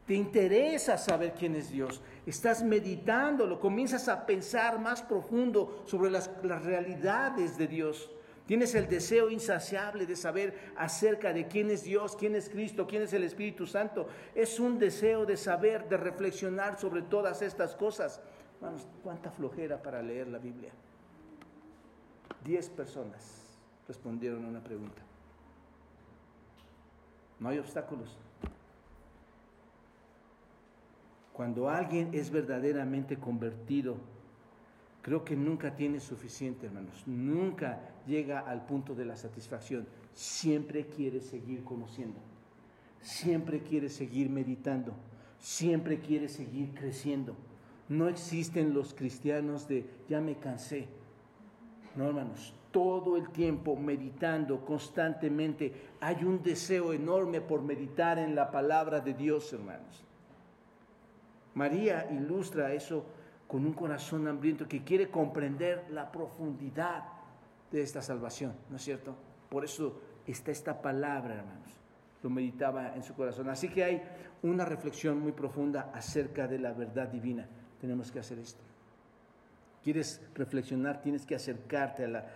Te 0.07 0.15
interesa 0.15 0.99
saber 0.99 1.33
quién 1.39 1.55
es 1.55 1.71
Dios. 1.71 2.03
Estás 2.27 2.63
meditándolo, 2.63 3.59
comienzas 3.59 4.09
a 4.09 4.27
pensar 4.27 4.79
más 4.79 5.03
profundo 5.03 5.83
sobre 5.87 6.11
las, 6.11 6.31
realidades 6.43 7.57
de 7.57 7.67
Dios. 7.67 8.11
Tienes 8.47 8.75
el 8.75 8.87
deseo 8.87 9.31
insaciable 9.31 10.05
de 10.05 10.17
saber 10.17 10.73
acerca 10.77 11.33
de 11.33 11.47
quién 11.49 11.71
es 11.71 11.85
Dios, 11.85 12.15
quién 12.17 12.35
es 12.35 12.51
Cristo, 12.51 12.87
quién 12.87 13.01
es 13.01 13.15
el 13.15 13.25
Espíritu 13.25 13.67
Santo. 13.67 14.07
Es 14.35 14.61
un 14.61 14.79
deseo 14.79 15.25
de 15.25 15.39
saber, 15.39 15.89
de 15.89 15.97
reflexionar 15.97 16.79
sobre 16.79 17.01
todas 17.01 17.41
estas 17.41 17.75
cosas. 17.75 18.21
Hermanos, 18.57 18.87
cuánta 19.03 19.31
flojera 19.31 19.83
para 19.83 20.03
leer 20.03 20.29
la 20.29 20.39
Biblia. 20.39 20.73
Diez 22.45 22.69
personas 22.69 23.59
respondieron 23.87 24.45
a 24.45 24.49
una 24.49 24.63
pregunta. 24.63 25.03
No 27.41 27.49
hay 27.49 27.59
obstáculos. 27.59 28.17
Cuando 31.33 31.69
alguien 31.69 32.11
es 32.15 32.31
verdaderamente 32.31 33.19
convertido, 33.19 33.97
creo 35.03 35.25
que 35.25 35.35
nunca 35.35 35.75
tiene 35.75 35.99
suficiente, 35.99 36.67
hermanos. 36.67 37.03
Nunca 37.07 37.81
llega 38.07 38.41
al 38.41 38.65
punto 38.67 38.95
de 38.95 39.05
la 39.05 39.17
satisfacción. 39.17 39.87
Siempre 40.15 40.87
quiere 40.87 41.21
seguir 41.21 41.65
conociendo. 41.65 42.21
Siempre 43.01 43.63
quiere 43.63 43.89
seguir 43.89 44.31
meditando. 44.31 44.95
Siempre 45.41 45.99
quiere 45.99 46.29
seguir 46.29 46.73
creciendo. 46.73 47.35
No 47.89 48.09
existen 48.09 48.73
los 48.73 48.95
cristianos 48.95 49.69
de 49.69 49.85
ya 50.09 50.21
me 50.21 50.37
cansé. 50.37 50.89
No, 51.97 52.07
hermanos, 52.07 52.55
todo 52.71 53.17
el 53.17 53.29
tiempo 53.31 53.77
meditando 53.77 54.65
constantemente. 54.65 55.73
Hay 56.01 56.25
un 56.25 56.43
deseo 56.43 56.93
enorme 56.93 57.41
por 57.41 57.63
meditar 57.63 58.19
en 58.19 58.35
la 58.35 58.51
palabra 58.51 59.01
de 59.01 59.15
Dios, 59.15 59.53
hermanos. 59.53 60.03
María 61.55 62.09
ilustra 62.11 62.73
eso 62.73 63.05
con 63.47 63.65
un 63.65 63.75
corazón 63.75 64.27
hambriento 64.27 64.67
que 64.67 64.83
quiere 64.83 65.09
comprender 65.09 65.85
la 65.91 66.11
profundidad 66.11 67.05
de 67.71 67.83
esta 67.83 68.03
salvación, 68.03 68.55
¿no 68.71 68.77
es 68.77 68.83
cierto? 68.83 69.15
Por 69.49 69.65
eso 69.65 70.01
está 70.27 70.51
esta 70.51 70.83
palabra, 70.83 71.35
hermanos. 71.35 71.69
lo 72.23 72.31
meditaba 72.31 72.95
en 72.97 73.03
su 73.03 73.15
corazón. 73.15 73.51
Así 73.51 73.69
que 73.69 73.85
hay 73.85 74.03
una 74.43 74.65
reflexión 74.65 75.21
muy 75.21 75.33
profunda 75.33 75.91
acerca 75.95 76.49
de 76.49 76.59
la 76.59 76.73
verdad 76.73 77.07
divina. 77.07 77.47
Tenemos 77.85 78.11
que 78.11 78.19
hacer 78.19 78.39
esto. 78.39 78.63
¿Quieres 79.83 80.19
reflexionar? 80.35 81.03
Tienes 81.03 81.27
que 81.27 81.35
acercarte 81.35 82.07
a 82.07 82.09
la, 82.09 82.27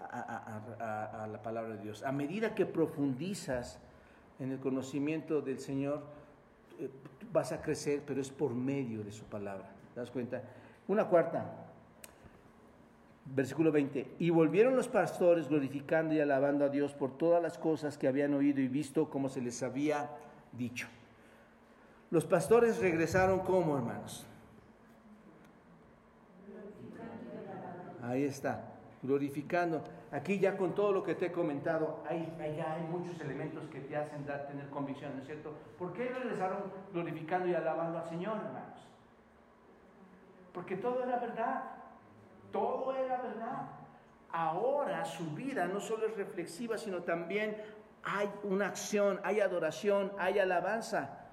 a, 0.00 1.26
la 1.32 1.42
palabra 1.42 1.76
de 1.76 1.82
Dios. 1.82 2.02
A 2.02 2.12
medida 2.12 2.54
que 2.54 2.66
profundizas 2.66 3.78
en 4.38 4.52
el 4.52 4.58
conocimiento 4.58 5.40
del 5.40 5.60
Señor, 5.60 6.02
eh, 6.78 6.90
vas 7.32 7.52
a 7.52 7.62
crecer, 7.62 8.02
pero 8.06 8.20
es 8.20 8.28
por 8.28 8.52
medio 8.52 9.02
de 9.02 9.10
su 9.10 9.24
palabra. 9.24 9.70
¿Te 9.94 10.00
das 10.00 10.10
cuenta? 10.10 10.42
Una 10.88 11.06
cuarta, 11.06 11.56
versículo 13.34 13.72
20. 13.72 14.16
Y 14.18 14.28
volvieron 14.28 14.76
los 14.76 14.88
pastores 14.88 15.48
glorificando 15.48 16.12
y 16.12 16.20
alabando 16.20 16.66
a 16.66 16.68
Dios 16.68 16.92
por 16.92 17.16
todas 17.16 17.42
las 17.42 17.56
cosas 17.56 17.96
que 17.96 18.08
habían 18.08 18.34
oído 18.34 18.60
y 18.60 18.68
visto 18.68 19.08
como 19.08 19.30
se 19.30 19.40
les 19.40 19.62
había 19.62 20.10
dicho. 20.52 20.86
Los 22.10 22.26
pastores 22.26 22.78
regresaron 22.80 23.38
como 23.38 23.74
hermanos. 23.74 24.27
Ahí 28.18 28.24
está 28.24 28.64
glorificando. 29.00 29.84
Aquí 30.10 30.40
ya 30.40 30.56
con 30.56 30.74
todo 30.74 30.90
lo 30.90 31.04
que 31.04 31.14
te 31.14 31.26
he 31.26 31.32
comentado, 31.32 32.02
hay, 32.08 32.34
ya 32.56 32.72
hay 32.72 32.82
muchos 32.82 33.20
elementos 33.20 33.62
que 33.70 33.78
te 33.80 33.96
hacen 33.96 34.26
dar, 34.26 34.48
tener 34.48 34.68
convicción, 34.70 35.12
¿no 35.14 35.20
es 35.20 35.26
cierto? 35.26 35.54
¿Por 35.78 35.92
qué 35.92 36.08
regresaron 36.08 36.64
glorificando 36.92 37.46
y 37.46 37.54
alabando 37.54 37.98
al 37.98 38.08
Señor, 38.08 38.38
hermanos? 38.38 38.88
Porque 40.52 40.76
todo 40.76 41.04
era 41.04 41.20
verdad, 41.20 41.62
todo 42.50 42.92
era 42.92 43.22
verdad. 43.22 43.68
Ahora 44.32 45.04
su 45.04 45.30
vida 45.36 45.66
no 45.66 45.78
solo 45.78 46.06
es 46.06 46.16
reflexiva, 46.16 46.76
sino 46.76 47.04
también 47.04 47.56
hay 48.02 48.28
una 48.42 48.66
acción, 48.66 49.20
hay 49.22 49.38
adoración, 49.38 50.10
hay 50.18 50.40
alabanza. 50.40 51.27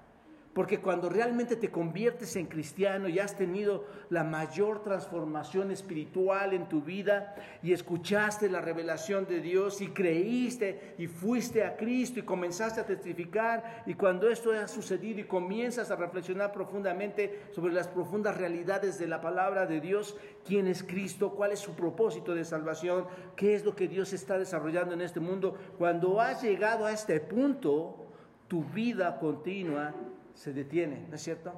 Porque 0.56 0.80
cuando 0.80 1.10
realmente 1.10 1.54
te 1.54 1.70
conviertes 1.70 2.34
en 2.34 2.46
cristiano 2.46 3.10
y 3.10 3.18
has 3.18 3.36
tenido 3.36 3.84
la 4.08 4.24
mayor 4.24 4.82
transformación 4.82 5.70
espiritual 5.70 6.54
en 6.54 6.66
tu 6.66 6.80
vida 6.80 7.34
y 7.62 7.74
escuchaste 7.74 8.48
la 8.48 8.62
revelación 8.62 9.26
de 9.26 9.42
Dios 9.42 9.82
y 9.82 9.88
creíste 9.88 10.94
y 10.96 11.08
fuiste 11.08 11.62
a 11.62 11.76
Cristo 11.76 12.20
y 12.20 12.22
comenzaste 12.22 12.80
a 12.80 12.86
testificar 12.86 13.82
y 13.84 13.92
cuando 13.92 14.30
esto 14.30 14.50
ha 14.52 14.66
sucedido 14.66 15.20
y 15.20 15.24
comienzas 15.24 15.90
a 15.90 15.96
reflexionar 15.96 16.52
profundamente 16.52 17.48
sobre 17.50 17.74
las 17.74 17.88
profundas 17.88 18.38
realidades 18.38 18.98
de 18.98 19.08
la 19.08 19.20
palabra 19.20 19.66
de 19.66 19.82
Dios, 19.82 20.16
quién 20.42 20.68
es 20.68 20.82
Cristo, 20.82 21.32
cuál 21.32 21.52
es 21.52 21.58
su 21.58 21.74
propósito 21.74 22.34
de 22.34 22.46
salvación, 22.46 23.04
qué 23.36 23.54
es 23.54 23.62
lo 23.62 23.76
que 23.76 23.88
Dios 23.88 24.14
está 24.14 24.38
desarrollando 24.38 24.94
en 24.94 25.02
este 25.02 25.20
mundo, 25.20 25.54
cuando 25.76 26.18
has 26.18 26.42
llegado 26.42 26.86
a 26.86 26.92
este 26.92 27.20
punto, 27.20 28.06
tu 28.48 28.64
vida 28.64 29.18
continua 29.18 29.92
se 30.36 30.52
detiene, 30.52 31.06
¿no 31.08 31.16
es 31.16 31.22
cierto? 31.22 31.52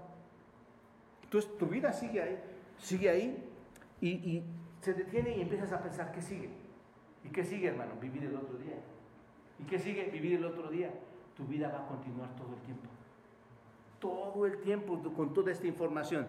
Entonces 1.24 1.58
tu 1.58 1.66
vida 1.66 1.92
sigue 1.92 2.22
ahí, 2.22 2.38
sigue 2.78 3.10
ahí 3.10 3.44
y, 4.00 4.42
se 4.80 4.94
detiene 4.94 5.36
y 5.36 5.40
empiezas 5.40 5.72
a 5.72 5.82
pensar, 5.82 6.12
¿qué 6.12 6.22
sigue? 6.22 6.48
¿Y 7.24 7.28
qué 7.30 7.44
sigue, 7.44 7.66
hermano? 7.66 7.94
Vivir 8.00 8.24
el 8.24 8.36
otro 8.36 8.56
día. 8.58 8.76
¿Y 9.58 9.64
qué 9.64 9.78
sigue? 9.80 10.04
Vivir 10.04 10.34
el 10.34 10.44
otro 10.44 10.70
día. 10.70 10.90
Tu 11.36 11.44
vida 11.44 11.68
va 11.68 11.84
a 11.84 11.88
continuar 11.88 12.34
todo 12.36 12.54
el 12.54 12.60
tiempo. 12.60 12.88
Todo 13.98 14.46
el 14.46 14.60
tiempo 14.60 15.02
con 15.14 15.34
toda 15.34 15.50
esta 15.50 15.66
información. 15.66 16.28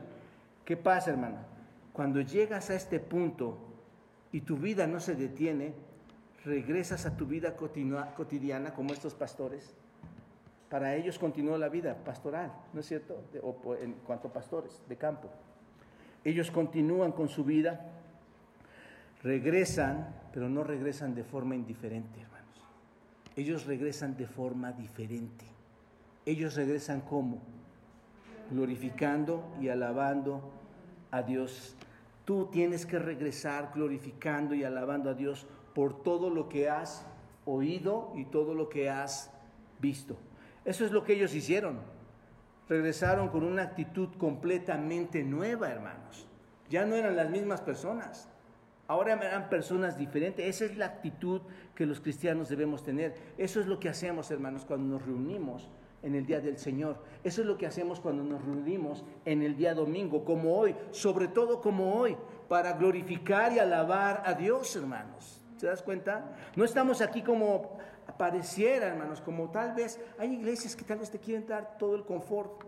¿Qué 0.65 0.75
pasa, 0.75 1.11
hermano? 1.11 1.37
Cuando 1.93 2.21
llegas 2.21 2.71
a 2.71 2.75
este 2.75 2.99
punto 2.99 3.59
y 4.31 4.41
tu 4.41 4.57
vida 4.57 4.87
no 4.87 4.99
se 4.99 5.13
detiene, 5.13 5.75
regresas 6.43 7.05
a 7.05 7.15
tu 7.15 7.27
vida 7.27 7.55
cotidiana 7.55 8.73
como 8.73 8.93
estos 8.93 9.13
pastores 9.13 9.75
para 10.69 10.95
ellos 10.95 11.17
continuó 11.17 11.57
la 11.57 11.69
vida 11.69 11.95
pastoral, 11.95 12.53
¿no 12.73 12.79
es 12.79 12.85
cierto? 12.85 13.23
o 13.41 13.75
en 13.75 13.93
cuanto 14.05 14.27
a 14.27 14.33
pastores 14.33 14.81
de 14.87 14.95
campo. 14.97 15.29
Ellos 16.23 16.51
continúan 16.51 17.11
con 17.11 17.29
su 17.29 17.43
vida, 17.43 17.85
regresan, 19.23 20.15
pero 20.33 20.49
no 20.49 20.63
regresan 20.63 21.15
de 21.15 21.23
forma 21.23 21.55
indiferente, 21.55 22.21
hermanos. 22.21 22.63
Ellos 23.35 23.65
regresan 23.65 24.15
de 24.17 24.27
forma 24.27 24.71
diferente. 24.71 25.45
Ellos 26.25 26.55
regresan 26.55 27.01
como? 27.01 27.39
Glorificando 28.51 29.43
y 29.61 29.69
alabando 29.69 30.51
a 31.09 31.21
Dios. 31.21 31.75
Tú 32.25 32.49
tienes 32.51 32.85
que 32.85 32.99
regresar 32.99 33.71
glorificando 33.73 34.53
y 34.53 34.63
alabando 34.63 35.09
a 35.09 35.13
Dios 35.13 35.47
por 35.73 36.03
todo 36.03 36.29
lo 36.29 36.49
que 36.49 36.69
has 36.69 37.05
oído 37.45 38.13
y 38.15 38.25
todo 38.25 38.53
lo 38.53 38.69
que 38.69 38.89
has 38.89 39.31
visto. 39.79 40.17
Eso 40.65 40.85
es 40.85 40.91
lo 40.91 41.03
que 41.03 41.13
ellos 41.13 41.33
hicieron. 41.33 41.79
Regresaron 42.67 43.29
con 43.29 43.43
una 43.43 43.63
actitud 43.63 44.09
completamente 44.17 45.23
nueva, 45.23 45.69
hermanos. 45.69 46.27
Ya 46.69 46.85
no 46.85 46.95
eran 46.95 47.15
las 47.15 47.29
mismas 47.29 47.61
personas. 47.61 48.29
Ahora 48.87 49.13
eran 49.13 49.49
personas 49.49 49.97
diferentes. 49.97 50.45
Esa 50.45 50.65
es 50.65 50.77
la 50.77 50.85
actitud 50.85 51.41
que 51.75 51.85
los 51.85 51.99
cristianos 51.99 52.49
debemos 52.49 52.83
tener. 52.83 53.15
Eso 53.37 53.59
es 53.59 53.67
lo 53.67 53.79
que 53.79 53.89
hacemos, 53.89 54.29
hermanos, 54.31 54.65
cuando 54.65 54.95
nos 54.97 55.05
reunimos 55.05 55.69
en 56.01 56.15
el 56.15 56.25
día 56.25 56.39
del 56.39 56.57
Señor. 56.57 56.97
Eso 57.23 57.41
es 57.41 57.47
lo 57.47 57.57
que 57.57 57.67
hacemos 57.67 57.99
cuando 57.99 58.23
nos 58.23 58.43
reunimos 58.43 59.03
en 59.25 59.41
el 59.41 59.55
día 59.55 59.73
domingo, 59.73 60.23
como 60.23 60.57
hoy, 60.57 60.75
sobre 60.91 61.27
todo 61.27 61.61
como 61.61 61.95
hoy, 61.95 62.17
para 62.47 62.73
glorificar 62.73 63.53
y 63.53 63.59
alabar 63.59 64.23
a 64.25 64.33
Dios, 64.33 64.75
hermanos. 64.75 65.41
¿Te 65.59 65.67
das 65.67 65.83
cuenta? 65.83 66.35
No 66.55 66.63
estamos 66.63 67.01
aquí 67.01 67.21
como 67.21 67.77
pareciera, 68.19 68.87
hermanos, 68.87 69.21
como 69.21 69.49
tal 69.49 69.73
vez 69.73 69.97
hay 70.17 70.33
iglesias 70.33 70.75
que 70.75 70.83
tal 70.83 70.99
vez 70.99 71.09
te 71.09 71.19
quieren 71.19 71.47
dar 71.47 71.77
todo 71.77 71.95
el 71.95 72.03
confort, 72.03 72.65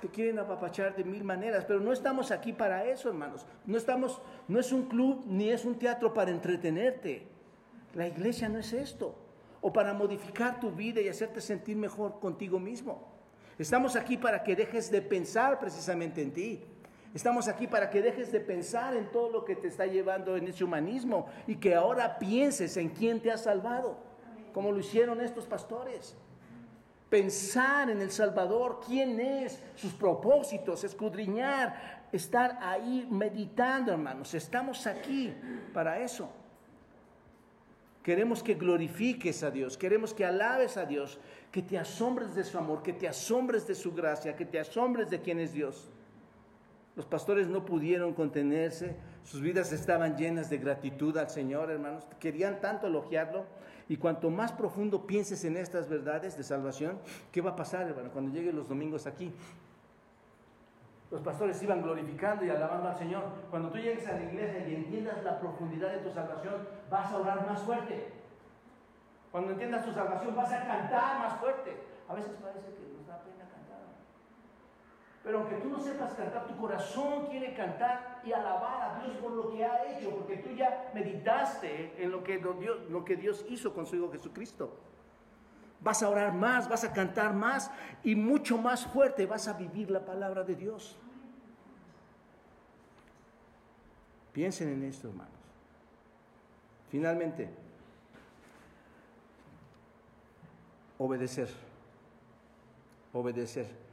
te 0.00 0.06
quieren 0.06 0.38
apapachar 0.38 0.94
de 0.94 1.02
mil 1.02 1.24
maneras, 1.24 1.64
pero 1.64 1.80
no 1.80 1.92
estamos 1.92 2.30
aquí 2.30 2.52
para 2.52 2.84
eso, 2.84 3.08
hermanos. 3.08 3.44
No 3.66 3.76
estamos, 3.76 4.22
no 4.46 4.60
es 4.60 4.70
un 4.70 4.84
club 4.84 5.24
ni 5.26 5.50
es 5.50 5.64
un 5.64 5.80
teatro 5.80 6.14
para 6.14 6.30
entretenerte. 6.30 7.26
La 7.94 8.06
iglesia 8.06 8.48
no 8.48 8.60
es 8.60 8.72
esto, 8.72 9.16
o 9.60 9.72
para 9.72 9.94
modificar 9.94 10.60
tu 10.60 10.70
vida 10.70 11.00
y 11.00 11.08
hacerte 11.08 11.40
sentir 11.40 11.76
mejor 11.76 12.20
contigo 12.20 12.60
mismo. 12.60 13.08
Estamos 13.58 13.96
aquí 13.96 14.16
para 14.16 14.44
que 14.44 14.54
dejes 14.54 14.92
de 14.92 15.02
pensar 15.02 15.58
precisamente 15.58 16.22
en 16.22 16.32
ti. 16.32 16.64
Estamos 17.12 17.48
aquí 17.48 17.66
para 17.66 17.90
que 17.90 18.00
dejes 18.00 18.30
de 18.30 18.38
pensar 18.38 18.94
en 18.94 19.10
todo 19.10 19.28
lo 19.28 19.44
que 19.44 19.56
te 19.56 19.66
está 19.66 19.86
llevando 19.86 20.36
en 20.36 20.46
ese 20.46 20.62
humanismo 20.62 21.26
y 21.48 21.56
que 21.56 21.74
ahora 21.74 22.20
pienses 22.20 22.76
en 22.76 22.90
quién 22.90 23.20
te 23.20 23.32
ha 23.32 23.36
salvado, 23.36 24.11
como 24.52 24.72
lo 24.72 24.78
hicieron 24.78 25.20
estos 25.20 25.46
pastores. 25.46 26.16
Pensar 27.10 27.90
en 27.90 28.00
el 28.00 28.10
Salvador, 28.10 28.80
quién 28.86 29.20
es, 29.20 29.62
sus 29.74 29.92
propósitos, 29.92 30.82
escudriñar, 30.84 32.08
estar 32.12 32.58
ahí 32.62 33.06
meditando, 33.10 33.92
hermanos. 33.92 34.32
Estamos 34.34 34.86
aquí 34.86 35.34
para 35.74 35.98
eso. 36.00 36.30
Queremos 38.02 38.42
que 38.42 38.54
glorifiques 38.54 39.42
a 39.42 39.50
Dios, 39.50 39.76
queremos 39.76 40.12
que 40.12 40.24
alabes 40.24 40.76
a 40.76 40.86
Dios, 40.86 41.20
que 41.52 41.62
te 41.62 41.78
asombres 41.78 42.34
de 42.34 42.42
su 42.42 42.58
amor, 42.58 42.82
que 42.82 42.92
te 42.92 43.06
asombres 43.06 43.66
de 43.66 43.74
su 43.74 43.92
gracia, 43.92 44.34
que 44.34 44.44
te 44.44 44.58
asombres 44.58 45.08
de 45.08 45.20
quién 45.20 45.38
es 45.38 45.52
Dios. 45.52 45.88
Los 46.96 47.06
pastores 47.06 47.46
no 47.46 47.64
pudieron 47.64 48.12
contenerse, 48.12 48.96
sus 49.24 49.40
vidas 49.40 49.72
estaban 49.72 50.16
llenas 50.16 50.50
de 50.50 50.58
gratitud 50.58 51.16
al 51.16 51.30
Señor, 51.30 51.70
hermanos. 51.70 52.04
Querían 52.18 52.60
tanto 52.60 52.88
elogiarlo. 52.88 53.44
Y 53.92 53.98
cuanto 53.98 54.30
más 54.30 54.52
profundo 54.52 55.06
pienses 55.06 55.44
en 55.44 55.54
estas 55.54 55.86
verdades 55.86 56.34
de 56.34 56.42
salvación, 56.42 56.98
¿qué 57.30 57.42
va 57.42 57.50
a 57.50 57.56
pasar, 57.56 57.86
hermano, 57.86 58.08
cuando 58.10 58.32
lleguen 58.32 58.56
los 58.56 58.66
domingos 58.66 59.06
aquí? 59.06 59.30
Los 61.10 61.20
pastores 61.20 61.62
iban 61.62 61.82
glorificando 61.82 62.42
y 62.42 62.48
alabando 62.48 62.88
al 62.88 62.96
Señor. 62.96 63.22
Cuando 63.50 63.68
tú 63.68 63.76
llegues 63.76 64.08
a 64.08 64.12
la 64.12 64.22
iglesia 64.22 64.66
y 64.66 64.76
entiendas 64.76 65.22
la 65.22 65.38
profundidad 65.38 65.92
de 65.92 65.98
tu 65.98 66.10
salvación, 66.10 66.66
vas 66.90 67.12
a 67.12 67.18
orar 67.18 67.46
más 67.46 67.60
fuerte. 67.64 68.08
Cuando 69.30 69.52
entiendas 69.52 69.84
tu 69.84 69.92
salvación, 69.92 70.34
vas 70.36 70.50
a 70.50 70.66
cantar 70.66 71.18
más 71.18 71.38
fuerte. 71.38 71.76
A 72.08 72.14
veces 72.14 72.32
parece 72.42 72.68
que 72.68 72.91
pero 75.24 75.38
aunque 75.38 75.56
tú 75.56 75.68
no 75.68 75.80
sepas 75.80 76.14
cantar, 76.14 76.48
tu 76.48 76.56
corazón 76.56 77.26
quiere 77.26 77.54
cantar 77.54 78.20
y 78.24 78.32
alabar 78.32 78.82
a 78.82 79.04
Dios 79.04 79.16
por 79.18 79.30
lo 79.30 79.52
que 79.52 79.64
ha 79.64 79.92
hecho, 79.92 80.10
porque 80.10 80.38
tú 80.38 80.50
ya 80.50 80.90
meditaste 80.94 81.94
en 82.02 82.10
lo 82.10 82.24
que 82.24 82.38
Dios, 82.38 82.90
lo 82.90 83.04
que 83.04 83.16
Dios 83.16 83.44
hizo 83.48 83.72
con 83.72 83.86
su 83.86 83.96
Hijo 83.96 84.10
Jesucristo. 84.10 84.76
Vas 85.80 86.02
a 86.02 86.08
orar 86.08 86.32
más, 86.32 86.68
vas 86.68 86.82
a 86.84 86.92
cantar 86.92 87.34
más 87.34 87.70
y 88.02 88.16
mucho 88.16 88.58
más 88.58 88.86
fuerte 88.86 89.26
vas 89.26 89.46
a 89.46 89.52
vivir 89.52 89.90
la 89.90 90.04
palabra 90.04 90.42
de 90.42 90.56
Dios. 90.56 90.96
Piensen 94.32 94.70
en 94.70 94.84
esto, 94.84 95.08
hermanos. 95.08 95.32
Finalmente, 96.90 97.48
obedecer. 100.98 101.48
Obedecer. 103.12 103.91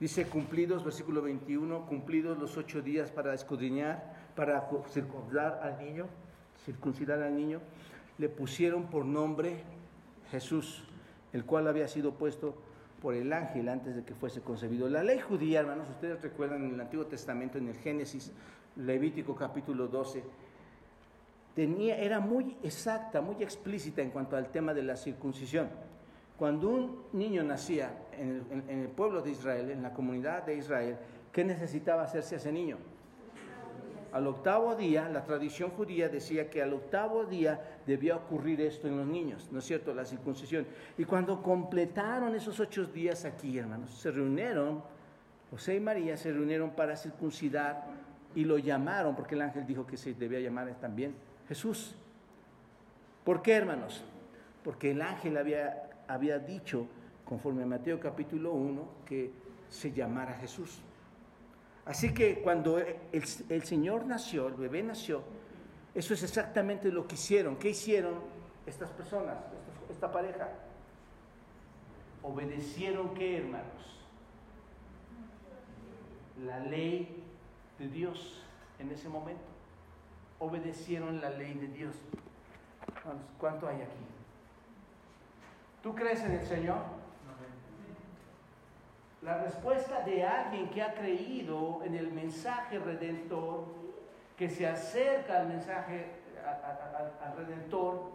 Dice 0.00 0.24
cumplidos, 0.24 0.82
versículo 0.82 1.20
21, 1.20 1.84
cumplidos 1.84 2.38
los 2.38 2.56
ocho 2.56 2.80
días 2.80 3.10
para 3.10 3.34
escudriñar, 3.34 4.30
para 4.34 4.66
circuncidar 4.88 5.60
al 5.62 5.78
niño, 5.78 6.06
circuncidar 6.64 7.22
al 7.22 7.36
niño, 7.36 7.60
le 8.16 8.30
pusieron 8.30 8.84
por 8.84 9.04
nombre 9.04 9.62
Jesús, 10.30 10.84
el 11.34 11.44
cual 11.44 11.68
había 11.68 11.86
sido 11.86 12.14
puesto 12.14 12.54
por 13.02 13.14
el 13.14 13.30
ángel 13.30 13.68
antes 13.68 13.94
de 13.94 14.02
que 14.02 14.14
fuese 14.14 14.40
concebido. 14.40 14.88
La 14.88 15.02
ley 15.02 15.18
judía, 15.20 15.60
hermanos, 15.60 15.86
ustedes 15.90 16.22
recuerdan 16.22 16.64
en 16.64 16.74
el 16.74 16.80
Antiguo 16.80 17.04
Testamento, 17.04 17.58
en 17.58 17.68
el 17.68 17.76
Génesis, 17.76 18.32
Levítico 18.76 19.36
capítulo 19.36 19.86
12, 19.86 20.24
tenía, 21.54 21.98
era 21.98 22.20
muy 22.20 22.56
exacta, 22.62 23.20
muy 23.20 23.42
explícita 23.42 24.00
en 24.00 24.10
cuanto 24.10 24.34
al 24.34 24.50
tema 24.50 24.72
de 24.72 24.82
la 24.82 24.96
circuncisión. 24.96 25.68
Cuando 26.40 26.70
un 26.70 27.02
niño 27.12 27.44
nacía 27.44 27.92
en 28.16 28.64
el, 28.66 28.88
pueblo 28.88 29.20
de 29.20 29.30
Israel, 29.30 29.72
en 29.72 29.82
la 29.82 29.92
comunidad 29.92 30.46
de 30.46 30.56
Israel, 30.56 30.96
¿qué 31.30 31.44
necesitaba 31.44 32.02
hacerse 32.02 32.36
ese 32.36 32.50
niño? 32.50 32.78
Al 34.10 34.26
octavo 34.26 34.74
día, 34.74 35.06
la 35.10 35.22
tradición 35.22 35.68
judía 35.72 36.08
decía 36.08 36.48
que 36.48 36.62
al 36.62 36.72
octavo 36.72 37.26
día 37.26 37.60
debía 37.86 38.16
ocurrir 38.16 38.62
esto 38.62 38.88
en 38.88 38.96
los 38.96 39.06
niños, 39.06 39.50
¿no 39.52 39.58
es 39.58 39.66
cierto? 39.66 39.92
La 39.92 40.06
circuncisión. 40.06 40.66
Y 40.96 41.04
cuando 41.04 41.42
completaron 41.42 42.34
esos 42.34 42.58
ocho 42.58 42.86
días 42.86 43.26
aquí, 43.26 43.58
hermanos, 43.58 43.90
se 43.90 44.10
reunieron, 44.10 44.82
José 45.50 45.74
y 45.74 45.80
María 45.80 46.16
se 46.16 46.32
reunieron 46.32 46.70
para 46.70 46.96
circuncidar 46.96 47.84
y 48.34 48.46
lo 48.46 48.56
llamaron, 48.56 49.14
porque 49.14 49.34
el 49.34 49.42
ángel 49.42 49.66
dijo 49.66 49.86
que 49.86 49.98
se 49.98 50.14
debía 50.14 50.40
llamar 50.40 50.74
también 50.80 51.14
Jesús. 51.48 51.94
¿Por 53.24 53.42
qué, 53.42 53.56
hermanos? 53.56 54.02
Porque 54.64 54.92
el 54.92 55.02
ángel 55.02 55.36
había, 55.36 55.89
había 56.12 56.38
dicho, 56.38 56.86
conforme 57.24 57.62
a 57.62 57.66
Mateo 57.66 58.00
capítulo 58.00 58.52
1, 58.52 58.88
que 59.06 59.30
se 59.68 59.92
llamara 59.92 60.34
Jesús. 60.34 60.80
Así 61.84 62.12
que 62.12 62.40
cuando 62.42 62.78
el, 62.78 63.64
Señor 63.64 64.06
nació, 64.06 64.48
el 64.48 64.54
bebé 64.54 64.82
nació, 64.82 65.22
eso 65.94 66.14
es 66.14 66.22
exactamente 66.22 66.90
lo 66.90 67.06
que 67.06 67.14
hicieron. 67.14 67.56
¿Qué 67.56 67.70
hicieron 67.70 68.14
estas 68.66 68.90
personas, 68.90 69.36
esta, 69.88 70.12
pareja? 70.12 70.48
¿Obedecieron 72.22 73.14
qué, 73.14 73.38
hermanos? 73.38 74.06
La 76.44 76.60
ley 76.60 77.24
de 77.78 77.88
Dios 77.88 78.44
en 78.78 78.90
ese 78.90 79.08
momento. 79.08 79.42
Obedecieron 80.38 81.20
la 81.20 81.30
ley 81.30 81.54
de 81.54 81.68
Dios. 81.68 81.94
¿Cuánto 83.38 83.68
hay 83.68 83.76
aquí? 83.76 84.19
¿Tú 85.82 85.94
crees 85.94 86.22
en 86.22 86.32
el 86.32 86.46
Señor? 86.46 86.78
La 89.22 89.42
respuesta 89.42 90.00
de 90.02 90.24
alguien 90.24 90.70
que 90.70 90.82
ha 90.82 90.94
creído 90.94 91.82
en 91.84 91.94
el 91.94 92.10
mensaje 92.10 92.78
redentor, 92.78 93.66
que 94.36 94.48
se 94.48 94.66
acerca 94.66 95.40
al 95.40 95.48
mensaje 95.48 96.20
al 97.22 97.36
redentor, 97.36 98.12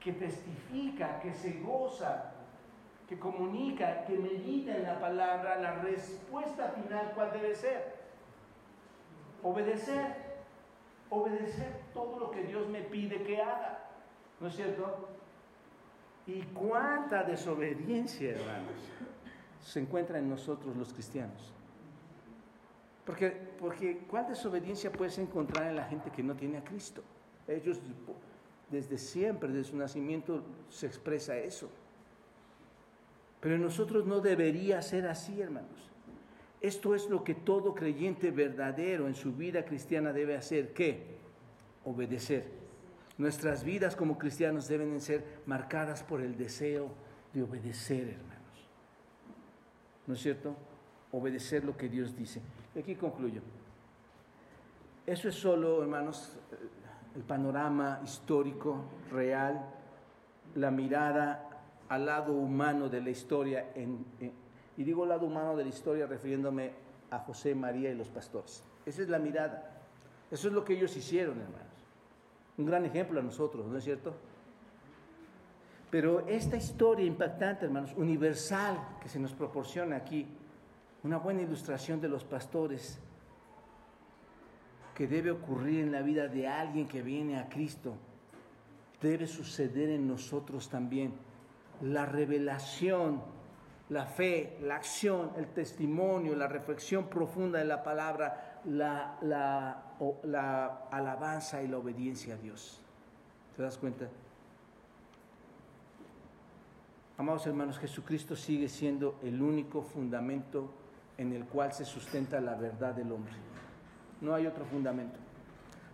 que 0.00 0.12
testifica, 0.12 1.20
que 1.20 1.34
se 1.34 1.60
goza, 1.60 2.32
que 3.08 3.18
comunica, 3.18 4.04
que 4.04 4.16
medita 4.16 4.76
en 4.76 4.84
la 4.84 4.98
palabra, 4.98 5.56
la 5.56 5.74
respuesta 5.76 6.68
final, 6.70 7.12
¿cuál 7.14 7.32
debe 7.32 7.54
ser? 7.54 7.96
Obedecer, 9.42 10.16
obedecer 11.10 11.82
todo 11.92 12.18
lo 12.18 12.30
que 12.30 12.42
Dios 12.44 12.66
me 12.68 12.80
pide 12.80 13.22
que 13.22 13.40
haga, 13.40 13.78
¿no 14.40 14.48
es 14.48 14.56
cierto? 14.56 15.15
¿Y 16.26 16.42
cuánta 16.54 17.22
desobediencia, 17.22 18.30
hermanos? 18.30 18.74
se 19.66 19.80
encuentra 19.80 20.18
en 20.18 20.30
nosotros 20.30 20.76
los 20.76 20.92
cristianos. 20.92 21.52
Porque, 23.04 24.04
¿cuál 24.08 24.28
desobediencia 24.28 24.90
puedes 24.90 25.18
encontrar 25.18 25.68
en 25.68 25.76
la 25.76 25.84
gente 25.84 26.10
que 26.10 26.22
no 26.22 26.34
tiene 26.34 26.58
a 26.58 26.64
Cristo? 26.64 27.02
Ellos 27.46 27.80
desde 28.70 28.98
siempre, 28.98 29.48
desde 29.48 29.70
su 29.70 29.76
nacimiento, 29.76 30.42
se 30.70 30.86
expresa 30.86 31.36
eso. 31.36 31.68
Pero 33.40 33.58
nosotros 33.58 34.06
no 34.06 34.20
debería 34.20 34.82
ser 34.82 35.06
así, 35.06 35.40
hermanos. 35.40 35.90
Esto 36.60 36.94
es 36.94 37.08
lo 37.08 37.22
que 37.22 37.34
todo 37.34 37.74
creyente 37.74 38.30
verdadero 38.30 39.06
en 39.06 39.14
su 39.14 39.32
vida 39.32 39.64
cristiana 39.64 40.12
debe 40.12 40.36
hacer. 40.36 40.72
¿Qué? 40.72 41.16
Obedecer. 41.84 42.65
Nuestras 43.18 43.64
vidas 43.64 43.96
como 43.96 44.18
cristianos 44.18 44.68
deben 44.68 45.00
ser 45.00 45.24
marcadas 45.46 46.02
por 46.02 46.20
el 46.20 46.36
deseo 46.36 46.90
de 47.32 47.42
obedecer, 47.42 48.08
hermanos. 48.08 48.36
¿no 50.06 50.14
es 50.14 50.20
cierto? 50.20 50.54
Obedecer 51.12 51.64
lo 51.64 51.76
que 51.76 51.88
Dios 51.88 52.16
dice. 52.16 52.40
Y 52.74 52.78
aquí 52.80 52.94
concluyo. 52.94 53.40
Eso 55.06 55.28
es 55.28 55.34
solo, 55.34 55.82
hermanos, 55.82 56.36
el 57.14 57.22
panorama 57.22 58.00
histórico, 58.04 58.84
real, 59.10 59.64
la 60.54 60.70
mirada 60.70 61.48
al 61.88 62.06
lado 62.06 62.32
humano 62.32 62.88
de 62.88 63.00
la 63.00 63.10
historia. 63.10 63.72
y 64.76 64.84
digo 64.84 65.06
lado 65.06 65.26
humano 65.26 65.56
de 65.56 65.64
la 65.64 65.70
historia 65.70 66.06
refiriéndome 66.06 66.72
a 67.10 67.18
José, 67.20 67.54
María 67.54 67.90
y 67.90 67.94
los 67.94 68.08
pastores. 68.08 68.64
Esa 68.84 69.02
es 69.02 69.08
la 69.08 69.18
mirada. 69.18 69.82
Eso 70.30 70.48
es 70.48 70.54
lo 70.54 70.64
que 70.64 70.74
ellos 70.74 70.96
hicieron, 70.96 71.40
hermanos. 71.40 71.75
Un 72.58 72.66
gran 72.66 72.84
ejemplo 72.84 73.20
a 73.20 73.22
nosotros, 73.22 73.66
¿no 73.66 73.76
es 73.76 73.84
cierto? 73.84 74.14
Pero 75.90 76.26
esta 76.26 76.56
historia 76.56 77.06
impactante, 77.06 77.66
hermanos, 77.66 77.94
universal 77.96 78.98
que 79.00 79.08
se 79.08 79.18
nos 79.18 79.32
proporciona 79.32 79.96
aquí, 79.96 80.26
una 81.02 81.18
buena 81.18 81.42
ilustración 81.42 82.00
de 82.00 82.08
los 82.08 82.24
pastores 82.24 82.98
que 84.94 85.06
debe 85.06 85.30
ocurrir 85.30 85.80
en 85.80 85.92
la 85.92 86.02
vida 86.02 86.26
de 86.26 86.48
alguien 86.48 86.88
que 86.88 87.02
viene 87.02 87.38
a 87.38 87.48
Cristo, 87.48 87.94
debe 89.00 89.26
suceder 89.26 89.90
en 89.90 90.08
nosotros 90.08 90.68
también. 90.68 91.12
La 91.82 92.06
revelación, 92.06 93.22
la 93.90 94.06
fe, 94.06 94.58
la 94.62 94.76
acción, 94.76 95.32
el 95.36 95.48
testimonio, 95.48 96.34
la 96.34 96.48
reflexión 96.48 97.08
profunda 97.08 97.58
de 97.58 97.66
la 97.66 97.82
palabra, 97.82 98.45
la, 98.66 99.18
la 100.22 100.88
alabanza 100.90 101.62
y 101.62 101.68
la 101.68 101.78
obediencia 101.78 102.34
a 102.34 102.36
Dios. 102.36 102.80
¿Te 103.56 103.62
das 103.62 103.78
cuenta? 103.78 104.08
Amados 107.18 107.46
hermanos, 107.46 107.78
Jesucristo 107.78 108.36
sigue 108.36 108.68
siendo 108.68 109.18
el 109.22 109.40
único 109.40 109.80
fundamento 109.80 110.70
en 111.16 111.32
el 111.32 111.46
cual 111.46 111.72
se 111.72 111.86
sustenta 111.86 112.40
la 112.40 112.54
verdad 112.54 112.94
del 112.94 113.10
hombre. 113.10 113.32
No 114.20 114.34
hay 114.34 114.46
otro 114.46 114.66
fundamento. 114.66 115.18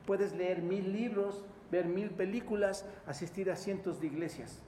Puedes 0.06 0.34
leer 0.34 0.62
mil 0.62 0.92
libros, 0.92 1.44
ver 1.70 1.86
mil 1.86 2.10
películas, 2.10 2.84
asistir 3.06 3.50
a 3.50 3.56
cientos 3.56 4.00
de 4.00 4.08
iglesias. 4.08 4.58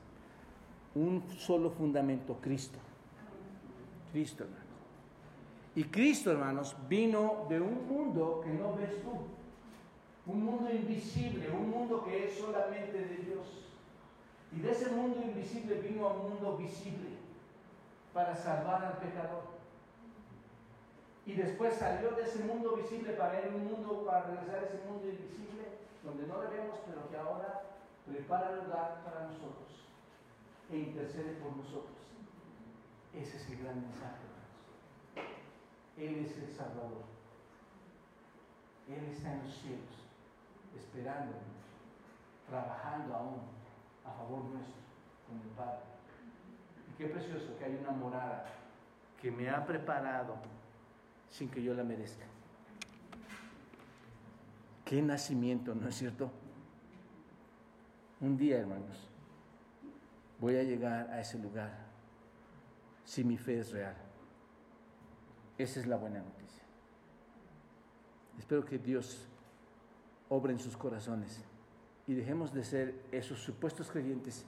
Un 0.94 1.24
solo 1.36 1.70
fundamento, 1.70 2.38
Cristo. 2.40 2.78
Cristo, 4.12 4.44
hermanos. 4.44 4.63
Y 5.76 5.84
Cristo, 5.84 6.30
hermanos, 6.30 6.76
vino 6.88 7.46
de 7.48 7.60
un 7.60 7.88
mundo 7.88 8.40
que 8.44 8.50
no 8.50 8.74
ves 8.76 9.02
tú. 9.02 9.10
Un 10.26 10.44
mundo 10.44 10.70
invisible, 10.70 11.50
un 11.50 11.68
mundo 11.68 12.04
que 12.04 12.26
es 12.26 12.38
solamente 12.38 12.92
de 12.92 13.16
Dios. 13.16 13.46
Y 14.52 14.60
de 14.60 14.70
ese 14.70 14.90
mundo 14.90 15.20
invisible 15.20 15.80
vino 15.80 16.06
a 16.06 16.12
un 16.12 16.30
mundo 16.30 16.56
visible 16.56 17.18
para 18.12 18.36
salvar 18.36 18.84
al 18.84 18.98
pecador. 18.98 19.42
Y 21.26 21.32
después 21.32 21.74
salió 21.74 22.12
de 22.12 22.22
ese 22.22 22.44
mundo 22.44 22.76
visible 22.76 23.12
para 23.14 23.40
ir 23.40 23.52
un 23.52 23.64
mundo, 23.64 24.04
para 24.06 24.26
regresar 24.26 24.56
a 24.56 24.66
ese 24.66 24.78
mundo 24.88 25.08
invisible, 25.08 25.64
donde 26.04 26.26
no 26.26 26.40
le 26.40 26.48
vemos, 26.50 26.78
pero 26.86 27.10
que 27.10 27.16
ahora 27.16 27.62
prepara 28.06 28.56
lugar 28.62 29.02
para 29.04 29.26
nosotros 29.26 29.88
e 30.70 30.76
intercede 30.76 31.32
por 31.42 31.56
nosotros. 31.56 31.96
Ese 33.12 33.36
es 33.38 33.50
el 33.50 33.62
gran 33.62 33.80
mensaje. 33.80 34.33
Él 35.98 36.24
es 36.24 36.38
el 36.38 36.48
Salvador. 36.48 37.04
Él 38.88 39.04
está 39.04 39.32
en 39.32 39.44
los 39.44 39.54
cielos, 39.54 39.94
esperándonos, 40.76 41.40
trabajando 42.48 43.14
aún 43.14 43.40
a 44.04 44.10
favor 44.10 44.44
nuestro 44.44 44.82
con 45.26 45.40
el 45.40 45.48
Padre. 45.56 45.80
Y 46.90 46.98
qué 46.98 47.06
precioso 47.08 47.56
que 47.58 47.64
hay 47.64 47.76
una 47.76 47.92
morada 47.92 48.44
que 49.20 49.30
me 49.30 49.48
ha 49.48 49.64
preparado 49.64 50.36
sin 51.30 51.48
que 51.48 51.62
yo 51.62 51.74
la 51.74 51.82
merezca. 51.82 52.26
Qué 54.84 55.00
nacimiento, 55.00 55.74
¿no 55.74 55.88
es 55.88 55.94
cierto? 55.94 56.30
Un 58.20 58.36
día, 58.36 58.58
hermanos, 58.58 59.08
voy 60.38 60.56
a 60.56 60.62
llegar 60.62 61.10
a 61.10 61.20
ese 61.20 61.38
lugar 61.38 61.72
si 63.04 63.24
mi 63.24 63.38
fe 63.38 63.60
es 63.60 63.72
real. 63.72 64.03
Esa 65.58 65.80
es 65.80 65.86
la 65.86 65.96
buena 65.96 66.18
noticia. 66.18 66.62
Espero 68.38 68.64
que 68.64 68.78
Dios 68.78 69.26
obre 70.28 70.52
en 70.52 70.58
sus 70.58 70.76
corazones 70.76 71.42
y 72.06 72.14
dejemos 72.14 72.52
de 72.52 72.64
ser 72.64 72.94
esos 73.12 73.38
supuestos 73.40 73.90
creyentes 73.90 74.44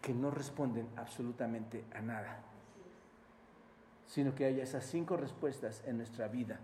que 0.00 0.12
no 0.12 0.30
responden 0.30 0.88
absolutamente 0.96 1.84
a 1.94 2.00
nada, 2.00 2.40
sino 4.06 4.34
que 4.34 4.46
haya 4.46 4.62
esas 4.62 4.84
cinco 4.84 5.16
respuestas 5.16 5.82
en 5.86 5.98
nuestra 5.98 6.28
vida 6.28 6.58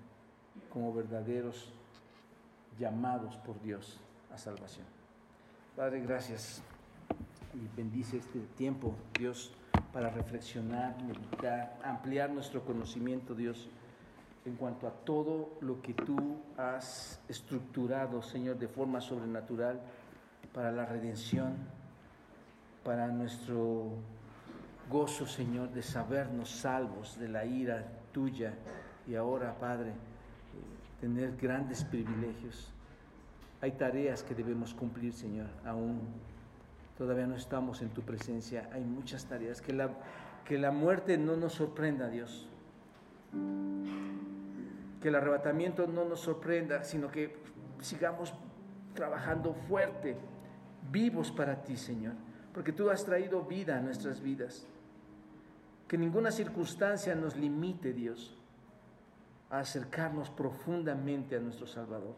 como 0.71 0.93
verdaderos 0.93 1.73
llamados 2.79 3.37
por 3.37 3.61
Dios 3.63 4.01
a 4.33 4.39
salvación. 4.39 4.87
Padre, 5.77 6.01
gracias. 6.01 6.63
y 7.55 7.77
bendice 7.77 8.19
este 8.19 8.41
tiempo, 8.57 8.95
Dios, 9.19 9.53
para 9.99 10.11
reflexionar, 10.11 10.95
meditar, 11.03 11.77
ampliar 11.83 12.31
nuestro 12.31 12.65
conocimiento, 12.65 13.35
Dios, 13.35 13.69
en 14.45 14.55
cuanto 14.55 14.87
a 14.87 14.93
todo 14.93 15.59
lo 15.61 15.83
que 15.83 15.93
tú 15.93 16.37
has 16.57 17.21
estructurado, 17.29 18.23
Señor, 18.23 18.61
de 18.61 18.69
forma 18.69 19.01
sobrenatural 19.01 19.81
para 20.55 20.71
la 20.71 20.87
redención, 20.87 21.57
para 22.85 23.09
nuestro 23.09 23.89
gozo, 24.89 25.27
Señor, 25.27 25.71
de 25.71 25.83
sabernos 25.83 26.49
salvos 26.49 27.19
de 27.19 27.29
la 27.29 27.45
ira 27.45 27.85
tuya 28.13 28.55
y 29.05 29.17
ahora, 29.17 29.59
Padre, 29.59 29.95
tener 31.01 31.37
grandes 31.37 31.83
privilegios. 31.83 32.71
Hay 33.61 33.73
tareas 33.73 34.23
que 34.23 34.37
debemos 34.37 34.73
cumplir, 34.75 35.13
Señor, 35.13 35.49
aún 35.65 35.99
todavía 36.99 37.29
no 37.29 37.37
estamos 37.37 37.81
en 37.81 37.91
tu 37.91 38.03
presencia. 38.03 38.69
Hay 38.73 38.83
muchas 38.83 39.25
tareas. 39.25 39.63
Que 39.63 39.73
la, 39.73 39.91
que 40.45 40.59
la 40.59 40.73
muerte 40.73 41.17
no 41.17 41.37
nos 41.37 41.55
sorprenda, 41.55 42.09
Dios. 42.09 42.49
Que 45.01 45.09
el 45.09 45.15
arrebatamiento 45.15 45.87
no 45.87 46.05
nos 46.05 46.21
sorprenda, 46.21 46.83
sino 46.83 47.09
que 47.09 47.37
sigamos 47.81 48.35
trabajando 48.95 49.55
fuerte, 49.55 50.17
vivos 50.91 51.31
para 51.31 51.63
ti, 51.63 51.77
Señor. 51.77 52.15
Porque 52.53 52.73
tú 52.73 52.91
has 52.91 53.05
traído 53.05 53.45
vida 53.45 53.79
a 53.79 53.81
nuestras 53.81 54.21
vidas. 54.21 54.67
Que 55.87 55.97
ninguna 55.97 56.33
circunstancia 56.33 57.15
nos 57.15 57.37
limite, 57.37 57.93
Dios, 57.93 58.37
a 59.51 59.61
acercarnos 59.61 60.31
profundamente 60.31 61.37
a 61.37 61.41
nuestro 61.41 61.69
Salvador. 61.69 62.17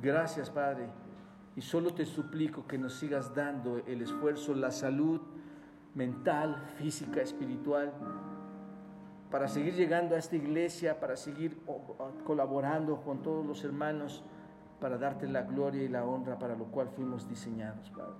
Gracias, 0.00 0.48
Padre. 0.48 0.88
Y 1.56 1.62
solo 1.62 1.94
te 1.94 2.04
suplico 2.04 2.66
que 2.66 2.76
nos 2.76 2.94
sigas 2.94 3.34
dando 3.34 3.78
el 3.78 4.02
esfuerzo, 4.02 4.54
la 4.54 4.70
salud 4.70 5.20
mental, 5.94 6.62
física, 6.76 7.22
espiritual, 7.22 7.92
para 9.30 9.48
seguir 9.48 9.74
llegando 9.74 10.14
a 10.14 10.18
esta 10.18 10.36
iglesia, 10.36 11.00
para 11.00 11.16
seguir 11.16 11.58
colaborando 12.24 13.00
con 13.00 13.22
todos 13.22 13.44
los 13.44 13.64
hermanos, 13.64 14.22
para 14.78 14.98
darte 14.98 15.26
la 15.26 15.42
gloria 15.42 15.82
y 15.82 15.88
la 15.88 16.04
honra 16.04 16.38
para 16.38 16.54
lo 16.54 16.66
cual 16.66 16.90
fuimos 16.90 17.26
diseñados, 17.26 17.90
Padre. 17.90 18.12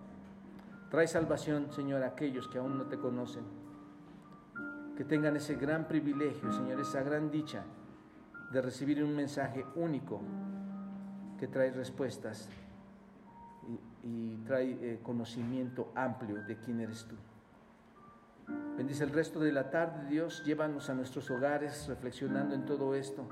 Trae 0.90 1.06
salvación, 1.06 1.70
Señor, 1.72 2.02
a 2.02 2.08
aquellos 2.08 2.48
que 2.48 2.58
aún 2.58 2.78
no 2.78 2.86
te 2.86 2.96
conocen. 2.96 3.44
Que 4.96 5.04
tengan 5.04 5.36
ese 5.36 5.56
gran 5.56 5.86
privilegio, 5.86 6.50
Señor, 6.52 6.80
esa 6.80 7.02
gran 7.02 7.30
dicha 7.30 7.64
de 8.50 8.62
recibir 8.62 9.04
un 9.04 9.14
mensaje 9.14 9.66
único 9.74 10.22
que 11.38 11.48
trae 11.48 11.70
respuestas 11.70 12.48
y, 14.06 14.36
trae 14.46 14.78
eh, 14.80 15.00
conocimiento 15.02 15.90
amplio 15.94 16.42
de 16.42 16.56
quién 16.56 16.80
eres 16.80 17.04
tú. 17.06 17.16
Bendice 18.76 19.02
el 19.02 19.10
resto 19.10 19.40
de 19.40 19.50
la 19.50 19.70
tarde, 19.70 20.08
Dios, 20.08 20.44
llévanos 20.44 20.88
a 20.88 20.94
nuestros 20.94 21.28
hogares 21.30 21.88
reflexionando 21.88 22.54
en 22.54 22.64
todo 22.64 22.94
esto, 22.94 23.28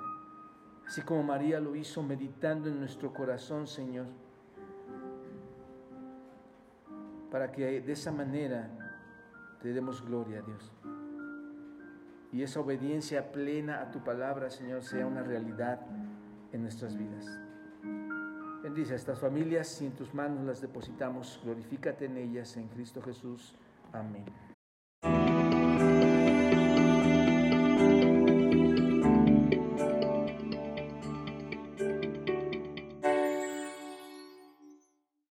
así 0.87 1.03
como 1.03 1.22
María 1.22 1.61
lo 1.61 1.77
hizo, 1.77 2.03
meditando 2.03 2.68
en 2.68 2.81
nuestro 2.81 3.12
corazón, 3.12 3.68
Señor, 3.68 4.07
para 7.31 7.53
que 7.53 7.81
de 7.81 7.93
esa 7.93 8.11
manera 8.11 8.68
te 9.62 9.72
demos 9.72 10.05
gloria, 10.05 10.43
Dios. 10.43 10.72
Y 12.33 12.43
esa 12.43 12.59
obediencia 12.59 13.31
plena 13.31 13.81
a 13.81 13.93
tu 13.93 14.03
palabra, 14.03 14.51
Señor, 14.51 14.83
sea 14.83 15.07
una 15.07 15.22
realidad 15.22 15.81
en 16.53 16.62
nuestras 16.62 16.97
vidas. 16.97 17.43
Bendice 18.65 18.95
a 18.95 18.97
estas 18.97 19.19
familias, 19.19 19.69
si 19.69 19.85
en 19.85 19.93
tus 19.93 20.15
manos 20.15 20.43
las 20.47 20.62
depositamos, 20.62 21.39
glorifícate 21.45 22.07
en 22.07 22.17
ellas, 22.17 22.57
en 22.57 22.67
Cristo 22.69 23.03
Jesús. 23.03 23.55
Amén. 23.93 24.25